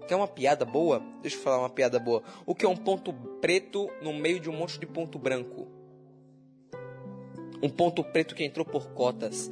Quer 0.08 0.16
uma 0.16 0.28
piada 0.28 0.66
boa? 0.66 1.02
Deixa 1.22 1.38
eu 1.38 1.42
falar 1.42 1.60
uma 1.60 1.70
piada 1.70 2.00
boa. 2.00 2.24
O 2.46 2.54
que 2.54 2.66
é 2.66 2.70
um 2.70 2.76
ponto 2.76 3.14
preto 3.42 3.90
no 4.02 4.14
meio 4.14 4.40
de 4.40 4.50
um 4.50 4.54
monte 4.54 4.80
de 4.80 4.86
ponto 4.86 5.18
branco? 5.18 5.68
Um 7.62 7.70
ponto 7.70 8.04
preto 8.04 8.34
que 8.34 8.44
entrou 8.44 8.66
por 8.66 8.88
cotas. 8.90 9.52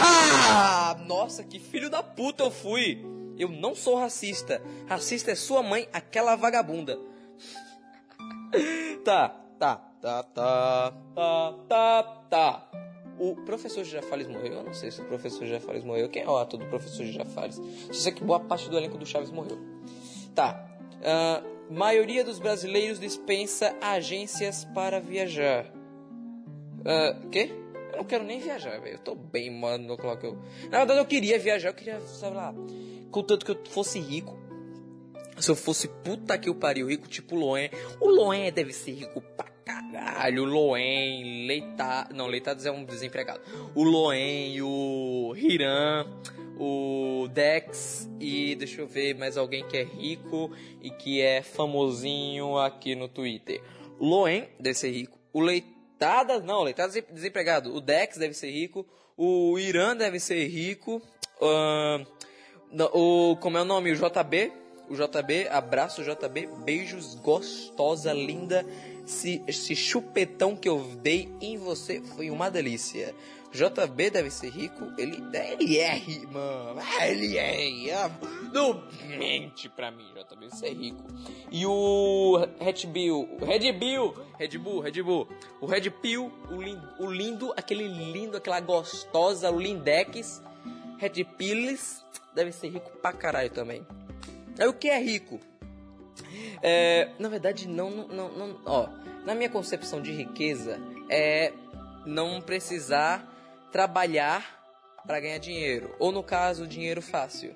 Ha! 0.00 0.96
Nossa, 1.06 1.44
que 1.44 1.60
filho 1.60 1.88
da 1.88 2.02
puta 2.02 2.44
eu 2.44 2.50
fui! 2.50 3.04
Eu 3.38 3.48
não 3.48 3.74
sou 3.74 3.96
racista. 3.96 4.60
Racista 4.86 5.30
é 5.30 5.34
sua 5.34 5.62
mãe, 5.62 5.88
aquela 5.92 6.34
vagabunda. 6.36 6.98
tá, 9.04 9.28
tá, 9.58 9.76
tá, 10.00 10.22
tá, 10.22 10.92
tá, 11.14 11.52
tá, 11.68 12.02
tá. 12.30 12.70
O 13.18 13.34
professor 13.34 13.84
Girafales 13.84 14.26
morreu? 14.26 14.54
Eu 14.54 14.64
não 14.64 14.74
sei 14.74 14.90
se 14.90 15.00
o 15.00 15.04
professor 15.04 15.46
Girafales 15.46 15.84
morreu. 15.84 16.08
Quem 16.08 16.22
é 16.22 16.28
o 16.28 16.36
ator 16.36 16.58
do 16.58 16.66
professor 16.66 17.04
Girafales? 17.04 17.56
Só 17.86 17.92
sei 17.92 18.12
que 18.12 18.24
boa 18.24 18.40
parte 18.40 18.68
do 18.68 18.76
elenco 18.76 18.98
do 18.98 19.06
Chaves 19.06 19.30
morreu. 19.30 19.75
Tá. 20.36 20.68
Uh, 21.00 21.74
maioria 21.74 22.22
dos 22.22 22.38
brasileiros 22.38 23.00
dispensa 23.00 23.74
agências 23.80 24.66
para 24.66 25.00
viajar. 25.00 25.64
Uh, 25.64 27.28
quê? 27.30 27.50
Eu 27.90 27.96
não 27.96 28.04
quero 28.04 28.22
nem 28.22 28.38
viajar, 28.38 28.78
velho. 28.78 28.96
Eu 28.96 28.98
tô 28.98 29.14
bem, 29.14 29.50
mano, 29.50 29.88
no 29.88 29.96
que 29.96 30.26
eu... 30.26 30.38
Na 30.70 30.78
verdade, 30.78 31.00
eu 31.00 31.06
queria 31.06 31.38
viajar. 31.38 31.70
Eu 31.70 31.74
queria, 31.74 31.98
sabe 32.00 32.36
lá... 32.36 32.54
Contanto 33.10 33.46
que 33.46 33.52
eu 33.52 33.58
fosse 33.70 33.98
rico. 33.98 34.38
Se 35.38 35.50
eu 35.50 35.56
fosse 35.56 35.88
puta 35.88 36.36
que 36.36 36.50
o 36.50 36.54
pariu, 36.54 36.86
rico 36.88 37.08
tipo 37.08 37.34
Loen. 37.34 37.70
O 37.98 38.10
Loen 38.10 38.52
deve 38.52 38.74
ser 38.74 38.92
rico 38.92 39.22
pra 39.22 39.46
caralho. 39.64 40.42
O 40.42 40.46
Loen, 40.46 41.46
Leita... 41.46 42.08
Não, 42.14 42.26
Leitados 42.26 42.66
é 42.66 42.70
um 42.70 42.84
desempregado. 42.84 43.40
O 43.74 43.82
Loen, 43.82 44.60
o 44.60 45.34
Hiram, 45.34 46.06
o 46.58 47.28
Dex 47.28 48.08
e 48.18 48.54
deixa 48.54 48.80
eu 48.80 48.86
ver 48.86 49.14
mais 49.14 49.36
alguém 49.36 49.66
que 49.66 49.76
é 49.76 49.82
rico 49.82 50.50
e 50.80 50.90
que 50.90 51.20
é 51.20 51.42
famosinho 51.42 52.56
aqui 52.58 52.94
no 52.94 53.08
Twitter. 53.08 53.62
Loen 54.00 54.48
deve 54.58 54.74
ser 54.74 54.90
rico. 54.90 55.18
O 55.32 55.40
Leitadas, 55.40 56.42
não, 56.42 56.62
Leitadas 56.62 56.96
é 56.96 57.00
desempregado. 57.00 57.74
O 57.74 57.80
Dex 57.80 58.16
deve 58.16 58.34
ser 58.34 58.50
rico. 58.50 58.86
O 59.16 59.58
Irã 59.58 59.96
deve 59.96 60.18
ser 60.18 60.46
rico. 60.46 61.02
Uh, 61.40 62.06
o, 62.92 63.36
como 63.36 63.58
é 63.58 63.62
o 63.62 63.64
nome? 63.64 63.92
O 63.92 63.96
JB. 63.96 64.52
O 64.88 64.94
JB, 64.94 65.48
abraço 65.48 66.04
JB, 66.04 66.48
beijos, 66.64 67.16
gostosa, 67.16 68.12
linda. 68.12 68.64
Esse, 69.04 69.42
esse 69.46 69.74
chupetão 69.74 70.54
que 70.54 70.68
eu 70.68 70.80
dei 71.02 71.28
em 71.40 71.56
você 71.56 72.00
foi 72.00 72.30
uma 72.30 72.48
delícia. 72.50 73.14
JB 73.56 74.10
deve 74.10 74.30
ser 74.30 74.50
rico, 74.50 74.92
ele, 74.98 75.22
ele 75.32 75.78
é 75.78 75.94
rico, 75.94 76.32
mano. 76.32 76.80
Ele 77.00 77.38
é. 77.38 77.88
é 77.88 78.10
não 78.52 78.84
mente 79.18 79.68
pra 79.68 79.90
mim, 79.90 80.04
JB 80.14 80.40
deve 80.40 80.56
ser 80.56 80.74
rico. 80.74 81.02
E 81.50 81.64
o 81.64 82.46
Red 82.60 82.86
Bill, 82.86 83.38
Red 83.40 83.72
Bill, 83.72 84.14
Red 84.38 84.58
Bull, 84.58 84.80
Red 84.80 85.02
Bull. 85.02 85.28
O 85.60 85.66
Red 85.66 85.90
Pill, 85.90 86.30
o 86.50 87.02
o 87.02 87.10
lindo, 87.10 87.52
aquele 87.56 87.88
lindo, 87.88 88.36
aquela 88.36 88.60
gostosa, 88.60 89.50
o 89.50 89.58
Lindex. 89.58 90.42
Red 90.98 91.24
Pills 91.36 92.02
deve 92.34 92.52
ser 92.52 92.68
rico 92.68 92.90
pra 92.98 93.12
caralho 93.12 93.50
também. 93.50 93.86
Aí 94.58 94.66
o 94.66 94.74
que 94.74 94.88
é 94.88 94.98
rico? 94.98 95.40
É, 96.62 97.10
na 97.18 97.28
verdade, 97.28 97.68
não, 97.68 97.90
não, 97.90 98.30
não, 98.30 98.60
ó, 98.64 98.88
na 99.24 99.34
minha 99.34 99.50
concepção 99.50 100.00
de 100.00 100.12
riqueza 100.12 100.80
é 101.08 101.52
não 102.06 102.40
precisar 102.40 103.35
trabalhar 103.70 104.56
para 105.06 105.20
ganhar 105.20 105.38
dinheiro, 105.38 105.94
ou 105.98 106.10
no 106.10 106.22
caso, 106.22 106.66
dinheiro 106.66 107.00
fácil. 107.00 107.54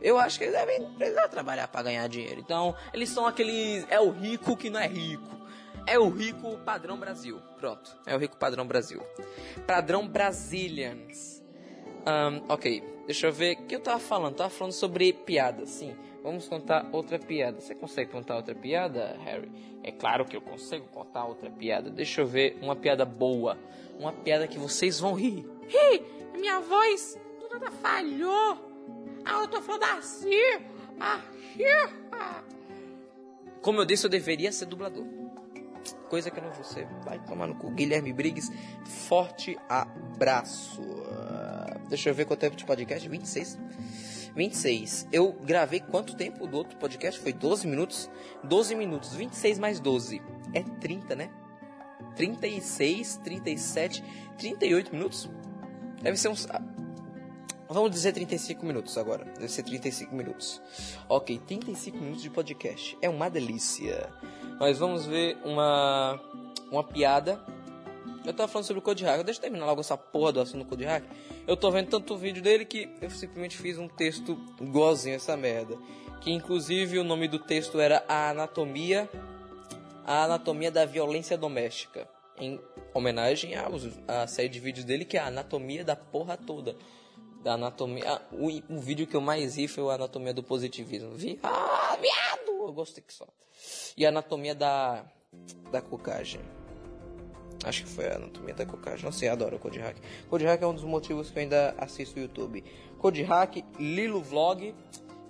Eu 0.00 0.18
acho 0.18 0.38
que 0.38 0.44
eles 0.44 0.54
devem 0.54 0.84
precisar 0.92 1.28
trabalhar 1.28 1.66
para 1.68 1.84
ganhar 1.84 2.06
dinheiro. 2.08 2.38
Então, 2.38 2.76
eles 2.92 3.08
são 3.08 3.26
aqueles 3.26 3.86
é 3.88 3.98
o 3.98 4.10
rico 4.10 4.54
que 4.56 4.68
não 4.68 4.78
é 4.78 4.86
rico. 4.86 5.34
É 5.86 5.98
o 5.98 6.08
rico 6.08 6.58
padrão 6.58 6.98
Brasil. 6.98 7.40
Pronto, 7.58 7.96
é 8.06 8.14
o 8.14 8.18
rico 8.18 8.36
padrão 8.36 8.66
Brasil. 8.66 9.02
Padrão 9.66 10.06
Brazilians. 10.06 11.42
Um, 12.06 12.52
ok, 12.52 12.82
deixa 13.06 13.28
eu 13.28 13.32
ver 13.32 13.56
o 13.56 13.66
que 13.66 13.76
eu 13.76 13.80
tava 13.80 13.98
falando. 13.98 14.36
Tava 14.36 14.50
falando 14.50 14.72
sobre 14.72 15.12
piada, 15.12 15.64
sim. 15.66 15.96
Vamos 16.24 16.48
contar 16.48 16.88
outra 16.90 17.18
piada. 17.18 17.60
Você 17.60 17.74
consegue 17.74 18.10
contar 18.10 18.36
outra 18.36 18.54
piada, 18.54 19.14
Harry? 19.22 19.52
É 19.82 19.92
claro 19.92 20.24
que 20.24 20.34
eu 20.34 20.40
consigo 20.40 20.86
contar 20.88 21.26
outra 21.26 21.50
piada. 21.50 21.90
Deixa 21.90 22.22
eu 22.22 22.26
ver 22.26 22.58
uma 22.62 22.74
piada 22.74 23.04
boa. 23.04 23.58
Uma 23.98 24.10
piada 24.10 24.48
que 24.48 24.58
vocês 24.58 24.98
vão 24.98 25.12
rir. 25.12 25.46
Ih, 25.68 26.02
minha 26.32 26.60
voz 26.60 27.20
do 27.38 27.48
nada 27.50 27.70
falhou. 27.70 28.58
Ah, 29.22 29.42
eu 29.42 29.48
tô 29.48 29.60
falando 29.60 29.84
assim. 29.98 30.30
Ah, 30.98 31.20
Como 33.60 33.80
eu 33.80 33.84
disse, 33.84 34.06
eu 34.06 34.10
deveria 34.10 34.50
ser 34.50 34.64
dublador. 34.64 35.04
Coisa 36.08 36.30
que 36.30 36.38
eu 36.38 36.42
não 36.44 36.52
vou 36.52 36.64
ser. 36.64 36.86
Vai 37.04 37.18
tomar 37.18 37.46
no 37.46 37.54
cu. 37.56 37.70
Guilherme 37.70 38.14
Briggs, 38.14 38.50
forte 38.86 39.58
abraço. 39.68 40.80
Deixa 41.90 42.08
eu 42.08 42.14
ver 42.14 42.24
quanto 42.24 42.40
tempo 42.40 42.56
de 42.56 42.64
podcast. 42.64 43.06
26. 43.06 43.58
26. 44.34 45.08
Eu 45.12 45.32
gravei 45.32 45.80
quanto 45.80 46.16
tempo 46.16 46.46
do 46.46 46.56
outro 46.56 46.76
podcast? 46.78 47.20
Foi 47.20 47.32
12 47.32 47.66
minutos? 47.66 48.10
12 48.42 48.74
minutos. 48.74 49.14
26 49.14 49.58
mais 49.58 49.80
12. 49.80 50.20
É 50.52 50.62
30, 50.62 51.14
né? 51.14 51.30
36, 52.16 53.16
37, 53.24 54.04
38 54.38 54.92
minutos? 54.92 55.30
Deve 56.02 56.16
ser 56.16 56.28
uns. 56.28 56.46
Vamos 57.68 57.90
dizer 57.90 58.12
35 58.12 58.64
minutos 58.64 58.98
agora. 58.98 59.24
Deve 59.24 59.48
ser 59.48 59.62
35 59.62 60.14
minutos. 60.14 60.60
Ok, 61.08 61.38
35 61.46 61.96
minutos 61.98 62.22
de 62.22 62.30
podcast. 62.30 62.96
É 63.00 63.08
uma 63.08 63.28
delícia. 63.30 64.08
Mas 64.60 64.78
vamos 64.78 65.06
ver 65.06 65.38
uma, 65.44 66.20
uma 66.70 66.84
piada. 66.84 67.44
Eu 68.24 68.32
tava 68.32 68.48
falando 68.48 68.66
sobre 68.66 68.78
o 68.78 68.82
Code 68.82 69.04
Hack. 69.04 69.22
Deixa 69.22 69.38
eu 69.38 69.42
terminar 69.42 69.66
logo 69.66 69.80
essa 69.80 69.96
porra 69.96 70.32
do 70.32 70.40
assunto 70.40 70.64
do 70.64 70.68
Code 70.68 70.84
Hack. 70.84 71.04
Eu 71.46 71.56
tô 71.56 71.70
vendo 71.70 71.90
tanto 71.90 72.16
vídeo 72.16 72.42
dele 72.42 72.64
que 72.64 72.88
eu 73.00 73.10
simplesmente 73.10 73.56
fiz 73.56 73.78
um 73.78 73.86
texto 73.86 74.38
igualzinho 74.60 75.16
essa 75.16 75.36
merda. 75.36 75.76
Que 76.22 76.30
inclusive 76.32 76.98
o 76.98 77.04
nome 77.04 77.28
do 77.28 77.38
texto 77.38 77.78
era 77.78 78.02
A 78.08 78.30
Anatomia. 78.30 79.10
A 80.06 80.24
Anatomia 80.24 80.70
da 80.70 80.86
Violência 80.86 81.36
Doméstica. 81.36 82.08
Em 82.38 82.58
homenagem 82.94 83.52
à 84.08 84.26
série 84.26 84.48
de 84.48 84.58
vídeos 84.58 84.84
dele 84.84 85.04
que 85.04 85.16
é 85.16 85.20
a 85.20 85.26
Anatomia 85.26 85.84
da 85.84 85.94
Porra 85.94 86.36
Toda 86.36 86.76
da 87.44 87.52
anatomia. 87.52 88.04
ah, 88.10 88.22
O, 88.32 88.48
o 88.74 88.80
vídeo 88.80 89.06
que 89.06 89.14
eu 89.14 89.20
mais 89.20 89.54
vi 89.54 89.68
foi 89.68 89.84
o 89.84 89.90
Anatomia 89.90 90.32
do 90.32 90.42
Positivismo. 90.42 91.10
Vi? 91.10 91.38
Ah, 91.42 91.96
viado! 92.00 92.66
Eu 92.66 92.72
gostei 92.72 93.04
que 93.06 93.12
só. 93.12 93.26
E 93.98 94.06
a 94.06 94.08
Anatomia 94.08 94.54
da, 94.54 95.04
da 95.70 95.82
Cocagem. 95.82 96.40
Acho 97.64 97.84
que 97.84 97.88
foi 97.88 98.06
a 98.06 98.16
Anatomia 98.16 98.54
da 98.54 98.66
Cocagem. 98.66 99.04
Não 99.04 99.12
sei, 99.12 99.28
adoro 99.28 99.56
o 99.56 99.58
Code 99.58 99.78
Hack. 99.78 99.96
Code 100.28 100.44
Hack 100.44 100.62
é 100.62 100.66
um 100.66 100.74
dos 100.74 100.84
motivos 100.84 101.30
que 101.30 101.38
eu 101.38 101.42
ainda 101.42 101.74
assisto 101.78 102.18
o 102.18 102.22
YouTube. 102.22 102.62
Code 102.98 103.22
Hack, 103.22 103.64
Lilo 103.78 104.20
Vlog. 104.20 104.74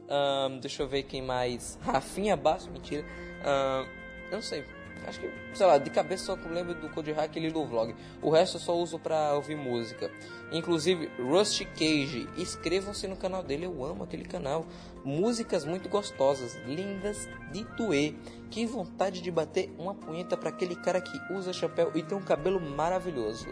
ahn, 0.08 0.58
deixa 0.60 0.82
eu 0.82 0.88
ver 0.88 1.04
quem 1.04 1.22
mais. 1.22 1.78
Rafinha 1.82 2.36
Basso, 2.36 2.70
mentira. 2.70 3.04
Ahn, 3.44 3.86
eu 4.30 4.36
não 4.36 4.42
sei. 4.42 4.64
Acho 5.06 5.20
que, 5.20 5.30
sei 5.52 5.66
lá, 5.66 5.76
de 5.76 5.90
cabeça 5.90 6.24
só 6.24 6.36
que 6.36 6.46
eu 6.46 6.52
lembro 6.52 6.74
do 6.74 6.88
Code 6.88 7.12
Hack 7.12 7.36
e 7.36 7.40
Lilo 7.40 7.66
Vlog. 7.66 7.94
O 8.22 8.30
resto 8.30 8.56
eu 8.56 8.60
só 8.60 8.76
uso 8.76 8.98
pra 8.98 9.34
ouvir 9.34 9.56
música. 9.56 10.10
Inclusive, 10.50 11.10
Rusty 11.18 11.66
Cage. 11.66 12.28
Inscrevam-se 12.36 13.06
no 13.06 13.16
canal 13.16 13.42
dele, 13.42 13.66
eu 13.66 13.84
amo 13.84 14.04
aquele 14.04 14.24
canal. 14.24 14.64
Músicas 15.04 15.66
muito 15.66 15.88
gostosas, 15.88 16.56
lindas 16.66 17.28
de 17.52 17.64
doer. 17.76 18.14
Que 18.50 18.64
vontade 18.64 19.20
de 19.20 19.30
bater 19.30 19.74
uma 19.78 19.94
punheta 19.94 20.36
pra 20.36 20.48
aquele 20.48 20.74
cara 20.74 21.00
que 21.00 21.20
usa 21.32 21.52
chapéu 21.52 21.92
e 21.94 22.02
tem 22.02 22.16
um 22.16 22.22
cabelo 22.22 22.58
maravilhoso. 22.58 23.46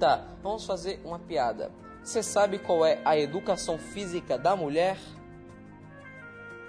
Tá, 0.00 0.26
vamos 0.42 0.66
fazer 0.66 1.00
uma 1.04 1.18
piada. 1.18 1.70
Você 2.02 2.22
sabe 2.22 2.58
qual 2.58 2.84
é 2.84 3.00
a 3.04 3.16
educação 3.16 3.78
física 3.78 4.36
da 4.36 4.56
mulher? 4.56 4.98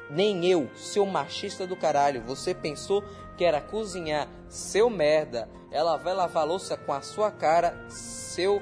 Nem 0.10 0.46
eu, 0.46 0.70
seu 0.76 1.06
machista 1.06 1.66
do 1.66 1.76
caralho. 1.76 2.22
Você 2.22 2.54
pensou 2.54 3.04
que 3.36 3.44
era 3.44 3.60
cozinhar, 3.60 4.30
seu 4.48 4.90
merda. 4.90 5.50
Ela 5.72 5.98
vai 5.98 6.14
lavar 6.14 6.48
louça 6.48 6.78
com 6.78 6.94
a 6.94 7.02
sua 7.02 7.32
cara, 7.32 7.90
seu 7.90 8.62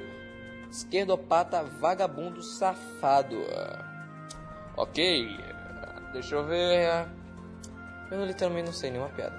esquerdopata 0.72 1.62
vagabundo 1.64 2.42
safado. 2.42 3.38
Ok, 4.76 5.38
deixa 6.14 6.36
eu 6.36 6.46
ver. 6.46 7.08
Eu 8.12 8.26
literalmente 8.26 8.66
não 8.66 8.74
sei 8.74 8.92
nenhuma 8.92 9.10
piada. 9.10 9.36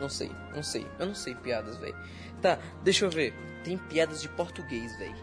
Não 0.00 0.08
sei, 0.08 0.30
não 0.54 0.62
sei, 0.62 0.86
eu 0.98 1.06
não 1.06 1.14
sei 1.14 1.34
piadas, 1.34 1.76
velho. 1.76 1.96
Tá, 2.42 2.58
deixa 2.82 3.04
eu 3.04 3.10
ver. 3.10 3.32
Tem 3.62 3.78
piadas 3.78 4.20
de 4.20 4.28
português, 4.28 4.96
velho. 4.98 5.16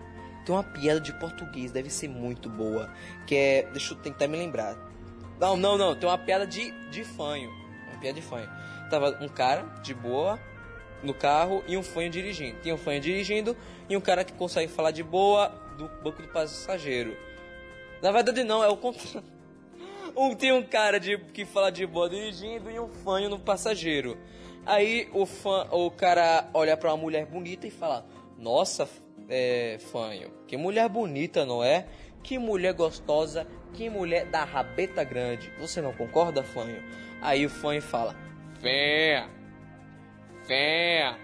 Tem 0.45 0.55
uma 0.55 0.64
piada 0.64 0.99
de 0.99 1.14
português, 1.14 1.72
deve 1.72 1.89
ser 1.89 2.07
muito 2.07 2.49
boa. 2.49 2.89
Que 3.28 3.36
é. 3.36 3.64
Deixa 3.72 3.93
eu 3.93 3.97
tentar 3.97 4.28
me 4.28 4.38
lembrar. 4.38 4.76
Não, 5.39 5.55
não, 5.55 5.78
não. 5.78 5.95
Tem 5.95 6.09
uma 6.09 6.18
piada 6.18 6.47
de, 6.47 6.72
de 6.89 7.03
fanho. 7.03 7.51
Uma 7.89 7.99
piada 7.99 8.20
de 8.20 8.26
fanho. 8.26 8.49
Tava 8.89 9.18
um 9.22 9.28
cara 9.28 9.64
de 9.84 9.93
boa 9.93 10.39
no 11.03 11.14
carro 11.14 11.64
e 11.68 11.78
um 11.78 11.84
fanho 11.84 12.09
dirigindo. 12.09 12.59
Tinha 12.62 12.74
um 12.74 12.78
fanho 12.78 12.99
dirigindo 12.99 13.55
e 13.89 13.95
um 13.95 14.01
cara 14.01 14.24
que 14.24 14.34
consegue 14.34 14.72
falar 14.72 14.91
de 14.91 15.03
boa 15.03 15.49
do 15.78 15.88
banco 16.03 16.22
do 16.22 16.28
passageiro. 16.28 17.16
Na 18.01 18.11
verdade, 18.11 18.43
não, 18.43 18.63
é 18.63 18.67
o 18.67 18.77
contrário. 18.77 19.23
Um, 20.13 20.35
tem 20.35 20.51
um 20.51 20.61
cara 20.61 20.99
de, 20.99 21.17
que 21.17 21.45
fala 21.45 21.71
de 21.71 21.85
boa 21.85 22.09
dirigindo 22.09 22.69
e 22.69 22.77
um 22.77 22.89
fanho 22.89 23.29
no 23.29 23.39
passageiro. 23.39 24.17
Aí 24.65 25.09
o, 25.13 25.25
fã, 25.25 25.67
o 25.71 25.89
cara 25.89 26.49
olha 26.53 26.75
pra 26.75 26.91
uma 26.91 26.97
mulher 26.97 27.25
bonita 27.25 27.65
e 27.65 27.71
fala: 27.71 28.05
Nossa, 28.37 28.89
é, 29.29 29.77
fanho, 29.91 30.29
que 30.47 30.57
mulher 30.57 30.89
bonita, 30.89 31.45
não 31.45 31.63
é? 31.63 31.87
Que 32.21 32.37
mulher 32.37 32.73
gostosa, 32.73 33.47
que 33.73 33.89
mulher 33.89 34.25
da 34.25 34.43
rabeta 34.43 35.01
grande. 35.03 35.49
Você 35.59 35.81
não 35.81 35.93
concorda, 35.93 36.43
fanho? 36.43 36.83
Aí 37.21 37.45
o 37.45 37.49
fanho 37.49 37.81
fala: 37.81 38.15
Fé, 38.59 39.25
fé, 40.45 41.15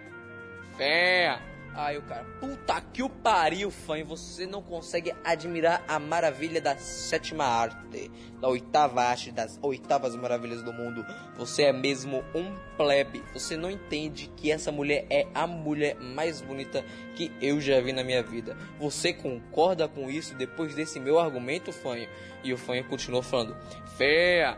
fé. 0.78 1.47
Aí 1.78 1.96
o 1.96 2.02
cara, 2.02 2.26
puta 2.40 2.82
que 2.82 3.04
o 3.04 3.10
pariu, 3.10 3.70
fã, 3.70 4.00
e 4.00 4.04
você 4.04 4.48
não 4.48 4.64
consegue 4.64 5.14
admirar 5.24 5.84
a 5.88 6.00
maravilha 6.00 6.60
da 6.60 6.76
sétima 6.76 7.44
arte, 7.44 8.10
da 8.42 8.48
oitava 8.48 9.04
arte, 9.04 9.32
das 9.32 9.60
oitavas 9.62 10.16
maravilhas 10.16 10.64
do 10.64 10.74
mundo. 10.74 11.06
Você 11.38 11.66
é 11.66 11.72
mesmo 11.72 12.24
um 12.34 12.58
plebe. 12.76 13.24
Você 13.32 13.56
não 13.56 13.70
entende 13.70 14.28
que 14.36 14.52
essa 14.52 14.72
mulher 14.72 15.06
é 15.08 15.28
a 15.36 15.46
mulher 15.46 15.98
mais 16.00 16.42
bonita 16.42 16.84
que 17.16 17.32
eu 17.40 17.62
já 17.62 17.80
vi 17.80 17.94
na 17.94 18.04
minha 18.04 18.24
vida. 18.24 18.58
Você 18.80 19.14
concorda 19.14 19.88
com 19.88 20.10
isso 20.10 20.34
depois 20.34 20.74
desse 20.74 21.00
meu 21.00 21.20
argumento, 21.20 21.72
fanho? 21.72 22.10
E 22.44 22.52
o 22.52 22.58
fanho 22.58 22.86
continuou 22.86 23.22
falando, 23.22 23.56
feia, 23.96 24.58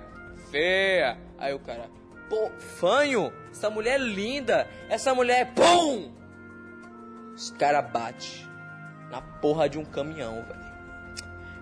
feia. 0.50 1.18
Aí 1.38 1.54
o 1.54 1.60
cara, 1.60 1.90
pô, 2.30 2.50
fanho, 2.58 3.34
essa 3.52 3.70
mulher 3.70 3.96
é 3.96 4.04
linda, 4.04 4.66
essa 4.88 5.14
mulher 5.14 5.42
é 5.42 5.46
pum! 5.46 6.19
Os 7.40 7.52
cara 7.52 7.82
bate 7.82 8.46
na 9.10 9.22
porra 9.22 9.70
de 9.70 9.80
um 9.80 9.86
caminhão, 9.86 10.44
velho. 10.44 10.70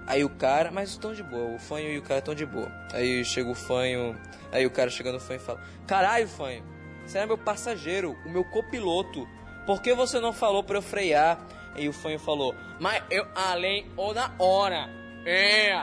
Aí 0.07 0.23
o 0.23 0.29
cara, 0.29 0.71
mas 0.71 0.89
estão 0.89 1.13
de 1.13 1.21
boa, 1.21 1.53
o 1.53 1.59
fanho 1.59 1.91
e 1.91 1.99
o 1.99 2.01
cara 2.01 2.17
estão 2.17 2.33
de 2.33 2.47
boa. 2.47 2.71
Aí 2.91 3.23
chega 3.23 3.47
o 3.47 3.53
fanho, 3.53 4.19
aí 4.51 4.65
o 4.65 4.71
cara 4.71 4.89
chega 4.89 5.11
no 5.11 5.19
fanho 5.19 5.39
e 5.39 5.43
fala: 5.43 5.61
Caralho, 5.85 6.27
fanho, 6.27 6.63
você 7.05 7.19
é 7.19 7.27
meu 7.27 7.37
passageiro, 7.37 8.17
o 8.25 8.29
meu 8.29 8.43
copiloto. 8.43 9.27
Por 9.67 9.79
que 9.79 9.93
você 9.93 10.19
não 10.19 10.33
falou 10.33 10.63
pra 10.63 10.79
eu 10.79 10.81
frear? 10.81 11.45
Aí 11.75 11.87
o 11.87 11.93
fanho 11.93 12.17
falou: 12.17 12.55
Mas 12.79 13.03
eu 13.11 13.27
além 13.35 13.85
ou 13.95 14.15
na 14.15 14.33
hora. 14.39 14.89
É, 15.27 15.73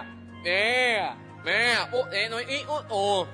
é, 0.44 1.14
é, 1.44 1.82
o, 1.92 2.06
é, 2.08 2.28
não, 2.28 2.40
e, 2.40 2.66
o, 2.66 2.94
o. 3.22 3.26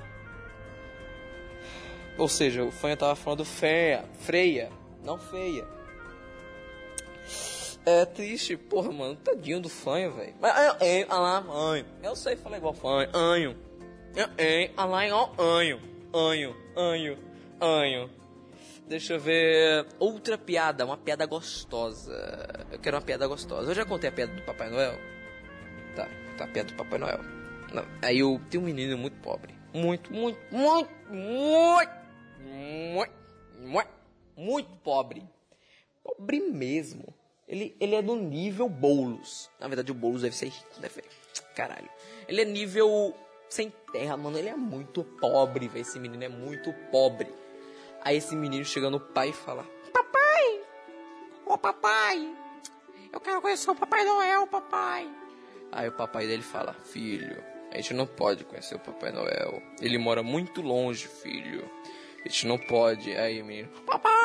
Ou 2.19 2.27
seja, 2.27 2.63
o 2.63 2.71
fanho 2.71 2.95
tava 2.95 3.15
falando 3.15 3.43
feia, 3.43 4.05
freia, 4.19 4.69
não 5.03 5.17
feia. 5.17 5.80
É 7.85 8.05
triste, 8.05 8.55
porra, 8.55 8.91
mano. 8.91 9.15
Tadinho 9.15 9.59
do 9.59 9.69
fanho, 9.69 10.13
velho. 10.13 10.35
Mas 10.39 10.55
eu, 10.81 11.07
ah 11.09 11.19
lá, 11.19 11.37
anho. 11.39 11.85
Eu 12.03 12.15
sei 12.15 12.35
falar 12.35 12.57
igual 12.57 12.73
fanho. 12.73 13.09
Anho. 13.15 13.57
Eu, 14.15 14.27
ah 14.77 14.85
lá, 14.85 15.07
igual 15.07 15.33
anho. 15.39 15.81
Anho, 16.13 16.55
anho, 16.75 17.17
anho. 17.59 18.09
Deixa 18.87 19.13
eu 19.13 19.19
ver. 19.19 19.87
Outra 19.97 20.37
piada, 20.37 20.85
uma 20.85 20.97
piada 20.97 21.25
gostosa. 21.25 22.67
Eu 22.71 22.77
quero 22.77 22.97
uma 22.97 23.01
piada 23.01 23.25
gostosa. 23.25 23.71
Eu 23.71 23.75
já 23.75 23.85
contei 23.85 24.09
a 24.09 24.13
piada 24.13 24.33
do 24.33 24.41
Papai 24.43 24.69
Noel? 24.69 24.99
Tá, 25.95 26.07
tá 26.37 26.43
a 26.43 26.47
piada 26.47 26.69
do 26.69 26.75
Papai 26.75 26.99
Noel. 26.99 27.19
Não, 27.73 27.85
aí 28.01 28.19
eu 28.19 28.39
tenho 28.49 28.63
um 28.63 28.65
menino 28.65 28.97
muito 28.97 29.15
pobre. 29.21 29.55
Muito, 29.73 30.13
muito, 30.13 30.37
muito, 30.51 30.91
muito, 31.09 31.91
muito, 32.41 33.13
muito, 33.61 33.89
muito 34.35 34.69
pobre. 34.83 35.23
Pobre 36.03 36.41
mesmo. 36.41 37.10
Ele, 37.51 37.75
ele 37.81 37.95
é 37.95 38.01
do 38.01 38.15
nível 38.15 38.69
Boulos. 38.69 39.49
Na 39.59 39.67
verdade, 39.67 39.91
o 39.91 39.93
Boulos 39.93 40.21
deve 40.21 40.33
ser 40.33 40.45
rico, 40.45 40.79
né, 40.79 40.87
velho? 40.87 41.07
Caralho. 41.53 41.89
Ele 42.25 42.41
é 42.41 42.45
nível 42.45 43.13
sem 43.49 43.73
terra, 43.91 44.15
mano. 44.15 44.37
Ele 44.37 44.47
é 44.47 44.55
muito 44.55 45.03
pobre, 45.03 45.67
velho. 45.67 45.81
Esse 45.81 45.99
menino 45.99 46.23
é 46.23 46.29
muito 46.29 46.71
pobre. 46.89 47.27
Aí 48.01 48.15
esse 48.15 48.37
menino 48.37 48.63
chega 48.63 48.89
no 48.89 49.01
pai 49.01 49.29
e 49.29 49.33
fala: 49.33 49.67
Papai! 49.91 50.61
Ô 51.45 51.57
papai! 51.57 52.35
Eu 53.11 53.19
quero 53.19 53.41
conhecer 53.41 53.69
o 53.69 53.75
Papai 53.75 54.05
Noel, 54.05 54.47
papai! 54.47 55.11
Aí 55.73 55.89
o 55.89 55.91
papai 55.91 56.25
dele 56.27 56.43
fala: 56.43 56.73
Filho, 56.85 57.43
a 57.69 57.75
gente 57.75 57.93
não 57.93 58.07
pode 58.07 58.45
conhecer 58.45 58.75
o 58.75 58.79
Papai 58.79 59.11
Noel. 59.11 59.61
Ele 59.81 59.97
mora 59.97 60.23
muito 60.23 60.61
longe, 60.61 61.05
filho. 61.05 61.69
A 62.23 62.29
gente 62.29 62.47
não 62.47 62.57
pode. 62.57 63.13
Aí 63.13 63.41
o 63.41 63.45
menino: 63.45 63.67
Papai! 63.85 64.20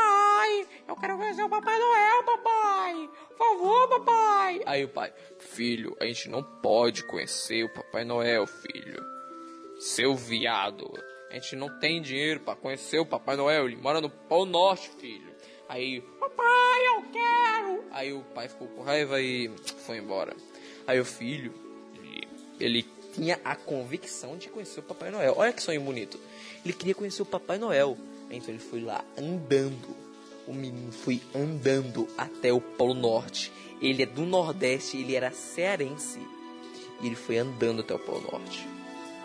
Eu 1.07 1.11
quero 1.11 1.18
conhecer 1.18 1.42
o 1.44 1.48
Papai 1.48 1.78
Noel, 1.78 2.24
papai! 2.24 3.11
Por 3.28 3.38
favor, 3.38 3.88
papai! 3.90 4.61
Aí 4.66 4.84
o 4.84 4.88
pai: 4.88 5.12
Filho, 5.38 5.96
a 6.00 6.04
gente 6.04 6.28
não 6.28 6.42
pode 6.42 7.04
conhecer 7.04 7.62
o 7.62 7.68
Papai 7.68 8.04
Noel, 8.04 8.44
filho. 8.44 9.00
Seu 9.78 10.16
viado. 10.16 10.92
A 11.30 11.34
gente 11.34 11.54
não 11.54 11.78
tem 11.78 12.02
dinheiro 12.02 12.40
pra 12.40 12.57
conhecer 12.57 12.98
o 12.98 13.07
Papai 13.07 13.36
Noel. 13.36 13.66
Ele 13.66 13.76
mora 13.76 14.00
no 14.00 14.11
Polo 14.11 14.46
Norte, 14.46 14.90
filho. 14.98 15.32
Aí, 15.68 16.00
Papai, 16.18 16.86
eu 16.88 17.02
quero! 17.12 17.84
aí 17.92 18.12
o 18.12 18.22
pai 18.34 18.48
ficou 18.48 18.66
com 18.66 18.82
raiva 18.82 19.20
e 19.20 19.48
foi 19.86 19.98
embora. 19.98 20.34
Aí 20.88 20.98
o 20.98 21.04
filho, 21.04 21.54
ele, 21.94 22.28
ele 22.59 22.82
tinha 23.14 23.38
a 23.44 23.54
convicção 23.54 24.36
de 24.36 24.48
conhecer 24.48 24.80
o 24.80 24.82
Papai 24.82 25.12
Noel. 25.12 25.34
Olha 25.36 25.52
que 25.52 25.62
sonho 25.62 25.80
bonito. 25.80 26.18
Ele 26.64 26.74
queria 26.74 26.96
conhecer 26.96 27.22
o 27.22 27.26
Papai 27.26 27.59
Noel. 27.59 27.96
Então 28.28 28.48
ele 28.48 28.59
foi 28.59 28.80
lá 28.80 29.04
andando. 29.16 30.05
O 30.47 30.55
menino 30.55 30.92
foi 30.92 31.20
andando 31.34 32.09
até 32.16 32.53
o 32.53 32.61
Polo 32.61 32.94
Norte. 32.94 33.53
Ele 33.80 34.03
é 34.03 34.07
do 34.07 34.24
Nordeste, 34.24 34.97
ele 34.97 35.14
era 35.14 35.32
cearense. 35.32 36.20
E 37.01 37.07
ele 37.07 37.16
foi 37.16 37.38
andando 37.38 37.80
até 37.80 37.94
o 37.94 37.99
Polo 37.99 38.22
Norte. 38.30 38.66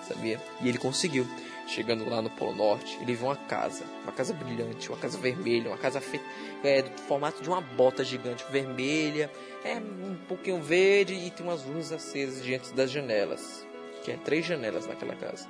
Sabia? 0.07 0.41
E 0.61 0.67
ele 0.67 0.77
conseguiu. 0.77 1.27
Chegando 1.67 2.09
lá 2.09 2.21
no 2.21 2.29
Polo 2.31 2.55
Norte, 2.55 2.97
ele 3.01 3.13
viu 3.13 3.27
uma 3.27 3.35
casa. 3.35 3.85
Uma 4.03 4.11
casa 4.11 4.33
brilhante, 4.33 4.89
uma 4.89 4.97
casa 4.97 5.17
vermelha, 5.17 5.69
uma 5.69 5.77
casa 5.77 6.01
feita 6.01 6.25
é, 6.63 6.81
do 6.81 7.01
formato 7.03 7.41
de 7.41 7.47
uma 7.47 7.61
bota 7.61 8.03
gigante 8.03 8.43
vermelha. 8.51 9.31
É 9.63 9.75
um 9.75 10.17
pouquinho 10.27 10.61
verde 10.61 11.13
e 11.13 11.29
tem 11.29 11.45
umas 11.45 11.63
luzes 11.63 11.91
acesas 11.91 12.43
diante 12.43 12.73
das 12.73 12.91
janelas. 12.91 13.65
Que 14.03 14.11
é 14.11 14.17
três 14.17 14.45
janelas 14.45 14.87
naquela 14.87 15.15
casa. 15.15 15.47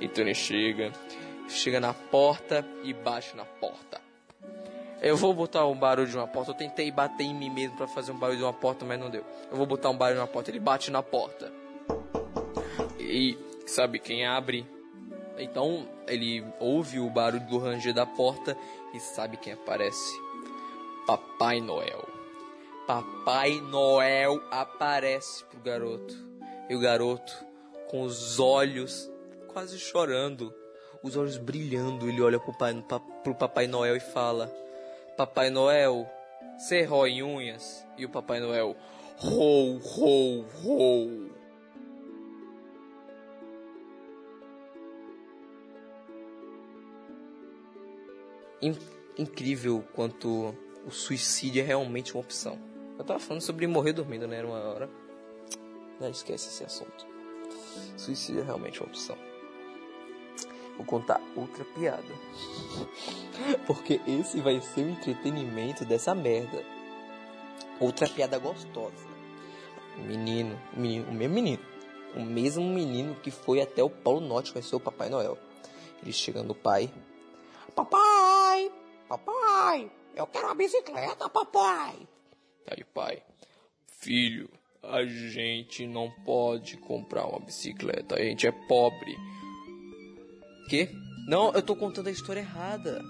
Então 0.00 0.24
ele 0.24 0.34
chega, 0.34 0.92
chega 1.48 1.78
na 1.78 1.92
porta 1.92 2.66
e 2.82 2.92
bate 2.94 3.36
na 3.36 3.44
porta. 3.44 4.00
Eu 5.02 5.16
vou 5.16 5.32
botar 5.32 5.66
um 5.66 5.74
barulho 5.76 6.08
de 6.08 6.16
uma 6.16 6.26
porta. 6.26 6.50
Eu 6.50 6.54
tentei 6.54 6.90
bater 6.90 7.24
em 7.24 7.34
mim 7.34 7.48
mesmo 7.50 7.76
pra 7.76 7.86
fazer 7.88 8.12
um 8.12 8.18
barulho 8.18 8.38
de 8.38 8.44
uma 8.44 8.52
porta, 8.52 8.84
mas 8.84 8.98
não 9.00 9.08
deu. 9.10 9.24
Eu 9.50 9.56
vou 9.56 9.66
botar 9.66 9.88
um 9.90 9.96
barulho 9.96 10.16
de 10.18 10.20
uma 10.22 10.28
porta. 10.28 10.50
Ele 10.50 10.60
bate 10.60 10.90
na 10.90 11.02
porta. 11.02 11.50
E 12.98 13.38
sabe 13.66 13.98
quem 13.98 14.26
abre? 14.26 14.66
Então 15.38 15.88
ele 16.06 16.44
ouve 16.58 17.00
o 17.00 17.08
barulho 17.08 17.46
do 17.46 17.58
ranger 17.58 17.94
da 17.94 18.04
porta 18.04 18.56
e 18.92 19.00
sabe 19.00 19.36
quem 19.38 19.54
aparece? 19.54 20.20
Papai 21.06 21.60
Noel. 21.60 22.06
Papai 22.86 23.60
Noel 23.60 24.40
aparece 24.50 25.44
pro 25.44 25.60
garoto. 25.60 26.14
E 26.68 26.74
o 26.76 26.80
garoto, 26.80 27.32
com 27.88 28.02
os 28.02 28.38
olhos 28.38 29.10
quase 29.48 29.78
chorando, 29.78 30.54
os 31.02 31.16
olhos 31.16 31.36
brilhando, 31.38 32.08
ele 32.08 32.20
olha 32.20 32.38
pro, 32.38 32.52
pai, 32.52 32.74
pa- 32.88 33.00
pro 33.00 33.34
Papai 33.34 33.66
Noel 33.66 33.96
e 33.96 34.00
fala: 34.00 34.52
Papai 35.20 35.50
Noel, 35.50 36.08
você 36.56 36.82
rói 36.82 37.22
unhas? 37.22 37.86
E 37.98 38.06
o 38.06 38.08
Papai 38.08 38.40
Noel, 38.40 38.74
rou, 39.18 39.76
rou, 39.76 40.46
rou. 40.62 41.30
In- 48.62 48.78
incrível 49.18 49.84
quanto 49.94 50.54
o 50.86 50.90
suicídio 50.90 51.60
é 51.60 51.66
realmente 51.66 52.14
uma 52.14 52.22
opção. 52.22 52.58
Eu 52.98 53.04
tava 53.04 53.20
falando 53.20 53.42
sobre 53.42 53.66
morrer 53.66 53.92
dormindo, 53.92 54.26
né? 54.26 54.38
Era 54.38 54.46
uma 54.46 54.58
hora. 54.58 54.88
Não 56.00 56.08
esquece 56.08 56.48
esse 56.48 56.64
assunto. 56.64 57.06
Suicídio 57.94 58.40
é 58.40 58.44
realmente 58.44 58.80
uma 58.80 58.88
opção. 58.88 59.29
Vou 60.80 60.86
contar 60.86 61.20
outra 61.36 61.62
piada. 61.62 62.02
Porque 63.66 64.00
esse 64.06 64.40
vai 64.40 64.58
ser 64.62 64.80
o 64.80 64.88
entretenimento 64.88 65.84
dessa 65.84 66.14
merda. 66.14 66.64
Outra 67.78 68.08
piada 68.08 68.38
gostosa. 68.38 69.06
Menino, 69.98 70.58
menino, 70.74 71.10
o 71.10 71.12
mesmo 71.12 71.34
menino. 71.34 71.62
O 72.16 72.20
mesmo 72.22 72.64
menino 72.64 73.14
que 73.16 73.30
foi 73.30 73.60
até 73.60 73.82
o 73.82 73.90
Polo 73.90 74.22
Norte 74.22 74.52
conhecer 74.52 74.74
o 74.74 74.80
Papai 74.80 75.10
Noel. 75.10 75.36
Ele 76.02 76.14
chega 76.14 76.42
no 76.42 76.54
pai. 76.54 76.90
Papai! 77.74 78.72
Papai! 79.06 79.92
Eu 80.16 80.26
quero 80.28 80.46
uma 80.46 80.54
bicicleta, 80.54 81.28
papai! 81.28 82.08
Aí 82.66 82.84
pai. 82.84 83.22
Filho, 83.86 84.48
a 84.82 85.04
gente 85.04 85.86
não 85.86 86.10
pode 86.24 86.78
comprar 86.78 87.26
uma 87.26 87.38
bicicleta. 87.38 88.14
A 88.14 88.22
gente 88.22 88.46
é 88.46 88.52
pobre. 88.66 89.14
Quê? 90.70 90.88
Não, 91.26 91.52
eu 91.52 91.60
tô 91.60 91.74
contando 91.74 92.06
a 92.06 92.12
história 92.12 92.38
errada. 92.38 93.02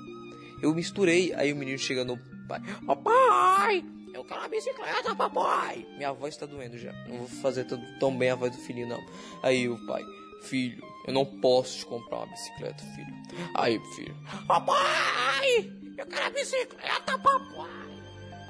Eu 0.63 0.75
misturei. 0.75 1.35
Aí 1.35 1.53
o 1.53 1.57
menino 1.57 1.79
chega 1.79 2.07
no 2.07 2.19
pai. 2.49 2.59
Papai! 2.87 3.85
Eu 4.15 4.25
quero 4.25 4.41
uma 4.41 4.49
bicicleta, 4.49 5.15
papai! 5.15 5.87
Minha 5.99 6.11
voz 6.11 6.35
tá 6.39 6.47
doendo 6.47 6.79
já. 6.79 6.91
Não 7.07 7.19
vou 7.19 7.29
fazer 7.29 7.67
tão, 8.01 8.17
bem 8.17 8.31
a 8.31 8.35
voz 8.35 8.57
do 8.57 8.63
filhinho, 8.63 8.89
não. 8.89 9.01
Aí 9.43 9.69
o 9.69 9.77
pai. 9.87 10.03
Filho, 10.45 10.83
eu 11.07 11.13
não 11.13 11.27
posso 11.27 11.81
te 11.81 11.85
comprar 11.85 12.21
uma 12.21 12.27
bicicleta, 12.29 12.83
filho. 12.83 13.15
Aí 13.55 13.79
filho. 13.95 14.17
Papai! 14.47 15.71
Eu 15.99 16.07
quero 16.07 16.27
a 16.27 16.31
bicicleta, 16.31 17.19
papai! 17.19 17.69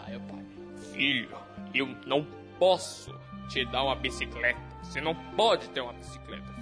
Aí 0.06 0.16
o 0.16 0.20
pai. 0.20 0.46
Filho, 0.92 1.36
eu 1.74 1.88
não 2.06 2.24
posso 2.61 3.12
te 3.48 3.64
dar 3.64 3.82
uma 3.82 3.96
bicicleta. 3.96 4.61
Você 4.84 5.00
não 5.00 5.16
pode 5.34 5.68
ter 5.70 5.80
uma 5.80 5.94
bicicleta. 5.94 6.59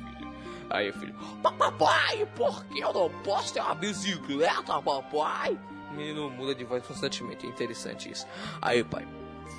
Aí 0.70 0.92
filho, 0.92 1.14
papai, 1.42 2.26
por 2.36 2.64
que 2.66 2.80
eu 2.80 2.92
não 2.92 3.10
posso 3.22 3.54
ter 3.54 3.60
uma 3.60 3.74
bicicleta, 3.74 4.80
papai? 4.82 5.58
O 5.90 5.94
menino 5.94 6.30
muda 6.30 6.54
de 6.54 6.64
voz 6.64 6.86
constantemente, 6.86 7.46
é 7.46 7.48
interessante 7.48 8.10
isso. 8.10 8.26
Aí 8.60 8.84
pai, 8.84 9.06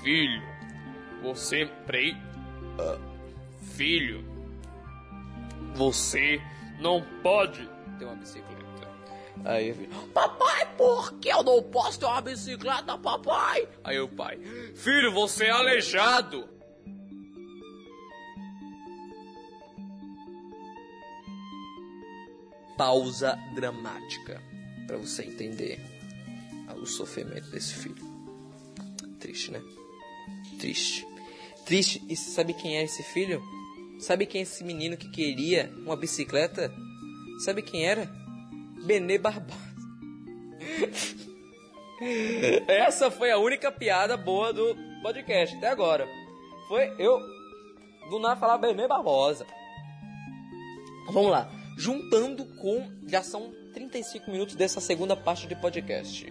Filho, 0.04 0.42
você. 1.22 1.66
Peraí. 1.86 2.16
Ah, 2.80 2.98
filho, 3.76 4.24
você 5.76 6.42
não 6.80 7.02
pode 7.22 7.68
tem 7.98 8.08
uma 8.08 8.16
bicicleta. 8.16 8.60
Aí 9.46 9.74
filho, 9.74 9.90
papai, 10.14 10.68
por 10.78 11.14
que 11.16 11.30
eu 11.30 11.44
não 11.44 11.62
posso 11.64 12.00
ter 12.00 12.06
uma 12.06 12.22
bicicleta, 12.22 12.98
papai? 12.98 13.68
Aí 13.84 14.00
o 14.00 14.08
pai, 14.08 14.38
Filho, 14.76 15.12
você 15.12 15.46
é 15.46 15.52
aleijado. 15.52 16.48
Pausa 22.80 23.38
dramática 23.54 24.42
para 24.88 24.96
você 24.96 25.24
entender 25.26 25.82
o 26.82 26.86
sofrimento 26.86 27.52
desse 27.52 27.74
filho. 27.74 28.02
Triste, 29.20 29.52
né? 29.52 29.62
Triste. 30.58 31.06
Triste. 31.66 32.02
E 32.08 32.16
sabe 32.16 32.54
quem 32.54 32.78
é 32.78 32.84
esse 32.84 33.04
filho? 33.04 33.44
Sabe 34.00 34.26
quem 34.26 34.40
é 34.40 34.44
esse 34.44 34.64
menino 34.64 34.96
que 34.96 35.10
queria 35.10 35.70
uma 35.86 35.98
bicicleta? 35.98 36.74
Sabe 37.44 37.62
quem 37.62 37.86
era? 37.86 38.10
Benê 38.86 39.18
Barbosa. 39.18 39.60
Essa 42.66 43.12
foi 43.12 43.30
a 43.30 43.38
única 43.38 43.74
piada 43.74 44.16
boa 44.16 44.54
do 44.54 44.74
podcast 45.04 45.58
até 45.58 45.68
agora. 45.68 46.08
Foi 46.70 46.96
eu 46.98 47.20
do 48.10 48.20
nada 48.20 48.40
falar 48.40 48.58
Benê 48.58 48.88
Barbosa. 48.88 49.46
Vamos 51.12 51.30
lá. 51.30 51.59
Juntando 51.80 52.44
com. 52.44 52.92
Já 53.08 53.24
são 53.24 53.54
35 53.74 54.30
minutos 54.30 54.54
dessa 54.54 54.82
segunda 54.82 55.16
parte 55.16 55.48
de 55.48 55.56
podcast. 55.56 56.28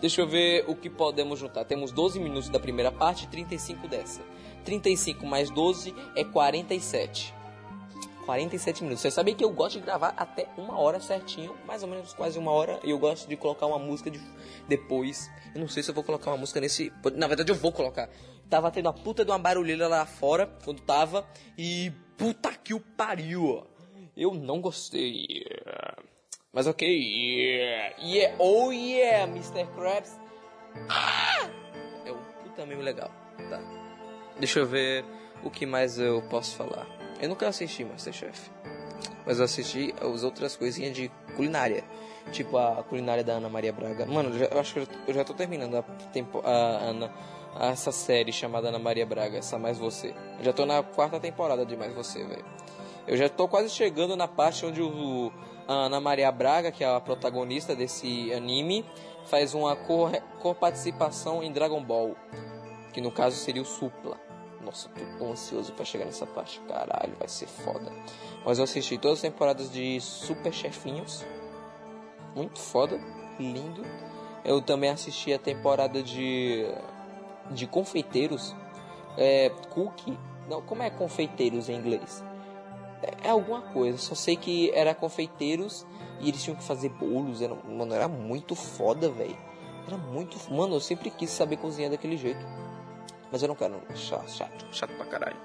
Deixa 0.00 0.22
eu 0.22 0.26
ver 0.26 0.64
o 0.66 0.74
que 0.74 0.88
podemos 0.88 1.38
juntar. 1.38 1.66
Temos 1.66 1.92
12 1.92 2.18
minutos 2.18 2.48
da 2.48 2.58
primeira 2.58 2.90
parte 2.90 3.24
e 3.24 3.28
35 3.28 3.86
dessa. 3.86 4.22
35 4.64 5.26
mais 5.26 5.50
12 5.50 5.94
é 6.16 6.24
47. 6.24 7.34
47 8.24 8.82
minutos. 8.82 9.02
Você 9.02 9.10
sabe 9.10 9.34
que 9.34 9.44
eu 9.44 9.50
gosto 9.50 9.78
de 9.78 9.84
gravar 9.84 10.14
até 10.16 10.48
uma 10.56 10.78
hora 10.78 11.00
certinho, 11.00 11.54
mais 11.66 11.82
ou 11.82 11.88
menos 11.90 12.14
quase 12.14 12.38
uma 12.38 12.50
hora. 12.50 12.80
E 12.82 12.88
eu 12.88 12.98
gosto 12.98 13.28
de 13.28 13.36
colocar 13.36 13.66
uma 13.66 13.78
música 13.78 14.10
de... 14.10 14.18
depois. 14.66 15.30
Eu 15.54 15.60
não 15.60 15.68
sei 15.68 15.82
se 15.82 15.90
eu 15.90 15.94
vou 15.94 16.02
colocar 16.02 16.30
uma 16.30 16.38
música 16.38 16.58
nesse. 16.62 16.90
Na 17.14 17.26
verdade, 17.26 17.52
eu 17.52 17.56
vou 17.56 17.72
colocar. 17.72 18.08
Tava 18.48 18.70
tendo 18.70 18.88
a 18.88 18.92
puta 18.94 19.22
de 19.22 19.30
uma 19.30 19.38
barulheira 19.38 19.86
lá 19.86 20.06
fora 20.06 20.46
quando 20.64 20.80
tava. 20.80 21.26
E 21.58 21.92
puta 22.16 22.54
que 22.54 22.72
o 22.72 22.80
pariu, 22.80 23.44
ó. 23.44 23.71
Eu 24.16 24.34
não 24.34 24.60
gostei. 24.60 25.44
Mas 26.52 26.66
ok. 26.66 26.86
Yeah, 26.86 27.96
yeah. 28.02 28.36
oh 28.38 28.70
yeah, 28.72 29.24
Mr. 29.30 29.66
Krabs. 29.74 30.18
Ah! 30.88 31.48
É 32.04 32.12
um 32.12 32.18
puta 32.44 32.66
meme 32.66 32.82
legal. 32.82 33.10
Tá. 33.48 33.60
Deixa 34.38 34.58
eu 34.60 34.66
ver 34.66 35.04
o 35.42 35.50
que 35.50 35.64
mais 35.64 35.98
eu 35.98 36.22
posso 36.28 36.56
falar. 36.56 36.86
Eu 37.20 37.28
nunca 37.28 37.48
assisti 37.48 37.84
Masterchef. 37.84 38.50
Mas 39.24 39.38
eu 39.38 39.44
assisti 39.44 39.94
as 40.00 40.24
outras 40.24 40.56
coisinhas 40.56 40.94
de 40.94 41.08
culinária. 41.36 41.84
Tipo 42.32 42.56
a 42.58 42.82
culinária 42.84 43.24
da 43.24 43.34
Ana 43.34 43.48
Maria 43.48 43.72
Braga. 43.72 44.04
Mano, 44.06 44.30
eu, 44.30 44.38
já- 44.38 44.46
eu 44.46 44.60
acho 44.60 44.74
que 44.74 44.80
eu 45.08 45.14
já- 45.14 45.24
tô 45.24 45.32
terminando 45.34 45.76
a, 45.76 45.82
tempo, 46.12 46.40
a 46.44 46.50
Ana, 46.50 47.12
essa 47.60 47.90
série 47.92 48.32
chamada 48.32 48.68
Ana 48.68 48.78
Maria 48.78 49.06
Braga, 49.06 49.38
essa 49.38 49.58
Mais 49.58 49.78
Você. 49.78 50.14
Eu 50.38 50.44
já 50.44 50.52
tô 50.52 50.66
na 50.66 50.82
quarta 50.82 51.18
temporada 51.18 51.64
de 51.64 51.76
Mais 51.76 51.92
Você, 51.94 52.24
velho. 52.24 52.44
Eu 53.06 53.16
já 53.16 53.28
tô 53.28 53.48
quase 53.48 53.70
chegando 53.70 54.16
na 54.16 54.28
parte 54.28 54.64
onde 54.64 54.80
o, 54.80 55.32
a 55.66 55.72
Ana 55.72 56.00
Maria 56.00 56.30
Braga, 56.30 56.70
que 56.70 56.84
é 56.84 56.86
a 56.86 57.00
protagonista 57.00 57.74
desse 57.74 58.32
anime, 58.32 58.84
faz 59.26 59.54
uma 59.54 59.76
co-participação 59.76 61.42
em 61.42 61.52
Dragon 61.52 61.82
Ball. 61.82 62.16
Que 62.92 63.00
no 63.00 63.10
caso 63.10 63.36
seria 63.36 63.62
o 63.62 63.64
Supla. 63.64 64.20
Nossa, 64.60 64.88
tô 65.18 65.26
ansioso 65.26 65.72
pra 65.72 65.84
chegar 65.84 66.04
nessa 66.04 66.26
parte. 66.26 66.60
Caralho, 66.60 67.16
vai 67.18 67.26
ser 67.26 67.46
foda. 67.46 67.92
Mas 68.44 68.58
eu 68.58 68.64
assisti 68.64 68.96
todas 68.96 69.18
as 69.18 69.22
temporadas 69.22 69.72
de 69.72 70.00
Super 70.00 70.52
Chefinhos. 70.52 71.24
Muito 72.34 72.60
foda. 72.60 73.00
Lindo. 73.40 73.84
Eu 74.44 74.62
também 74.62 74.90
assisti 74.90 75.32
a 75.32 75.38
temporada 75.38 76.02
de. 76.02 76.66
De 77.50 77.66
confeiteiros. 77.66 78.54
É. 79.16 79.50
Cookie. 79.70 80.16
Não, 80.48 80.62
como 80.62 80.82
é 80.82 80.90
confeiteiros 80.90 81.68
em 81.68 81.74
inglês? 81.74 82.22
É, 83.02 83.30
alguma 83.30 83.60
coisa. 83.60 83.98
Só 83.98 84.14
sei 84.14 84.36
que 84.36 84.70
era 84.70 84.94
confeiteiros 84.94 85.86
e 86.20 86.28
eles 86.28 86.42
tinham 86.42 86.56
que 86.56 86.62
fazer 86.62 86.88
bolos. 86.90 87.42
Era, 87.42 87.54
mano, 87.54 87.94
era 87.94 88.08
muito 88.08 88.54
foda, 88.54 89.10
velho. 89.10 89.36
Era 89.86 89.96
muito. 89.96 90.38
Mano, 90.52 90.76
eu 90.76 90.80
sempre 90.80 91.10
quis 91.10 91.30
saber 91.30 91.56
cozinhar 91.56 91.90
daquele 91.90 92.16
jeito. 92.16 92.44
Mas 93.30 93.42
eu 93.42 93.48
não 93.48 93.54
quero. 93.54 93.80
Chato, 93.94 94.30
chato, 94.30 94.66
chato 94.70 94.94
pra 94.94 95.06
caralho. 95.06 95.36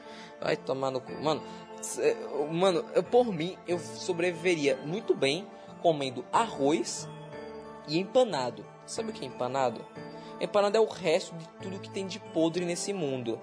Vai 0.41 0.55
tomar 0.55 0.91
no 0.91 1.01
cu. 1.01 1.11
Mano, 1.13 1.41
mano, 2.51 2.85
eu, 2.93 3.03
por 3.03 3.25
mim, 3.25 3.57
eu 3.67 3.79
sobreviveria 3.79 4.77
muito 4.85 5.15
bem 5.15 5.47
comendo 5.81 6.23
arroz 6.31 7.07
e 7.87 7.97
empanado. 7.97 8.65
Sabe 8.85 9.09
o 9.09 9.13
que 9.13 9.23
é 9.23 9.27
empanado? 9.27 9.85
Empanado 10.39 10.77
é 10.77 10.79
o 10.79 10.85
resto 10.85 11.35
de 11.35 11.47
tudo 11.61 11.79
que 11.79 11.89
tem 11.89 12.05
de 12.05 12.19
podre 12.19 12.65
nesse 12.65 12.93
mundo. 12.93 13.39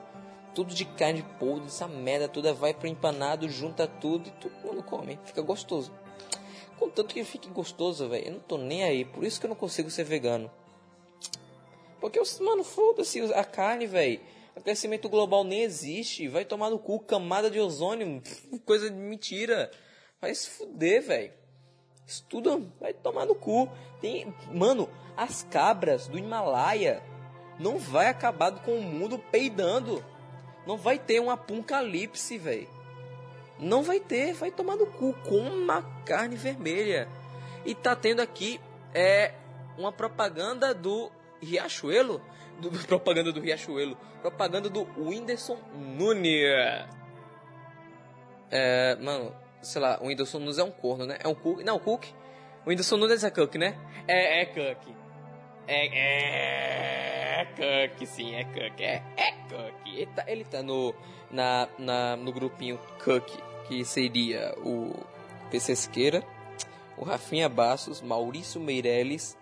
Tudo 0.54 0.74
de 0.74 0.84
carne 0.84 1.24
podre, 1.38 1.66
essa 1.66 1.88
merda 1.88 2.28
toda 2.28 2.54
vai 2.54 2.72
pro 2.72 2.86
empanado, 2.86 3.48
junta 3.48 3.86
tudo 3.86 4.28
e 4.28 4.32
todo 4.32 4.52
mundo 4.64 4.82
come. 4.82 5.18
Fica 5.24 5.42
gostoso. 5.42 5.92
Contanto 6.78 7.14
que 7.14 7.24
fique 7.24 7.48
gostoso, 7.48 8.08
velho. 8.08 8.26
Eu 8.26 8.32
não 8.32 8.40
tô 8.40 8.56
nem 8.56 8.84
aí. 8.84 9.04
Por 9.04 9.24
isso 9.24 9.40
que 9.40 9.46
eu 9.46 9.48
não 9.48 9.56
consigo 9.56 9.90
ser 9.90 10.04
vegano. 10.04 10.50
Porque, 12.00 12.20
mano, 12.40 12.62
foda-se 12.62 13.20
a 13.32 13.44
carne, 13.44 13.86
velho. 13.86 14.20
Aquecimento 14.54 15.08
global 15.08 15.42
nem 15.42 15.62
existe. 15.62 16.28
Vai 16.28 16.44
tomar 16.44 16.70
no 16.70 16.78
cu, 16.78 17.00
camada 17.00 17.50
de 17.50 17.58
ozônio. 17.58 18.22
Coisa 18.64 18.90
de 18.90 18.96
mentira. 18.96 19.70
Vai 20.20 20.34
se 20.34 20.50
fuder, 20.50 21.02
velho. 21.02 21.32
Estuda, 22.06 22.60
vai 22.80 22.92
tomar 22.92 23.24
no 23.24 23.34
cu. 23.34 23.68
Tem, 24.00 24.34
mano, 24.52 24.88
as 25.16 25.42
cabras 25.44 26.06
do 26.06 26.18
Himalaia 26.18 27.02
não 27.58 27.78
vai 27.78 28.08
acabar 28.08 28.52
com 28.62 28.76
o 28.76 28.82
mundo 28.82 29.18
peidando. 29.18 30.04
Não 30.66 30.76
vai 30.76 30.98
ter 30.98 31.20
um 31.20 31.30
apocalipse, 31.30 32.38
velho. 32.38 32.68
Não 33.58 33.82
vai 33.82 34.00
ter, 34.00 34.32
vai 34.32 34.50
tomar 34.50 34.76
no 34.76 34.86
cu 34.86 35.14
com 35.26 35.38
uma 35.38 35.82
carne 36.04 36.36
vermelha. 36.36 37.08
E 37.64 37.74
tá 37.74 37.94
tendo 37.94 38.20
aqui 38.20 38.60
é 38.92 39.32
uma 39.76 39.92
propaganda 39.92 40.72
do 40.72 41.10
Riachuelo, 41.42 42.22
do, 42.58 42.70
propaganda 42.86 43.32
do 43.32 43.40
Riachuelo, 43.40 43.96
propaganda 44.20 44.68
do 44.68 44.86
Whindersson 44.96 45.58
Nunes. 45.74 46.42
É, 48.50 48.96
mano, 48.96 49.34
sei 49.62 49.80
lá, 49.80 49.98
o 50.00 50.06
Whindersson 50.06 50.38
Nunes 50.38 50.58
é 50.58 50.64
um 50.64 50.70
corno, 50.70 51.06
né? 51.06 51.18
É 51.22 51.28
um 51.28 51.34
cook, 51.34 51.62
não, 51.62 51.78
cook. 51.78 52.06
O 52.64 52.70
Whindersson 52.70 52.96
Nunes 52.96 53.24
é 53.24 53.30
cook, 53.30 53.56
né? 53.56 53.76
É, 54.06 54.42
é 54.42 54.46
cook. 54.46 54.94
É, 55.66 57.20
é 57.20 57.23
cook, 57.44 58.06
sim, 58.06 58.34
é 58.34 58.44
cook, 58.44 58.80
é, 58.80 59.02
é. 59.16 59.34
Ele 59.86 60.06
tá, 60.06 60.24
ele 60.26 60.44
tá 60.44 60.62
no, 60.62 60.94
na, 61.30 61.68
na, 61.78 62.16
no 62.16 62.32
grupinho 62.32 62.78
cook, 63.02 63.28
que 63.66 63.84
seria 63.84 64.54
o 64.58 64.94
PC 65.50 65.74
o 66.96 67.04
Rafinha 67.04 67.48
Bassos, 67.48 68.00
Maurício 68.00 68.60
Meirelles 68.60 69.36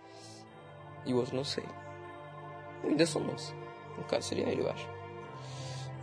e 1.04 1.12
o 1.12 1.18
outro 1.18 1.36
não 1.36 1.44
sei. 1.44 1.64
O 2.82 2.88
Whindersson 2.88 3.20
Nunes. 3.20 3.54
No 3.96 4.04
caso 4.04 4.28
seria 4.28 4.48
ele, 4.48 4.62
eu 4.62 4.70
acho. 4.70 4.88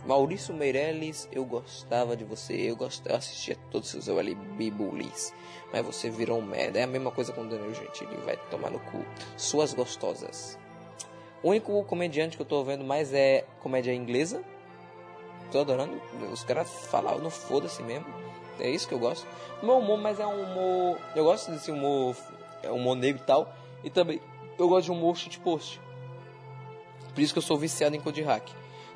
Maurício 0.06 0.54
Meirelles, 0.54 1.28
eu 1.30 1.44
gostava 1.44 2.16
de 2.16 2.24
você, 2.24 2.54
eu, 2.54 2.76
gost... 2.76 3.04
eu 3.04 3.16
assistia 3.16 3.56
todos 3.70 3.92
os 3.92 4.04
seus 4.04 4.18
LB 4.18 4.70
Bullies, 4.70 5.34
mas 5.72 5.84
você 5.84 6.08
virou 6.08 6.38
um 6.38 6.42
merda. 6.42 6.78
É 6.78 6.84
a 6.84 6.86
mesma 6.86 7.10
coisa 7.10 7.32
com 7.32 7.42
o 7.42 7.48
Daniel 7.48 7.74
Gentili, 7.74 8.16
vai 8.24 8.36
tomar 8.50 8.70
no 8.70 8.78
cu. 8.80 9.04
Suas 9.36 9.74
gostosas. 9.74 10.58
O 11.42 11.48
único 11.48 11.82
comediante 11.84 12.36
que 12.36 12.42
eu 12.42 12.46
tô 12.46 12.62
vendo 12.62 12.84
mais 12.84 13.12
é 13.14 13.44
comédia 13.60 13.94
inglesa. 13.94 14.42
Tô 15.50 15.60
adorando. 15.60 16.00
Os 16.30 16.44
caras 16.44 16.68
falam 16.86 17.18
no 17.18 17.30
foda-se 17.30 17.82
mesmo. 17.82 18.06
É 18.58 18.68
isso 18.68 18.86
que 18.86 18.92
eu 18.92 18.98
gosto. 18.98 19.26
O 19.62 19.66
meu 19.66 19.78
humor, 19.78 19.98
mas 19.98 20.20
é 20.20 20.26
um 20.26 20.42
humor. 20.42 20.98
Eu 21.16 21.24
gosto 21.24 21.50
desse 21.50 21.70
humor. 21.70 22.14
É 22.62 22.70
humor 22.70 22.94
negro 22.94 23.22
e 23.22 23.26
tal. 23.26 23.52
E 23.82 23.88
também 23.88 24.20
eu 24.58 24.68
gosto 24.68 24.86
de 24.86 24.92
humor 24.92 25.16
shitpost. 25.16 25.80
Por 27.14 27.20
isso 27.20 27.32
que 27.32 27.38
eu 27.38 27.42
sou 27.42 27.56
viciado 27.56 27.96
em 27.96 28.00
Code 28.00 28.22
Hack. 28.22 28.50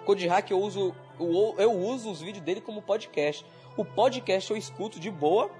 Code 0.05 0.27
Hack 0.27 0.51
eu 0.51 0.61
uso, 0.61 0.95
eu 1.19 1.73
uso 1.73 2.11
os 2.11 2.21
vídeos 2.21 2.45
dele 2.45 2.61
como 2.61 2.83
podcast. 2.83 3.45
O 3.77 3.85
podcast 3.85 4.51
eu 4.51 4.57
escuto 4.57 5.01
de 5.01 5.11
boa, 5.11 5.51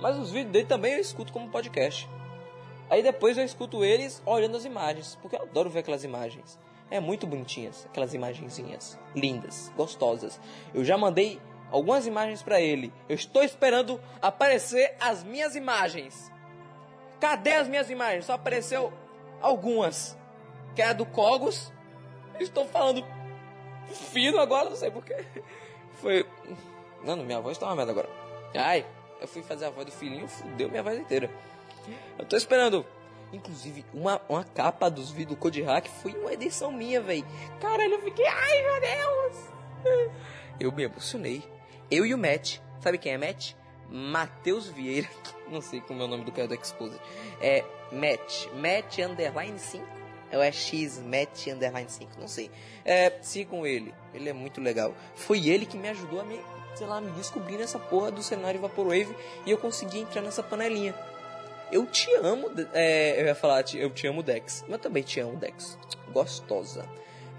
mas 0.00 0.18
os 0.18 0.30
vídeos 0.30 0.52
dele 0.52 0.66
também 0.66 0.94
eu 0.94 1.00
escuto 1.00 1.32
como 1.32 1.48
podcast. 1.48 2.08
Aí 2.88 3.02
depois 3.02 3.36
eu 3.36 3.44
escuto 3.44 3.84
eles 3.84 4.22
olhando 4.24 4.56
as 4.56 4.64
imagens, 4.64 5.18
porque 5.20 5.36
eu 5.36 5.42
adoro 5.42 5.70
ver 5.70 5.80
aquelas 5.80 6.04
imagens. 6.04 6.58
É 6.90 7.00
muito 7.00 7.26
bonitinhas, 7.26 7.84
aquelas 7.86 8.14
imagenzinhas, 8.14 8.98
lindas, 9.14 9.72
gostosas. 9.76 10.40
Eu 10.72 10.84
já 10.84 10.96
mandei 10.96 11.40
algumas 11.70 12.06
imagens 12.06 12.42
pra 12.42 12.60
ele. 12.60 12.92
Eu 13.08 13.16
estou 13.16 13.42
esperando 13.42 14.00
aparecer 14.22 14.94
as 15.00 15.24
minhas 15.24 15.56
imagens. 15.56 16.30
Cadê 17.20 17.54
as 17.54 17.66
minhas 17.68 17.90
imagens? 17.90 18.26
Só 18.26 18.34
apareceu 18.34 18.92
algumas. 19.40 20.16
Que 20.76 20.82
é 20.82 20.86
a 20.86 20.92
do 20.92 21.06
Cogos. 21.06 21.72
Estou 22.38 22.66
falando 22.66 23.04
fino 24.12 24.38
agora, 24.38 24.70
não 24.70 24.76
sei 24.76 24.90
porquê. 24.90 25.24
Foi. 26.00 26.26
Mano, 27.04 27.24
minha 27.24 27.40
voz 27.40 27.58
tá 27.58 27.66
uma 27.66 27.76
merda 27.76 27.92
agora. 27.92 28.08
Ai, 28.54 28.86
eu 29.20 29.26
fui 29.26 29.42
fazer 29.42 29.66
a 29.66 29.70
voz 29.70 29.86
do 29.86 29.92
filhinho, 29.92 30.28
fudeu 30.28 30.68
minha 30.68 30.82
voz 30.82 30.98
inteira. 30.98 31.30
Eu 32.18 32.24
tô 32.24 32.36
esperando. 32.36 32.84
Inclusive, 33.32 33.84
uma, 33.92 34.20
uma 34.28 34.44
capa 34.44 34.88
dos 34.88 35.10
vídeos 35.10 35.36
do 35.36 35.36
Code 35.36 35.62
Hack 35.62 35.88
foi 35.88 36.12
uma 36.12 36.32
edição 36.32 36.70
minha, 36.70 37.00
velho. 37.00 37.26
Caralho, 37.60 37.94
eu 37.94 38.02
fiquei, 38.02 38.26
ai 38.26 38.62
meu 38.62 38.80
Deus! 38.80 40.12
Eu 40.58 40.72
me 40.72 40.84
emocionei. 40.84 41.42
Eu 41.90 42.06
e 42.06 42.14
o 42.14 42.18
Matt. 42.18 42.60
Sabe 42.80 42.96
quem 42.96 43.12
é 43.12 43.18
Matt? 43.18 43.52
Matheus 43.90 44.68
Vieira. 44.68 45.08
Não 45.50 45.60
sei 45.60 45.82
como 45.82 46.00
é 46.00 46.06
o 46.06 46.08
nome 46.08 46.24
do 46.24 46.32
cara 46.32 46.48
do 46.48 46.54
Exposed. 46.54 46.98
É 47.42 47.62
Matt. 47.92 48.46
Matt 48.54 48.98
Underline 48.98 49.58
5. 49.58 49.86
Ou 50.32 50.42
é 50.42 50.50
X 50.50 50.98
Matt 50.98 51.46
Underline 51.46 51.88
5, 51.88 52.18
não 52.18 52.26
sei. 52.26 52.50
É, 52.84 53.12
sigam 53.22 53.64
ele. 53.64 53.94
Ele 54.12 54.28
é 54.28 54.32
muito 54.32 54.60
legal. 54.60 54.92
Foi 55.14 55.46
ele 55.48 55.64
que 55.64 55.76
me 55.76 55.88
ajudou 55.88 56.20
a 56.20 56.24
me, 56.24 56.40
sei 56.74 56.86
lá, 56.86 57.00
me 57.00 57.12
descobrir 57.12 57.56
nessa 57.56 57.78
porra 57.78 58.10
do 58.10 58.22
cenário 58.22 58.60
Vaporwave 58.60 59.14
e 59.46 59.50
eu 59.50 59.58
consegui 59.58 60.00
entrar 60.00 60.22
nessa 60.22 60.42
panelinha. 60.42 60.94
Eu 61.70 61.86
te 61.86 62.12
amo, 62.16 62.50
é, 62.72 63.20
eu 63.20 63.26
ia 63.26 63.34
falar, 63.34 63.64
eu 63.74 63.90
te 63.90 64.06
amo, 64.06 64.22
Dex. 64.22 64.62
Mas 64.62 64.72
eu 64.72 64.78
também 64.78 65.02
te 65.02 65.18
amo, 65.20 65.36
Dex. 65.36 65.78
Gostosa. 66.12 66.88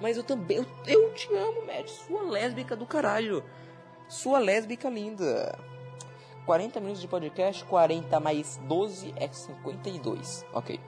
Mas 0.02 0.18
eu 0.18 0.24
também, 0.24 0.58
eu, 0.58 0.66
eu 0.86 1.14
te 1.14 1.34
amo, 1.34 1.66
Matt. 1.66 1.90
Sua 1.90 2.22
lésbica 2.24 2.76
do 2.76 2.86
caralho. 2.86 3.44
Sua 4.08 4.40
lésbica 4.40 4.90
linda. 4.90 5.58
40 6.46 6.80
minutos 6.80 7.02
de 7.02 7.08
podcast, 7.08 7.64
40 7.66 8.20
mais 8.20 8.58
12 8.68 9.14
é 9.18 9.28
52. 9.28 10.46
Ok. 10.54 10.80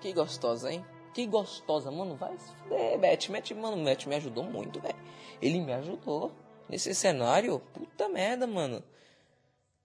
Que 0.00 0.12
gostosa, 0.12 0.72
hein? 0.72 0.84
Que 1.12 1.26
gostosa, 1.26 1.90
mano. 1.90 2.16
Vai 2.16 2.36
se 2.38 2.54
fuder, 2.54 2.98
Matt. 2.98 3.28
Matt, 3.28 3.50
mano, 3.52 3.76
Matt 3.76 4.06
me 4.06 4.16
ajudou 4.16 4.44
muito, 4.44 4.80
velho. 4.80 4.96
Ele 5.40 5.60
me 5.60 5.72
ajudou. 5.72 6.32
Nesse 6.68 6.94
cenário, 6.94 7.60
puta 7.74 8.08
merda, 8.08 8.46
mano. 8.46 8.82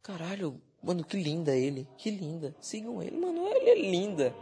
Caralho, 0.02 0.62
mano, 0.84 1.04
que 1.04 1.18
linda 1.18 1.56
ele. 1.56 1.88
Que 1.98 2.10
linda. 2.10 2.56
Sigam 2.60 3.02
ele, 3.02 3.18
mano. 3.18 3.48
Ele 3.48 3.70
é 3.70 3.76
linda. 3.76 4.36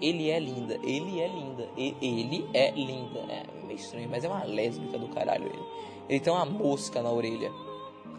Ele 0.00 0.30
é 0.30 0.38
linda. 0.38 0.74
Ele 0.82 1.20
é 1.20 1.28
linda. 1.28 1.68
E- 1.76 1.96
ele 2.00 2.48
é 2.54 2.70
linda. 2.70 3.20
É 3.20 3.44
meio 3.66 3.78
estranho, 3.78 4.08
mas 4.08 4.24
é 4.24 4.28
uma 4.28 4.44
lésbica 4.44 4.98
do 4.98 5.08
caralho 5.08 5.46
ele. 5.46 5.62
Ele 6.08 6.20
tem 6.20 6.32
uma 6.32 6.44
mosca 6.44 7.02
na 7.02 7.10
orelha. 7.10 7.50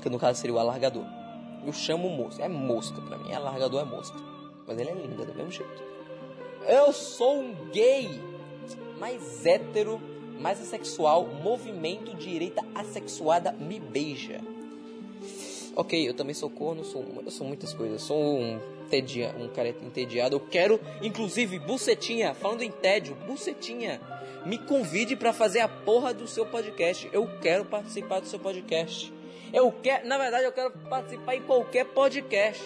Que 0.01 0.09
no 0.09 0.19
caso 0.19 0.39
seria 0.39 0.55
o 0.55 0.59
alargador. 0.59 1.05
Eu 1.65 1.73
chamo 1.73 2.09
mosca. 2.09 2.43
É 2.43 2.47
mosca 2.49 3.01
pra 3.01 3.17
mim. 3.17 3.33
Alargador 3.33 3.81
é 3.81 3.85
mosca. 3.85 4.17
Mas 4.67 4.77
ele 4.77 4.89
é 4.89 4.93
linda 4.93 5.25
do 5.25 5.33
mesmo 5.33 5.51
jeito. 5.51 5.83
Eu 6.67 6.93
sou 6.93 7.39
um 7.39 7.53
gay. 7.71 8.09
Mais 8.99 9.45
hétero, 9.45 9.99
mais 10.39 10.61
assexual. 10.61 11.25
Movimento 11.25 12.15
direita 12.15 12.63
assexuada 12.75 13.51
me 13.53 13.79
beija. 13.79 14.41
Ok, 15.79 16.09
eu 16.09 16.13
também 16.13 16.33
sou 16.33 16.49
corno, 16.49 16.83
sou, 16.83 17.05
eu 17.23 17.31
sou 17.31 17.47
muitas 17.47 17.73
coisas. 17.73 18.01
Sou 18.01 18.37
um, 18.37 18.59
tedia, 18.89 19.33
um 19.39 19.47
cara 19.47 19.69
entediado. 19.69 20.35
Eu 20.35 20.39
quero, 20.41 20.77
inclusive, 21.01 21.57
Bucetinha, 21.57 22.33
falando 22.33 22.63
em 22.63 22.69
tédio, 22.69 23.15
Bucetinha, 23.25 24.01
me 24.45 24.57
convide 24.57 25.15
pra 25.15 25.31
fazer 25.31 25.61
a 25.61 25.69
porra 25.69 26.13
do 26.13 26.27
seu 26.27 26.45
podcast. 26.45 27.09
Eu 27.13 27.29
quero 27.41 27.63
participar 27.63 28.19
do 28.19 28.27
seu 28.27 28.37
podcast. 28.37 29.13
Eu 29.53 29.71
quero, 29.71 30.05
na 30.05 30.17
verdade, 30.17 30.43
eu 30.43 30.51
quero 30.51 30.71
participar 30.89 31.37
em 31.37 31.43
qualquer 31.43 31.85
podcast. 31.85 32.61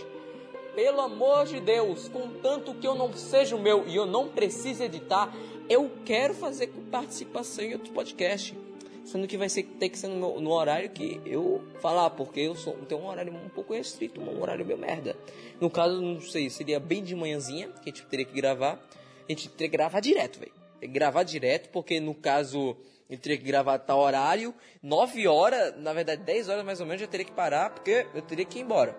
Pelo 0.73 0.99
amor 0.99 1.45
de 1.45 1.59
Deus, 1.59 2.09
contanto 2.09 2.73
que 2.73 2.87
eu 2.87 2.95
não 2.95 3.13
seja 3.13 3.55
o 3.55 3.61
meu 3.61 3.87
e 3.87 3.95
eu 3.95 4.07
não 4.07 4.27
precise 4.27 4.85
editar, 4.85 5.31
eu 5.69 5.91
quero 6.03 6.33
fazer 6.33 6.73
participação 6.89 7.63
em 7.63 7.73
outro 7.73 7.93
podcast. 7.93 8.57
Sendo 9.03 9.27
que 9.27 9.37
vai 9.37 9.49
ser, 9.49 9.63
ter 9.63 9.89
que 9.89 9.97
ser 9.97 10.07
no, 10.07 10.15
meu- 10.15 10.39
no 10.41 10.51
horário 10.51 10.89
que 10.89 11.19
eu 11.25 11.61
falar, 11.81 12.09
porque 12.11 12.39
eu 12.39 12.55
sou, 12.55 12.73
tenho 12.87 13.01
um 13.01 13.07
horário 13.07 13.33
um 13.33 13.49
pouco 13.49 13.73
restrito, 13.73 14.21
um 14.21 14.41
horário 14.41 14.65
meio 14.65 14.79
merda. 14.79 15.15
No 15.59 15.69
caso, 15.69 16.01
não 16.01 16.21
sei, 16.21 16.49
seria 16.49 16.79
bem 16.79 17.03
de 17.03 17.13
manhãzinha, 17.15 17.67
que 17.67 17.89
a 17.89 17.93
gente 17.93 18.05
teria 18.05 18.25
que 18.25 18.33
gravar. 18.33 18.79
A 19.27 19.31
gente 19.31 19.49
teria 19.49 19.69
que 19.69 19.75
gravar 19.77 19.99
direto, 19.99 20.39
velho. 20.39 20.53
Gravar 20.93 21.23
direto, 21.23 21.69
porque 21.69 21.99
no 21.99 22.13
caso, 22.15 22.77
eu 23.09 23.17
teria 23.17 23.37
que 23.37 23.43
gravar 23.43 23.77
tal 23.79 23.99
horário, 23.99 24.53
9 24.81 25.27
horas, 25.27 25.73
na 25.77 25.91
verdade 25.93 26.23
10 26.23 26.47
horas 26.49 26.63
mais 26.65 26.79
ou 26.79 26.85
menos, 26.85 27.01
eu 27.01 27.07
teria 27.07 27.25
que 27.25 27.31
parar, 27.33 27.71
porque 27.71 28.05
eu 28.13 28.21
teria 28.21 28.45
que 28.45 28.59
ir 28.59 28.61
embora. 28.61 28.95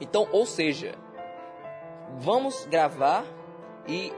Então, 0.00 0.26
ou 0.32 0.44
seja, 0.46 0.94
vamos 2.18 2.66
gravar 2.66 3.24
e, 3.86 4.12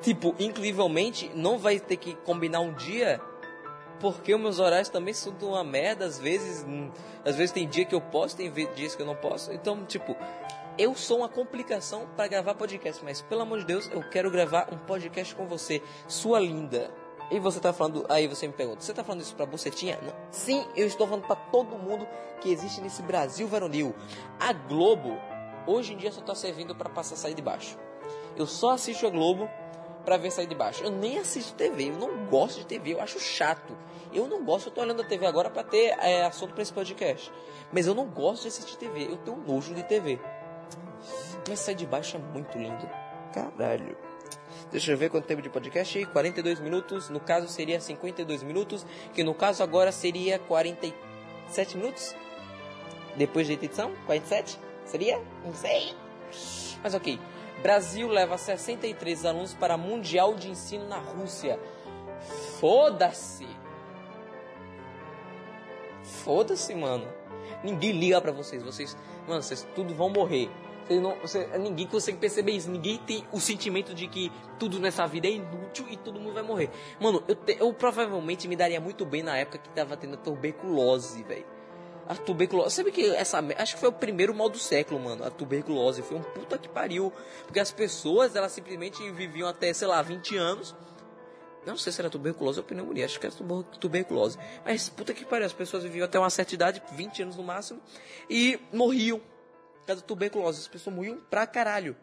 tipo, 0.00 0.34
incrivelmente, 0.38 1.30
não 1.34 1.58
vai 1.58 1.78
ter 1.78 1.96
que 1.96 2.14
combinar 2.16 2.60
um 2.60 2.72
dia, 2.74 3.20
porque 4.02 4.34
os 4.34 4.40
meus 4.40 4.58
horários 4.58 4.88
também 4.88 5.14
são 5.14 5.32
de 5.32 5.44
uma 5.44 5.62
merda, 5.62 6.04
às 6.04 6.18
vezes, 6.18 6.64
hum, 6.64 6.90
às 7.24 7.36
vezes 7.36 7.52
tem 7.52 7.68
dia 7.68 7.84
que 7.84 7.94
eu 7.94 8.00
posso, 8.00 8.36
tem 8.36 8.52
dias 8.74 8.96
que 8.96 9.00
eu 9.00 9.06
não 9.06 9.14
posso. 9.14 9.52
Então, 9.52 9.84
tipo, 9.86 10.16
eu 10.76 10.92
sou 10.96 11.18
uma 11.18 11.28
complicação 11.28 12.08
para 12.16 12.26
gravar 12.26 12.56
podcast, 12.56 13.02
mas 13.04 13.22
pelo 13.22 13.42
amor 13.42 13.60
de 13.60 13.66
Deus, 13.66 13.88
eu 13.92 14.02
quero 14.10 14.28
gravar 14.28 14.68
um 14.72 14.76
podcast 14.76 15.32
com 15.36 15.46
você, 15.46 15.80
sua 16.08 16.40
linda. 16.40 16.90
E 17.30 17.38
você 17.38 17.60
tá 17.60 17.72
falando, 17.72 18.04
aí 18.08 18.26
você 18.26 18.48
me 18.48 18.52
pergunta, 18.52 18.80
você 18.80 18.92
tá 18.92 19.04
falando 19.04 19.20
isso 19.20 19.36
pra 19.36 19.46
bucetinha? 19.46 19.96
Não. 20.02 20.12
Sim, 20.32 20.66
eu 20.74 20.84
estou 20.84 21.06
falando 21.06 21.24
pra 21.24 21.36
todo 21.36 21.78
mundo 21.78 22.04
que 22.40 22.50
existe 22.50 22.80
nesse 22.80 23.02
Brasil 23.02 23.46
varonil. 23.46 23.94
A 24.40 24.52
Globo, 24.52 25.16
hoje 25.64 25.94
em 25.94 25.96
dia, 25.96 26.10
só 26.10 26.20
tá 26.20 26.34
servindo 26.34 26.74
pra 26.74 26.90
passar 26.90 27.14
sair 27.14 27.34
de 27.34 27.40
baixo. 27.40 27.78
Eu 28.36 28.48
só 28.48 28.70
assisto 28.70 29.06
a 29.06 29.10
Globo 29.10 29.48
pra 30.04 30.16
ver 30.16 30.30
sair 30.30 30.46
de 30.46 30.54
baixo. 30.54 30.82
Eu 30.82 30.90
nem 30.90 31.18
assisto 31.18 31.54
TV, 31.54 31.90
eu 31.90 31.96
não 31.96 32.26
gosto 32.26 32.58
de 32.58 32.66
TV, 32.66 32.94
eu 32.94 33.00
acho 33.00 33.18
chato. 33.20 33.76
Eu 34.12 34.26
não 34.28 34.44
gosto, 34.44 34.68
eu 34.68 34.72
tô 34.72 34.80
olhando 34.80 35.02
a 35.02 35.04
TV 35.04 35.26
agora 35.26 35.48
pra 35.48 35.62
ter 35.62 35.96
é, 35.98 36.24
assunto 36.24 36.52
pra 36.52 36.62
esse 36.62 36.72
podcast. 36.72 37.32
Mas 37.72 37.86
eu 37.86 37.94
não 37.94 38.06
gosto 38.06 38.42
de 38.42 38.48
assistir 38.48 38.76
TV, 38.76 39.04
eu 39.04 39.16
tenho 39.16 39.36
nojo 39.36 39.74
de 39.74 39.82
TV. 39.82 40.18
Mas 41.48 41.60
sair 41.60 41.74
de 41.74 41.86
baixo 41.86 42.16
é 42.16 42.20
muito 42.20 42.56
lindo. 42.58 42.88
Caralho. 43.32 43.96
Deixa 44.70 44.92
eu 44.92 44.96
ver 44.96 45.10
quanto 45.10 45.26
tempo 45.26 45.42
de 45.42 45.50
podcast 45.50 45.98
aí. 45.98 46.06
42 46.06 46.60
minutos. 46.60 47.10
No 47.10 47.20
caso 47.20 47.48
seria 47.48 47.80
52 47.80 48.42
minutos. 48.42 48.86
Que 49.12 49.22
no 49.22 49.34
caso 49.34 49.62
agora 49.62 49.92
seria 49.92 50.38
47 50.38 51.76
minutos. 51.76 52.14
Depois 53.16 53.46
de 53.46 53.54
edição? 53.54 53.92
47? 54.06 54.58
Seria? 54.84 55.20
Não 55.44 55.54
sei. 55.54 55.94
Mas 56.82 56.94
ok. 56.94 57.20
Brasil 57.62 58.08
leva 58.08 58.36
63 58.36 59.24
alunos 59.24 59.54
para 59.54 59.76
Mundial 59.76 60.34
de 60.34 60.50
Ensino 60.50 60.86
na 60.88 60.98
Rússia. 60.98 61.58
Foda-se. 62.58 63.46
Foda-se, 66.02 66.74
mano. 66.74 67.06
Ninguém 67.62 67.92
liga 67.92 68.20
pra 68.20 68.32
vocês. 68.32 68.62
Vocês, 68.62 68.96
mano, 69.28 69.42
vocês 69.42 69.66
tudo 69.74 69.94
vão 69.94 70.10
morrer. 70.10 70.50
Vocês 70.86 71.00
não, 71.00 71.14
você, 71.20 71.46
ninguém 71.58 71.86
consegue 71.86 72.18
perceber 72.18 72.52
isso. 72.52 72.70
Ninguém 72.70 72.98
tem 72.98 73.24
o 73.32 73.38
sentimento 73.40 73.94
de 73.94 74.08
que 74.08 74.32
tudo 74.58 74.80
nessa 74.80 75.06
vida 75.06 75.28
é 75.28 75.30
inútil 75.32 75.86
e 75.88 75.96
todo 75.96 76.18
mundo 76.18 76.34
vai 76.34 76.42
morrer. 76.42 76.70
Mano, 77.00 77.22
eu, 77.28 77.36
te- 77.36 77.56
eu 77.60 77.72
provavelmente 77.72 78.48
me 78.48 78.56
daria 78.56 78.80
muito 78.80 79.06
bem 79.06 79.22
na 79.22 79.36
época 79.36 79.58
que 79.58 79.68
tava 79.70 79.96
tendo 79.96 80.16
tuberculose, 80.16 81.22
velho. 81.22 81.46
A 82.08 82.14
tuberculose. 82.16 82.74
Sabe 82.74 82.90
que 82.90 83.06
essa. 83.10 83.38
Acho 83.58 83.74
que 83.74 83.80
foi 83.80 83.88
o 83.88 83.92
primeiro 83.92 84.34
mal 84.34 84.48
do 84.48 84.58
século, 84.58 84.98
mano. 85.00 85.24
A 85.24 85.30
tuberculose. 85.30 86.02
Foi 86.02 86.18
um 86.18 86.22
puta 86.22 86.58
que 86.58 86.68
pariu. 86.68 87.12
Porque 87.46 87.60
as 87.60 87.70
pessoas, 87.70 88.34
elas 88.36 88.52
simplesmente 88.52 89.08
viviam 89.12 89.48
até, 89.48 89.72
sei 89.72 89.86
lá, 89.86 90.02
20 90.02 90.36
anos. 90.36 90.74
Não 91.64 91.76
sei 91.76 91.92
se 91.92 92.00
era 92.00 92.10
tuberculose 92.10 92.58
ou 92.58 92.64
pneumonia, 92.64 93.04
acho 93.04 93.20
que 93.20 93.26
era 93.26 93.34
tuber- 93.34 93.62
tuberculose. 93.78 94.36
Mas 94.64 94.88
puta 94.88 95.14
que 95.14 95.24
pariu, 95.24 95.46
as 95.46 95.52
pessoas 95.52 95.84
viviam 95.84 96.04
até 96.04 96.18
uma 96.18 96.28
certa 96.28 96.54
idade, 96.54 96.82
20 96.92 97.22
anos 97.22 97.36
no 97.36 97.44
máximo, 97.44 97.80
e 98.28 98.58
morriam. 98.72 99.20
Por 99.20 99.86
causa 99.86 100.02
da 100.02 100.06
tuberculose, 100.08 100.58
as 100.60 100.66
pessoas 100.66 100.96
morriam 100.96 101.18
pra 101.30 101.46
caralho. 101.46 101.96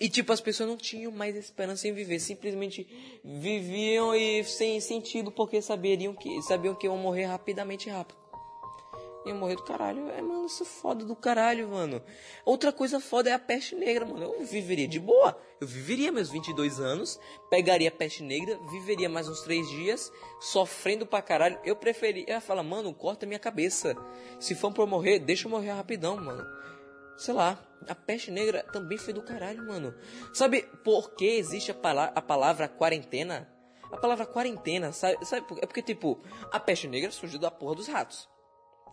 E 0.00 0.08
tipo, 0.08 0.32
as 0.32 0.40
pessoas 0.40 0.68
não 0.68 0.76
tinham 0.76 1.12
mais 1.12 1.36
esperança 1.36 1.86
em 1.86 1.92
viver, 1.92 2.18
simplesmente 2.18 3.20
viviam 3.24 4.12
e 4.12 4.42
sem 4.42 4.80
sentido 4.80 5.30
porque 5.30 5.62
saberiam 5.62 6.12
que, 6.12 6.42
sabiam 6.42 6.74
que 6.74 6.86
iam 6.88 6.96
morrer 6.96 7.26
rapidamente 7.26 7.88
rápido. 7.88 8.18
Iam 9.24 9.38
morrer 9.38 9.56
do 9.56 9.62
caralho. 9.62 10.10
É, 10.10 10.20
mano, 10.20 10.44
isso 10.46 10.62
é 10.62 10.66
foda 10.66 11.04
do 11.04 11.16
caralho, 11.16 11.68
mano. 11.68 12.02
Outra 12.44 12.70
coisa 12.72 13.00
foda 13.00 13.30
é 13.30 13.32
a 13.32 13.38
peste 13.38 13.74
negra, 13.74 14.04
mano. 14.04 14.22
Eu 14.22 14.44
viveria 14.44 14.86
de 14.86 15.00
boa. 15.00 15.38
Eu 15.60 15.66
viveria 15.66 16.12
meus 16.12 16.28
22 16.28 16.78
anos, 16.78 17.18
pegaria 17.48 17.88
a 17.88 17.92
peste 17.92 18.22
negra, 18.22 18.58
viveria 18.70 19.08
mais 19.08 19.26
uns 19.26 19.40
3 19.40 19.66
dias, 19.70 20.12
sofrendo 20.40 21.06
pra 21.06 21.22
caralho. 21.22 21.58
Eu 21.64 21.74
preferia. 21.74 22.24
Eu 22.26 22.34
ia 22.34 22.40
falar, 22.40 22.62
mano, 22.62 22.92
corta 22.92 23.24
minha 23.24 23.38
cabeça. 23.38 23.96
Se 24.38 24.54
for 24.54 24.70
pra 24.72 24.82
eu 24.82 24.86
morrer, 24.86 25.18
deixa 25.18 25.46
eu 25.46 25.50
morrer 25.50 25.70
rapidão, 25.70 26.16
mano. 26.16 26.44
Sei 27.16 27.32
lá, 27.32 27.58
a 27.88 27.94
peste 27.94 28.30
negra 28.30 28.62
também 28.72 28.98
foi 28.98 29.14
do 29.14 29.22
caralho, 29.22 29.66
mano. 29.66 29.94
Sabe 30.34 30.62
por 30.84 31.14
que 31.14 31.24
existe 31.24 31.70
a, 31.70 31.74
pala 31.74 32.12
a 32.14 32.20
palavra 32.20 32.68
quarentena? 32.68 33.48
A 33.90 33.96
palavra 33.96 34.26
quarentena, 34.26 34.92
sabe, 34.92 35.24
sabe 35.24 35.46
É 35.62 35.66
porque, 35.66 35.80
tipo, 35.80 36.20
a 36.50 36.58
peste 36.58 36.88
negra 36.88 37.10
surgiu 37.12 37.38
da 37.38 37.50
porra 37.50 37.76
dos 37.76 37.86
ratos 37.86 38.33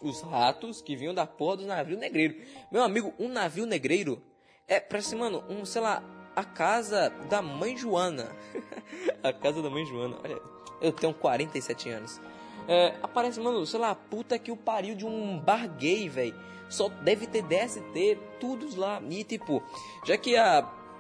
os 0.02 0.22
ratos 0.22 0.82
que 0.82 0.96
vinham 0.96 1.14
da 1.14 1.26
porra 1.26 1.58
do 1.58 1.66
navio 1.66 1.98
negreiro. 1.98 2.36
Meu 2.72 2.84
amigo, 2.84 3.14
um 3.20 3.28
navio 3.28 3.66
negreiro 3.66 4.22
é, 4.68 4.80
parece, 4.80 5.16
mano, 5.16 5.44
um, 5.50 5.66
sei 5.66 5.82
lá, 5.82 6.02
a 6.36 6.44
casa 6.44 7.10
da 7.30 7.42
mãe 7.42 7.76
Joana. 7.76 8.32
a 9.22 9.34
casa 9.34 9.62
da 9.62 9.70
mãe 9.70 9.86
Joana. 9.86 10.18
Olha, 10.24 10.40
eu 10.82 10.92
tenho 10.92 11.14
47 11.14 11.90
anos. 11.90 12.22
É, 12.68 12.96
aparece, 13.04 13.40
mano, 13.40 13.66
sei 13.66 13.80
lá, 13.80 13.94
puta 13.94 14.40
que 14.40 14.52
o 14.52 14.56
pariu 14.56 14.96
de 14.96 15.06
um 15.06 15.38
bar 15.38 15.68
gay, 15.68 16.08
velho. 16.08 16.36
Só 16.70 16.88
deve 16.88 17.28
ter 17.28 17.42
DST, 17.44 18.18
tudo 18.40 18.68
lá. 18.80 19.02
E 19.10 19.24
tipo, 19.26 19.62
já 20.06 20.18
que 20.18 20.38
a, 20.38 20.60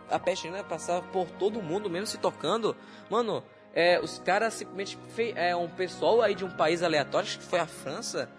a 0.09 0.19
peste 0.19 0.49
negra 0.49 0.65
passava 0.65 1.07
por 1.07 1.29
todo 1.31 1.61
mundo, 1.61 1.89
mesmo 1.89 2.07
se 2.07 2.17
tocando, 2.17 2.75
mano, 3.09 3.41
é, 3.73 4.01
os 4.01 4.19
caras 4.19 4.55
simplesmente 4.55 4.97
é 5.35 5.55
um 5.55 5.69
pessoal 5.69 6.21
aí 6.21 6.35
de 6.35 6.43
um 6.43 6.51
país 6.51 6.83
aleatório, 6.83 7.25
acho 7.25 7.39
que 7.39 7.45
foi 7.45 7.59
a 7.59 7.67
França. 7.67 8.29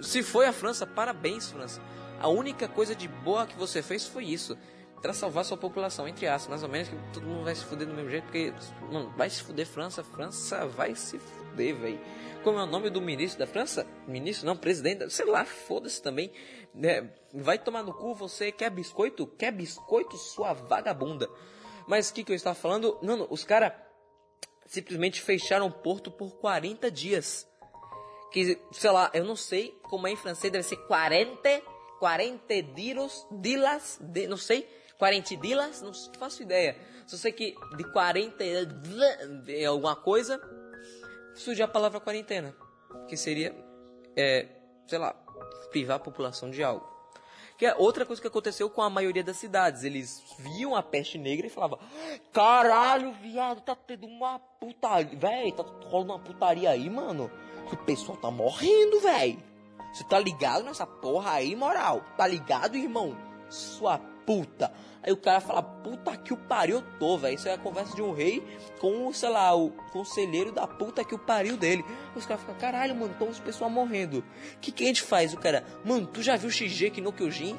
Se 0.00 0.22
foi 0.22 0.46
a 0.46 0.52
França, 0.52 0.86
parabéns, 0.86 1.50
França. 1.50 1.80
A 2.20 2.28
única 2.28 2.68
coisa 2.68 2.94
de 2.94 3.08
boa 3.08 3.46
que 3.46 3.56
você 3.56 3.82
fez 3.82 4.06
foi 4.06 4.24
isso. 4.24 4.56
Pra 5.02 5.12
salvar 5.12 5.44
sua 5.44 5.58
população, 5.58 6.08
entre 6.08 6.26
aspas, 6.26 6.48
mais 6.48 6.62
ou 6.62 6.68
menos, 6.68 6.88
que 6.88 6.96
todo 7.12 7.26
mundo 7.26 7.44
vai 7.44 7.54
se 7.54 7.64
fuder 7.64 7.86
do 7.86 7.92
mesmo 7.92 8.08
jeito, 8.08 8.24
porque, 8.24 8.54
mano, 8.90 9.12
vai 9.16 9.28
se 9.28 9.42
fuder 9.42 9.66
França, 9.66 10.02
França 10.02 10.66
vai 10.66 10.94
se 10.94 11.18
fuder, 11.18 11.76
velho. 11.76 12.00
Como 12.42 12.58
é 12.58 12.62
o 12.62 12.66
nome 12.66 12.88
do 12.88 13.02
ministro 13.02 13.38
da 13.38 13.46
França? 13.46 13.86
Ministro, 14.06 14.46
não, 14.46 14.56
presidente, 14.56 15.10
sei 15.10 15.26
lá, 15.26 15.44
foda-se 15.44 16.02
também. 16.02 16.32
né? 16.74 17.10
vai 17.34 17.58
tomar 17.58 17.82
no 17.82 17.92
cu, 17.92 18.14
você 18.14 18.50
quer 18.50 18.70
biscoito? 18.70 19.26
Quer 19.26 19.52
biscoito, 19.52 20.16
sua 20.16 20.54
vagabunda. 20.54 21.28
Mas 21.86 22.08
o 22.08 22.14
que, 22.14 22.24
que 22.24 22.32
eu 22.32 22.36
estava 22.36 22.54
falando? 22.54 22.98
Mano, 23.02 23.26
os 23.28 23.44
caras 23.44 23.72
simplesmente 24.66 25.20
fecharam 25.20 25.66
o 25.66 25.70
porto 25.70 26.10
por 26.10 26.36
40 26.36 26.90
dias 26.90 27.46
que, 28.34 28.60
sei 28.72 28.90
lá, 28.90 29.12
eu 29.14 29.24
não 29.24 29.36
sei 29.36 29.78
como 29.84 30.08
é 30.08 30.10
em 30.10 30.16
francês, 30.16 30.52
deve 30.52 30.64
ser 30.64 30.76
40, 30.88 31.62
40 32.00 32.62
dias, 32.74 33.24
dilas, 33.30 33.96
de, 34.00 34.26
não 34.26 34.36
sei, 34.36 34.68
40 34.98 35.36
dias, 35.36 35.80
não 35.80 35.92
faço 36.18 36.42
ideia. 36.42 36.76
Só 37.06 37.16
sei 37.16 37.30
que 37.30 37.54
de 37.76 37.84
40 37.92 38.66
de 39.44 39.64
alguma 39.64 39.94
coisa, 39.94 40.40
surgiu 41.36 41.64
a 41.64 41.68
palavra 41.68 42.00
quarentena, 42.00 42.56
que 43.08 43.16
seria, 43.16 43.54
é, 44.16 44.48
sei 44.88 44.98
lá, 44.98 45.14
privar 45.70 45.98
a 45.98 46.00
população 46.00 46.50
de 46.50 46.60
algo. 46.60 46.92
Que 47.56 47.66
é 47.66 47.76
outra 47.76 48.04
coisa 48.04 48.20
que 48.20 48.26
aconteceu 48.26 48.68
com 48.68 48.82
a 48.82 48.90
maioria 48.90 49.22
das 49.22 49.36
cidades. 49.36 49.84
Eles 49.84 50.24
viam 50.40 50.74
a 50.74 50.82
peste 50.82 51.18
negra 51.18 51.46
e 51.46 51.50
falavam: 51.50 51.78
Caralho, 52.32 53.12
viado, 53.12 53.60
tá 53.60 53.76
tendo 53.76 54.08
uma 54.08 54.40
putaria. 54.40 55.16
Véi, 55.16 55.52
tá 55.52 55.62
rolando 55.62 56.14
uma 56.14 56.18
putaria 56.18 56.68
aí, 56.68 56.90
mano. 56.90 57.30
Que 57.68 57.74
o 57.74 57.78
pessoal 57.78 58.16
tá 58.16 58.30
morrendo, 58.30 59.00
véi. 59.00 59.38
Você 59.92 60.04
tá 60.04 60.18
ligado 60.18 60.64
nessa 60.64 60.86
porra 60.86 61.32
aí, 61.32 61.54
moral? 61.54 62.02
Tá 62.16 62.26
ligado, 62.26 62.76
irmão? 62.76 63.16
Sua 63.48 63.98
puta. 64.26 64.72
Aí 65.02 65.12
o 65.12 65.16
cara 65.16 65.40
fala, 65.40 65.62
puta 65.62 66.16
que 66.16 66.32
o 66.32 66.36
pariu 66.36 66.76
eu 66.76 66.82
tô, 66.98 67.18
velho. 67.18 67.34
Isso 67.34 67.48
é 67.48 67.54
a 67.54 67.58
conversa 67.58 67.94
de 67.94 68.02
um 68.02 68.12
rei 68.12 68.42
com, 68.80 69.12
sei 69.12 69.28
lá, 69.28 69.54
o 69.54 69.70
conselheiro 69.92 70.50
da 70.50 70.66
puta 70.66 71.04
que 71.04 71.14
o 71.14 71.18
pariu 71.18 71.56
dele. 71.56 71.84
Os 72.16 72.26
caras 72.26 72.40
ficam, 72.42 72.56
caralho, 72.56 72.94
mano, 72.94 73.12
estão 73.12 73.28
os 73.28 73.38
pessoal 73.38 73.70
morrendo. 73.70 74.18
O 74.18 74.24
que, 74.60 74.72
que 74.72 74.84
a 74.84 74.86
gente 74.86 75.02
faz? 75.02 75.32
O 75.34 75.38
cara, 75.38 75.64
mano, 75.84 76.06
tu 76.06 76.22
já 76.22 76.36
viu 76.36 76.50
Shigeki 76.50 77.00
no 77.00 77.12
Kyojin? 77.12 77.56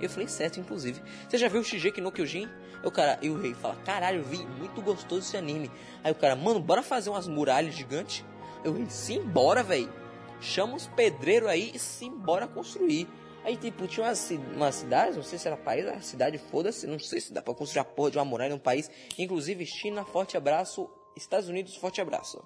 Eu 0.00 0.08
falei 0.08 0.26
certo, 0.26 0.58
inclusive. 0.58 1.02
Você 1.28 1.36
já 1.36 1.48
viu 1.48 1.62
Shigeki 1.62 2.00
no 2.00 2.10
Kyojin? 2.10 2.48
O 2.82 2.90
cara, 2.90 3.18
e 3.20 3.28
o 3.28 3.38
rei 3.38 3.52
fala, 3.52 3.76
caralho, 3.84 4.24
vi, 4.24 4.38
muito 4.58 4.80
gostoso 4.80 5.20
esse 5.20 5.36
anime. 5.36 5.70
Aí 6.02 6.10
o 6.10 6.14
cara, 6.14 6.34
mano, 6.34 6.60
bora 6.60 6.82
fazer 6.82 7.10
umas 7.10 7.28
muralhas 7.28 7.74
gigantes? 7.74 8.24
Eu 8.62 8.72
rei, 8.72 8.86
sim, 8.88 9.20
bora, 9.22 9.62
velho. 9.62 9.92
Chama 10.40 10.76
os 10.76 10.86
pedreiros 10.86 11.48
aí 11.48 11.72
e 11.74 11.78
sim, 11.78 12.10
bora 12.10 12.46
construir. 12.46 13.08
Aí, 13.42 13.56
tipo, 13.56 13.86
tinha 13.86 14.06
uma, 14.06 14.12
uma 14.54 14.72
cidade, 14.72 15.16
não 15.16 15.22
sei 15.22 15.38
se 15.38 15.46
era 15.46 15.56
país, 15.56 15.86
a 15.86 16.00
cidade, 16.00 16.36
foda-se, 16.36 16.86
não 16.86 16.98
sei 16.98 17.20
se 17.20 17.32
dá 17.32 17.40
pra 17.40 17.54
construir 17.54 17.80
a 17.80 17.84
porra 17.84 18.10
de 18.10 18.18
uma 18.18 18.24
muralha 18.24 18.50
num 18.50 18.58
país. 18.58 18.90
Inclusive, 19.18 19.64
China, 19.64 20.04
forte 20.04 20.36
abraço, 20.36 20.90
Estados 21.16 21.48
Unidos, 21.48 21.74
forte 21.76 22.00
abraço. 22.00 22.42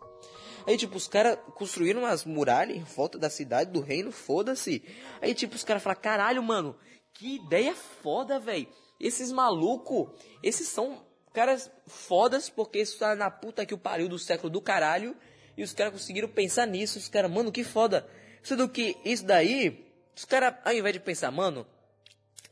Aí, 0.67 0.77
tipo, 0.77 0.97
os 0.97 1.09
caras 1.09 1.39
construíram 1.55 2.03
umas 2.03 2.25
muralhas 2.25 2.77
em 2.77 2.83
volta 2.83 3.19
da 3.19 3.29
cidade, 3.29 3.73
do 3.73 3.81
reino, 3.81 4.13
foda-se. 4.13 4.85
Aí, 5.21 5.35
tipo, 5.35 5.57
os 5.57 5.65
caras 5.65 5.83
falaram, 5.83 6.01
caralho, 6.01 6.43
mano, 6.43 6.77
que 7.13 7.37
ideia 7.37 7.75
foda, 7.75 8.39
velho. 8.39 8.69
Esses 8.99 9.33
malucos, 9.33 10.09
esses 10.43 10.69
são 10.69 11.05
caras 11.33 11.71
fodas, 11.87 12.49
porque 12.49 12.81
isso 12.81 12.99
tá 12.99 13.17
na 13.17 13.31
puta 13.31 13.67
que 13.67 13.75
o 13.75 13.79
pariu 13.79 14.09
do 14.09 14.19
século 14.19 14.49
do 14.49 14.63
caralho. 14.63 15.17
E 15.57 15.63
os 15.63 15.73
caras 15.73 15.93
conseguiram 15.93 16.29
pensar 16.29 16.67
nisso. 16.67 16.99
Os 16.99 17.09
caras, 17.09 17.31
mano, 17.31 17.53
que 17.53 17.65
foda. 17.65 18.07
Isso 18.43 18.57
do 18.57 18.69
que, 18.69 18.97
isso 19.05 19.25
daí, 19.25 19.87
os 20.15 20.25
caras, 20.25 20.55
ao 20.65 20.73
invés 20.73 20.93
de 20.93 21.01
pensar, 21.01 21.31
mano, 21.31 21.67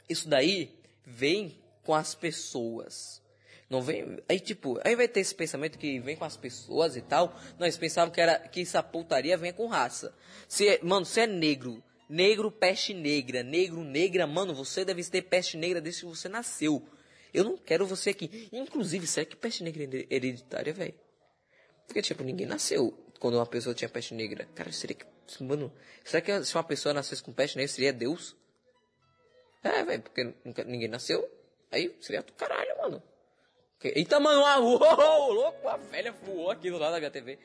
isso 0.09 0.29
daí 0.29 0.71
vem 1.05 1.59
com 1.83 1.95
as 1.95 2.15
pessoas. 2.15 3.21
Não 3.69 3.81
vem. 3.81 4.19
Aí, 4.29 4.39
tipo, 4.39 4.79
aí 4.85 4.95
vai 4.95 5.09
ter 5.09 5.21
esse 5.21 5.35
pensamento 5.35 5.79
que 5.79 5.99
vem 6.01 6.17
com 6.17 6.25
as 6.25 6.37
pessoas 6.37 6.97
e 6.97 7.01
tal. 7.01 7.35
Nós 7.59 7.77
pensavam 7.77 8.13
que 8.13 8.21
era 8.21 8.39
que 8.39 8.61
essa 8.61 8.83
putaria 8.83 9.37
vem 9.37 9.53
com 9.53 9.67
raça. 9.67 10.15
Se, 10.47 10.79
mano, 10.83 11.07
se 11.07 11.21
é 11.21 11.27
negro, 11.27 11.83
negro, 12.09 12.51
peste 12.51 12.93
negra, 12.93 13.43
negro, 13.43 13.83
negra, 13.83 14.27
mano, 14.27 14.55
você 14.55 14.85
deve 14.85 15.03
ter 15.05 15.23
peste 15.23 15.57
negra 15.57 15.81
desde 15.81 16.03
que 16.03 16.07
você 16.07 16.29
nasceu. 16.29 16.87
Eu 17.33 17.45
não 17.45 17.57
quero 17.57 17.87
você 17.87 18.11
aqui. 18.11 18.49
Inclusive, 18.53 19.07
será 19.07 19.25
que 19.25 19.37
peste 19.37 19.65
negra 19.65 19.85
é 19.85 20.07
hereditária, 20.15 20.73
velho? 20.73 20.95
Porque, 21.87 22.03
tipo, 22.03 22.23
ninguém 22.23 22.47
nasceu 22.47 22.93
quando 23.19 23.35
uma 23.35 23.47
pessoa 23.47 23.75
tinha 23.75 23.89
peste 23.89 24.15
negra. 24.15 24.49
Cara, 24.55 24.73
seria 24.73 24.97
que. 24.97 25.07
Mano, 25.43 25.73
será 26.05 26.21
que 26.21 26.45
se 26.45 26.55
uma 26.55 26.65
pessoa 26.65 26.93
nascesse 26.93 27.23
com 27.23 27.33
peste 27.33 27.57
negra, 27.57 27.73
seria 27.73 27.93
Deus? 27.93 28.37
É, 29.63 29.85
velho, 29.85 30.03
porque 30.03 30.35
nunca, 30.45 30.65
ninguém 30.65 30.89
nasceu. 30.89 31.29
Aí 31.71 31.97
seria 32.01 32.23
do 32.23 32.33
caralho, 32.33 32.77
mano. 32.79 33.03
Eita, 33.89 34.21
mano, 34.21 34.45
ah, 34.45 34.59
uou, 34.61 35.33
louco, 35.33 35.69
a 35.69 35.77
velha 35.77 36.13
voou 36.25 36.51
aqui 36.51 36.71
do 36.71 36.79
lado 36.79 36.93
da 36.93 36.99
HTV. 36.99 37.39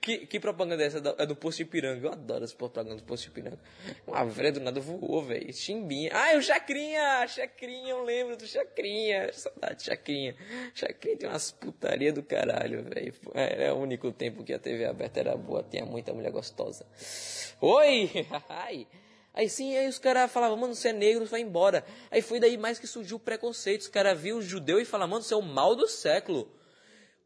Que, 0.00 0.26
que 0.26 0.40
propaganda 0.40 0.82
é 0.82 0.86
essa? 0.86 1.02
É 1.18 1.26
do 1.26 1.36
Posto 1.36 1.60
Ipiranga. 1.60 2.06
Eu 2.06 2.12
adoro 2.12 2.44
essa 2.44 2.56
propaganda 2.56 2.96
do 2.96 3.02
Posto 3.02 3.26
Ipiranga. 3.26 3.58
Uma 4.06 4.24
velha 4.24 4.52
do 4.52 4.60
nada 4.60 4.80
voou, 4.80 5.22
velho. 5.22 5.52
Chimbinha. 5.52 6.10
É 6.10 6.36
o 6.36 6.42
Chacrinha! 6.42 7.26
Chacrinha, 7.28 7.90
eu 7.90 8.02
lembro 8.02 8.36
do 8.36 8.46
Chacrinha. 8.46 9.30
Saudade 9.32 9.76
de 9.76 9.84
Chacrinha. 9.84 10.34
Chacrinha 10.74 11.16
tem 11.18 11.28
umas 11.28 11.50
putaria 11.52 12.12
do 12.12 12.22
caralho, 12.22 12.82
velho. 12.84 13.14
É, 13.34 13.66
é 13.66 13.72
o 13.72 13.76
único 13.76 14.10
tempo 14.10 14.42
que 14.42 14.54
a 14.54 14.58
TV 14.58 14.86
aberta 14.86 15.20
era 15.20 15.36
boa. 15.36 15.62
Tinha 15.62 15.84
muita 15.84 16.14
mulher 16.14 16.32
gostosa. 16.32 16.86
Oi! 17.60 18.10
Ai! 18.48 18.86
Aí 19.34 19.48
sim, 19.48 19.76
aí 19.76 19.88
os 19.88 19.98
caras 19.98 20.30
falavam, 20.30 20.56
mano, 20.56 20.74
você 20.74 20.88
é 20.88 20.92
negro, 20.92 21.26
vai 21.26 21.40
embora. 21.40 21.84
Aí 22.10 22.22
foi 22.22 22.38
daí 22.38 22.56
mais 22.56 22.78
que 22.78 22.86
surgiu 22.86 23.16
o 23.16 23.20
preconceito. 23.20 23.80
Os 23.82 23.88
caras 23.88 24.18
viam 24.18 24.38
o 24.38 24.42
judeu 24.42 24.80
e 24.80 24.84
falavam, 24.84 25.10
mano, 25.12 25.24
você 25.24 25.34
é 25.34 25.36
o 25.36 25.42
mal 25.42 25.74
do 25.74 25.88
século. 25.88 26.48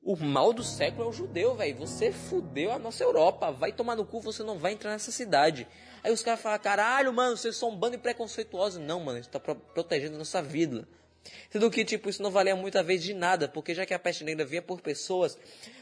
O 0.03 0.17
mal 0.17 0.55
do 0.55 0.63
século 0.65 1.05
é 1.05 1.09
o 1.09 1.13
judeu, 1.13 1.55
velho. 1.55 1.77
Você 1.77 2.11
fudeu 2.11 2.73
a 2.73 2.79
nossa 2.79 3.05
Europa. 3.05 3.51
Vai 3.53 3.73
tomar 3.73 3.95
no 3.95 4.07
cu, 4.07 4.21
você 4.21 4.43
não 4.43 4.57
vai 4.59 4.73
entrar 4.73 4.93
nessa 4.93 5.13
cidade. 5.13 5.69
Aí 6.03 6.11
os 6.11 6.23
caras 6.23 6.41
falam, 6.41 6.59
caralho, 6.59 7.13
mano, 7.13 7.37
vocês 7.37 7.55
são 7.57 7.69
um 7.69 7.77
bando 7.77 7.97
de 7.99 8.03
preconceituosos. 8.03 8.81
Não, 8.83 9.01
mano, 9.01 9.19
isso 9.19 9.29
tá 9.29 9.39
pro- 9.39 9.57
protegendo 9.57 10.15
a 10.15 10.19
nossa 10.19 10.41
vida. 10.41 10.89
Sendo 11.51 11.71
que, 11.71 11.85
tipo, 11.85 12.09
isso 12.09 12.23
não 12.23 12.31
valia 12.31 12.57
muita 12.57 12.83
vez 12.83 13.03
de 13.03 13.13
nada, 13.13 13.49
porque 13.49 13.75
já 13.75 13.85
que 13.85 13.93
a 13.93 13.99
peste 13.99 14.25
negra 14.25 14.47
vinha 14.47 14.63
por 14.63 14.81
pessoas, 14.81 15.37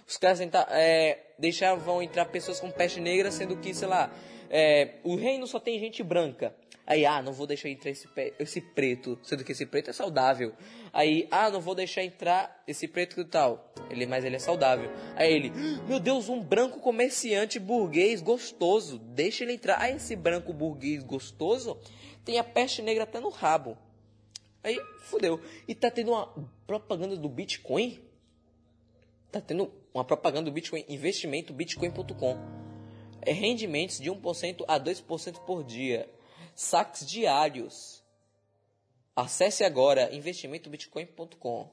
os 0.09 0.17
caras 0.17 0.39
tenta- 0.39 0.67
é, 0.71 1.35
deixavam 1.39 2.03
entrar 2.03 2.25
pessoas 2.25 2.59
com 2.59 2.69
peste 2.69 2.99
negra, 2.99 3.31
sendo 3.31 3.57
que, 3.59 3.73
sei 3.73 3.87
lá, 3.87 4.11
é, 4.51 4.95
o 5.03 5.17
reino 5.17 5.47
só 5.47 5.59
tem 5.59 5.79
gente 5.79 6.03
branca. 6.03 6.55
Aí, 6.87 7.05
ah, 7.05 7.21
não 7.21 7.33
vou 7.33 7.49
deixar 7.49 7.69
entrar 7.69 7.91
esse, 7.91 8.09
esse 8.39 8.61
preto, 8.61 9.19
sendo 9.25 9.43
que 9.43 9.51
esse 9.51 9.67
preto 9.67 9.91
é 9.91 9.93
saudável. 9.93 10.53
Aí, 10.93 11.27
ah, 11.33 11.51
não 11.51 11.61
vou 11.61 11.75
deixar 11.75 12.05
entrar 12.05 12.63
esse 12.67 12.87
preto 12.87 13.17
que 13.17 13.25
tal. 13.25 13.73
Ele, 13.91 14.07
mas 14.07 14.25
ele 14.25 14.37
é 14.37 14.39
saudável. 14.39 14.89
Aí 15.17 15.33
ele, 15.33 15.51
meu 15.89 15.99
Deus, 15.99 16.29
um 16.29 16.41
branco 16.41 16.79
comerciante 16.79 17.59
burguês 17.59 18.23
gostoso, 18.23 18.99
deixa 18.99 19.43
ele 19.43 19.55
entrar. 19.55 19.81
Aí 19.81 19.97
esse 19.97 20.15
branco 20.15 20.53
burguês 20.53 21.03
gostoso 21.03 21.77
tem 22.25 22.39
a 22.39 22.45
peste 22.45 22.83
negra 22.83 23.03
até 23.03 23.19
no 23.19 23.31
rabo. 23.31 23.77
Aí, 24.63 24.81
fudeu. 25.03 25.41
E 25.67 25.75
tá 25.75 25.91
tendo 25.91 26.13
uma 26.13 26.33
propaganda 26.69 27.17
do 27.17 27.29
Bitcoin? 27.29 28.01
Tá 29.33 29.41
tendo 29.41 29.73
uma 29.93 30.05
propaganda 30.05 30.45
do 30.45 30.53
Bitcoin, 30.53 30.85
investimento 30.89 31.53
bitcoin.com. 31.53 32.66
É 33.27 33.33
rendimentos 33.33 33.99
de 33.99 34.11
1% 34.11 34.65
a 34.69 34.79
2% 34.79 35.41
por 35.45 35.65
dia. 35.65 36.09
Saques 36.55 37.05
diários. 37.05 38.03
Acesse 39.17 39.65
agora 39.65 40.15
investimentobitcoin.com. 40.15 41.69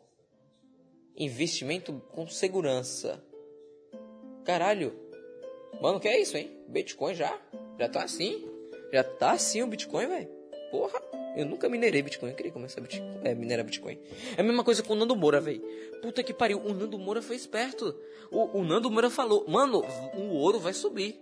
Investimento 1.16 2.02
com 2.12 2.28
segurança. 2.28 3.24
Caralho. 4.44 5.00
Mano, 5.80 6.00
que 6.00 6.08
é 6.08 6.20
isso, 6.20 6.36
hein? 6.36 6.52
Bitcoin 6.68 7.14
já? 7.14 7.40
Já 7.80 7.88
tá 7.88 8.04
assim? 8.04 8.50
Já 8.92 9.04
tá 9.04 9.32
assim 9.32 9.62
o 9.62 9.68
Bitcoin, 9.68 10.08
velho? 10.08 10.30
Porra, 10.72 11.00
eu 11.36 11.46
nunca 11.46 11.70
minerei 11.70 12.02
Bitcoin, 12.02 12.30
eu 12.30 12.36
queria 12.36 12.52
começar 12.52 12.80
a 12.80 12.84
Bitcoin, 12.84 13.20
é, 13.24 13.36
minerar 13.36 13.64
Bitcoin. 13.64 14.00
É 14.36 14.42
a 14.42 14.44
mesma 14.44 14.64
coisa 14.64 14.82
com 14.82 14.94
o 14.94 14.96
Nando 14.96 15.16
Moura, 15.16 15.40
velho. 15.40 15.62
Puta 16.02 16.24
que 16.24 16.34
pariu, 16.34 16.60
o 16.60 16.74
Nando 16.74 16.98
Moura 16.98 17.22
foi 17.22 17.36
esperto. 17.36 17.96
O, 18.32 18.60
o 18.60 18.64
Nando 18.64 18.90
Moura 18.90 19.10
falou, 19.10 19.46
mano, 19.48 19.84
o 20.16 20.36
ouro 20.36 20.60
vai 20.60 20.74
subir. 20.74 21.20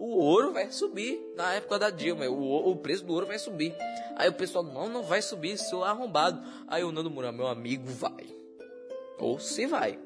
O 0.00 0.16
ouro 0.16 0.54
vai 0.54 0.72
subir 0.72 1.20
na 1.36 1.52
época 1.52 1.78
da 1.78 1.90
Dilma, 1.90 2.26
o, 2.26 2.70
o 2.70 2.74
preço 2.74 3.04
do 3.04 3.12
ouro 3.12 3.26
vai 3.26 3.38
subir. 3.38 3.74
Aí 4.16 4.30
o 4.30 4.32
pessoal, 4.32 4.64
não, 4.64 4.88
não 4.88 5.02
vai 5.02 5.20
subir, 5.20 5.58
seu 5.58 5.84
arrombado. 5.84 6.42
Aí 6.66 6.82
o 6.82 6.90
Nando 6.90 7.10
Moura, 7.10 7.30
meu 7.30 7.46
amigo, 7.46 7.84
vai. 7.86 8.34
Ou 9.18 9.38
se 9.38 9.66
vai. 9.66 9.98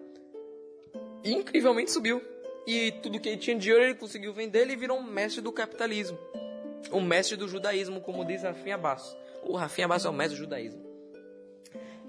Incrivelmente 1.23 1.93
subiu. 1.93 2.21
E 2.67 2.91
tudo 2.91 3.21
que 3.21 3.29
ele 3.29 3.39
tinha 3.39 3.57
de 3.57 3.71
ouro 3.71 3.85
ele 3.85 3.95
conseguiu 3.95 4.33
vender, 4.33 4.63
ele 4.63 4.75
virou 4.75 4.99
um 4.99 5.03
mestre 5.05 5.41
do 5.41 5.53
capitalismo. 5.53 6.19
Um 6.91 7.01
mestre 7.01 7.37
do 7.37 7.47
judaísmo, 7.47 8.01
como 8.01 8.25
diz 8.25 8.43
Rafinha 8.43 8.77
Basso. 8.77 9.17
O 9.45 9.55
Rafinha 9.55 9.87
Basso 9.87 10.09
é 10.09 10.11
o 10.11 10.13
mestre 10.13 10.37
do 10.37 10.43
judaísmo. 10.43 10.83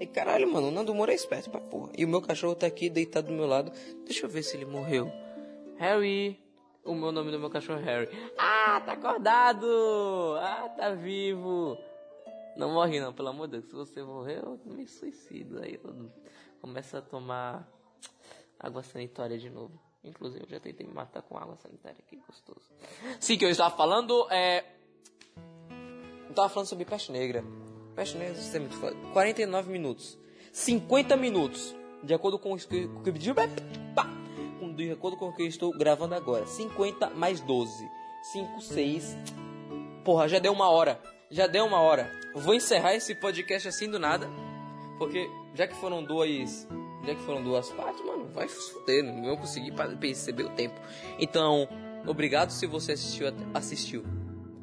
E 0.00 0.06
caralho, 0.08 0.52
mano, 0.52 0.68
o 0.68 0.70
Nando 0.72 0.92
Moura 0.92 1.12
é 1.12 1.14
esperto 1.14 1.50
pra 1.50 1.60
porra. 1.60 1.92
E 1.96 2.04
o 2.04 2.08
meu 2.08 2.20
cachorro 2.20 2.56
tá 2.56 2.66
aqui 2.66 2.90
deitado 2.90 3.28
do 3.28 3.32
meu 3.32 3.46
lado. 3.46 3.70
Deixa 4.04 4.26
eu 4.26 4.28
ver 4.28 4.42
se 4.42 4.56
ele 4.56 4.64
morreu. 4.64 5.08
Harry. 5.76 6.45
O 6.86 6.94
meu 6.94 7.10
nome 7.10 7.32
do 7.32 7.38
meu 7.38 7.50
cachorro 7.50 7.80
é 7.80 7.82
Harry. 7.82 8.08
Ah, 8.38 8.80
tá 8.80 8.92
acordado! 8.92 9.66
Ah, 10.38 10.68
tá 10.68 10.90
vivo! 10.90 11.76
Não 12.56 12.72
morre 12.72 13.00
não, 13.00 13.12
pelo 13.12 13.28
amor 13.28 13.48
de 13.48 13.58
Deus. 13.58 13.64
Se 13.66 13.74
você 13.74 14.02
morrer, 14.02 14.38
eu 14.38 14.58
me 14.64 14.86
suicido. 14.86 15.60
Aí 15.60 15.78
eu 15.82 16.10
começo 16.60 16.96
a 16.96 17.02
tomar 17.02 17.68
água 18.58 18.82
sanitária 18.82 19.36
de 19.36 19.50
novo. 19.50 19.78
Inclusive, 20.02 20.44
eu 20.44 20.48
já 20.48 20.60
tentei 20.60 20.86
me 20.86 20.92
matar 20.92 21.22
com 21.22 21.36
água 21.36 21.56
sanitária, 21.56 21.98
que 22.06 22.16
gostoso. 22.16 22.70
Sim, 23.18 23.36
que 23.36 23.44
eu 23.44 23.50
estava 23.50 23.76
falando 23.76 24.26
é. 24.30 24.64
Eu 26.28 26.34
tava 26.34 26.48
falando 26.48 26.68
sobre 26.68 26.84
peste 26.84 27.10
negra. 27.10 27.44
Peste 27.96 28.16
negra, 28.16 28.38
isso 28.38 28.56
é 28.56 28.60
muito 28.60 28.76
foda. 28.76 28.96
49 29.12 29.70
minutos. 29.70 30.16
50 30.52 31.16
minutos. 31.16 31.74
De 32.02 32.14
acordo 32.14 32.38
com 32.38 32.54
o 32.54 32.56
que 32.56 33.10
com 34.76 34.84
o 34.84 34.84
que 34.84 34.84
eu 34.84 34.84
pedi. 34.84 34.84
Pá! 34.84 34.84
Com- 34.84 34.84
De 34.84 34.90
acordo 34.90 35.16
com 35.16 35.28
o 35.28 35.32
que 35.32 35.42
eu 35.42 35.46
estou 35.46 35.70
gravando 35.76 36.14
agora. 36.14 36.46
50 36.46 37.10
mais 37.10 37.40
12. 37.40 37.88
5, 38.32 38.60
6. 38.60 39.16
Porra, 40.04 40.28
já 40.28 40.38
deu 40.38 40.52
uma 40.52 40.68
hora. 40.68 41.00
Já 41.30 41.46
deu 41.46 41.64
uma 41.64 41.80
hora. 41.80 42.10
Vou 42.34 42.54
encerrar 42.54 42.94
esse 42.94 43.14
podcast 43.14 43.68
assim 43.68 43.90
do 43.90 43.98
nada. 43.98 44.28
Porque 44.98 45.28
já 45.54 45.66
que 45.66 45.74
foram 45.76 46.02
duas. 46.04 46.66
Já 47.04 47.14
que 47.14 47.20
foram 47.22 47.42
duas 47.42 47.70
partes, 47.70 48.04
mano, 48.04 48.28
vai 48.34 48.48
se 48.48 48.72
fuder. 48.72 49.04
Não 49.04 49.22
vou 49.22 49.36
conseguir 49.36 49.72
perceber 49.98 50.44
o 50.44 50.50
tempo. 50.50 50.74
Então, 51.18 51.68
obrigado 52.06 52.50
se 52.50 52.66
você 52.66 52.92
assistiu. 52.92 53.26
Assistiu. 53.54 54.04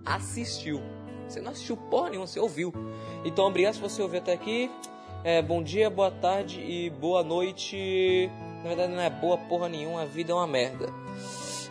Assistiu. 0.06 0.82
Você 1.28 1.40
não 1.42 1.52
assistiu 1.52 1.78
porra 1.78 2.10
nenhuma, 2.10 2.28
você 2.28 2.40
ouviu. 2.40 2.74
Então, 3.24 3.46
obrigado 3.46 3.76
se 3.76 3.80
você 3.80 4.02
ouviu 4.02 4.20
até 4.20 4.34
aqui. 4.34 4.70
É, 5.24 5.42
bom 5.42 5.64
dia, 5.64 5.90
boa 5.90 6.12
tarde 6.12 6.60
e 6.62 6.90
boa 6.90 7.24
noite. 7.24 8.30
Na 8.64 8.70
verdade, 8.70 8.94
não 8.94 9.02
é 9.02 9.10
boa 9.10 9.38
porra 9.38 9.68
nenhuma, 9.68 10.04
a 10.04 10.06
vida 10.06 10.32
é 10.32 10.36
uma 10.36 10.48
merda. 10.48 10.88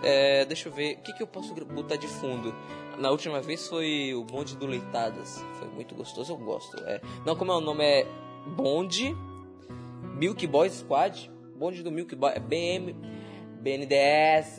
É, 0.02 0.44
deixa 0.44 0.68
eu 0.68 0.72
ver, 0.72 0.94
o 0.98 1.02
que, 1.02 1.12
que 1.14 1.22
eu 1.22 1.26
posso 1.26 1.54
botar 1.54 1.96
de 1.96 2.06
fundo? 2.06 2.54
Na 2.98 3.10
última 3.10 3.40
vez 3.40 3.66
foi 3.66 4.12
o 4.14 4.24
bonde 4.24 4.56
do 4.56 4.66
Leitadas. 4.66 5.42
Foi 5.58 5.68
muito 5.68 5.94
gostoso, 5.94 6.32
eu 6.32 6.36
gosto. 6.36 6.76
É, 6.84 7.00
não, 7.24 7.34
como 7.34 7.50
é 7.52 7.56
o 7.56 7.60
nome? 7.60 7.82
É 7.84 8.06
Bonde 8.46 9.16
Milk 10.16 10.46
Boys 10.46 10.74
Squad. 10.74 11.30
Bonde 11.56 11.82
do 11.82 11.90
Milk 11.90 12.14
Boy. 12.14 12.32
É 12.34 12.38
BM. 12.40 12.94
BNDS. 13.60 14.58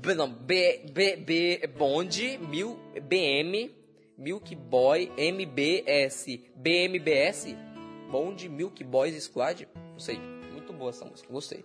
B- 0.00 0.14
Não, 0.14 0.28
B, 0.32 0.84
B, 0.92 1.16
B, 1.16 1.66
Bonde, 1.76 2.38
Mil, 2.38 2.78
BM, 3.02 3.70
Milk 4.16 4.54
Boy, 4.54 5.12
MBS, 5.16 6.40
BMBS, 6.56 7.54
Bonde 8.10 8.48
Milk 8.48 8.82
Boys 8.84 9.22
Squad. 9.24 9.68
Não 9.92 9.98
sei, 9.98 10.18
boa 10.78 10.90
essa 10.90 11.04
música, 11.04 11.30
gostei. 11.32 11.64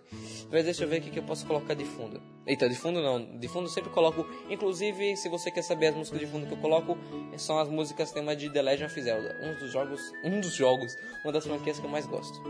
Mas 0.50 0.64
deixa 0.64 0.84
eu 0.84 0.88
ver 0.88 1.00
o 1.00 1.02
que 1.02 1.18
eu 1.18 1.22
posso 1.22 1.46
colocar 1.46 1.74
de 1.74 1.84
fundo. 1.84 2.20
Eita, 2.46 2.68
de 2.68 2.74
fundo 2.74 3.00
não, 3.00 3.38
de 3.38 3.48
fundo 3.48 3.66
eu 3.66 3.70
sempre 3.70 3.90
coloco. 3.90 4.26
Inclusive, 4.50 5.16
se 5.16 5.28
você 5.28 5.50
quer 5.50 5.62
saber 5.62 5.88
as 5.88 5.94
músicas 5.94 6.20
de 6.20 6.26
fundo 6.26 6.46
que 6.46 6.52
eu 6.52 6.58
coloco, 6.58 6.98
são 7.36 7.58
as 7.58 7.68
músicas 7.68 8.12
tema 8.12 8.34
de 8.36 8.50
The 8.50 8.60
Legend 8.60 8.90
of 8.90 9.00
Zelda. 9.00 9.38
Um 9.42 9.58
dos 9.58 9.72
jogos, 9.72 10.00
um 10.24 10.40
dos 10.40 10.54
jogos, 10.54 10.92
uma 11.24 11.32
das 11.32 11.46
franquias 11.46 11.78
que 11.78 11.86
eu 11.86 11.90
mais 11.90 12.06
gosto. 12.06 12.42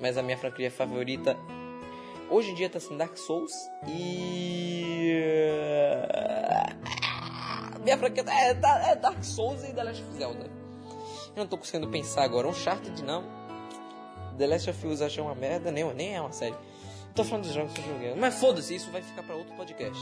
Mas 0.00 0.18
a 0.18 0.22
minha 0.22 0.36
franquia 0.36 0.70
favorita 0.70 1.36
Hoje 2.30 2.50
em 2.50 2.54
dia 2.54 2.68
tá 2.68 2.78
sendo 2.78 2.98
Dark 2.98 3.16
Souls 3.16 3.52
e. 3.86 5.14
Minha 7.82 7.96
franquia 7.96 8.22
é, 8.28 8.50
é 8.50 8.96
Dark 8.96 9.24
Souls 9.24 9.64
e 9.64 9.72
The 9.72 9.82
Last 9.82 10.02
of 10.02 10.18
Zelda. 10.18 10.44
Eu 11.34 11.44
não 11.44 11.46
tô 11.46 11.56
conseguindo 11.56 11.88
pensar 11.90 12.24
agora. 12.24 12.46
Uncharted 12.46 13.02
não. 13.02 13.37
The 14.38 14.46
Last 14.46 14.70
of 14.70 14.86
Us 14.86 15.02
achei 15.02 15.22
uma 15.22 15.34
merda, 15.34 15.70
nem, 15.70 15.84
nem 15.94 16.14
é 16.14 16.20
uma 16.20 16.32
série. 16.32 16.54
Tô 17.18 17.24
falando 17.24 17.46
dos 17.46 17.52
jogos 17.52 17.72
que 17.72 17.80
eu 17.80 17.86
joguei. 17.86 18.14
Mas 18.14 18.38
foda-se, 18.38 18.76
isso 18.76 18.92
vai 18.92 19.02
ficar 19.02 19.24
pra 19.24 19.34
outro 19.34 19.52
podcast. 19.56 20.00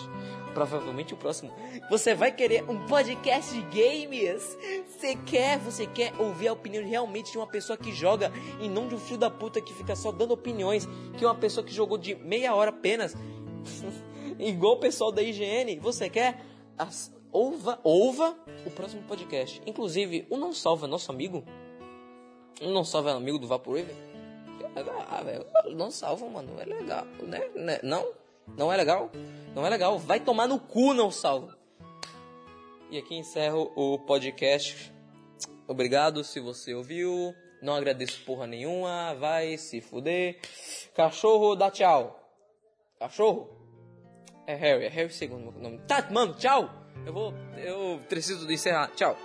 Provavelmente 0.52 1.14
o 1.14 1.16
próximo. 1.16 1.50
Você 1.88 2.14
vai 2.14 2.30
querer 2.30 2.68
um 2.68 2.86
podcast 2.86 3.54
de 3.54 3.62
games? 3.62 4.42
Você 4.86 5.16
quer, 5.24 5.58
você 5.58 5.86
quer 5.86 6.12
ouvir 6.18 6.48
a 6.48 6.52
opinião 6.52 6.86
realmente 6.86 7.32
de 7.32 7.38
uma 7.38 7.46
pessoa 7.46 7.76
que 7.76 7.90
joga 7.90 8.30
e 8.60 8.68
não 8.68 8.86
de 8.86 8.94
um 8.94 8.98
filho 8.98 9.18
da 9.18 9.30
puta 9.30 9.62
que 9.62 9.72
fica 9.72 9.96
só 9.96 10.12
dando 10.12 10.32
opiniões, 10.32 10.86
que 11.16 11.24
é 11.24 11.26
uma 11.26 11.34
pessoa 11.34 11.64
que 11.64 11.72
jogou 11.72 11.96
de 11.96 12.14
meia 12.16 12.54
hora 12.54 12.68
apenas. 12.68 13.14
Igual 14.38 14.74
o 14.74 14.80
pessoal 14.80 15.10
da 15.10 15.22
IGN. 15.22 15.78
Você 15.80 16.10
quer? 16.10 16.44
As, 16.76 17.10
ouva, 17.32 17.80
ouva 17.82 18.36
o 18.66 18.70
próximo 18.70 19.02
podcast. 19.04 19.62
Inclusive, 19.66 20.26
o 20.28 20.36
Não 20.36 20.52
Salva 20.52 20.86
é 20.86 20.88
nosso 20.88 21.10
amigo. 21.10 21.42
O 22.60 22.68
Não 22.68 22.84
Salva 22.84 23.10
é 23.10 23.12
amigo 23.14 23.38
do 23.38 23.46
Vaporwave. 23.46 23.94
Ah, 25.08 25.22
velho, 25.22 25.46
não 25.74 25.90
salva, 25.90 26.28
mano. 26.28 26.60
É 26.60 26.64
legal, 26.64 27.04
né? 27.22 27.48
Né? 27.54 27.80
Não? 27.82 28.12
Não 28.56 28.72
é 28.72 28.76
legal? 28.76 29.10
Não 29.54 29.66
é 29.66 29.70
legal. 29.70 29.98
Vai 29.98 30.20
tomar 30.20 30.46
no 30.46 30.58
cu, 30.58 30.94
não 30.94 31.10
salva. 31.10 31.56
E 32.90 32.98
aqui 32.98 33.14
encerro 33.14 33.72
o 33.74 33.98
podcast. 33.98 34.92
Obrigado 35.66 36.22
se 36.22 36.38
você 36.40 36.74
ouviu. 36.74 37.34
Não 37.60 37.74
agradeço 37.74 38.24
porra 38.24 38.46
nenhuma. 38.46 39.14
Vai 39.14 39.56
se 39.56 39.80
fuder. 39.80 40.38
Cachorro, 40.94 41.56
dá 41.56 41.70
tchau. 41.70 42.20
Cachorro? 42.98 43.50
É 44.46 44.54
Harry, 44.54 44.84
é 44.84 44.88
Harry 44.88 45.12
segundo 45.12 45.50
meu 45.50 45.60
nome. 45.60 45.78
Tá, 45.88 46.08
mano, 46.10 46.34
tchau! 46.34 46.70
Eu 47.04 47.12
vou. 47.12 47.34
Eu 47.56 48.00
preciso 48.08 48.50
encerrar. 48.50 48.88
Tchau. 48.94 49.16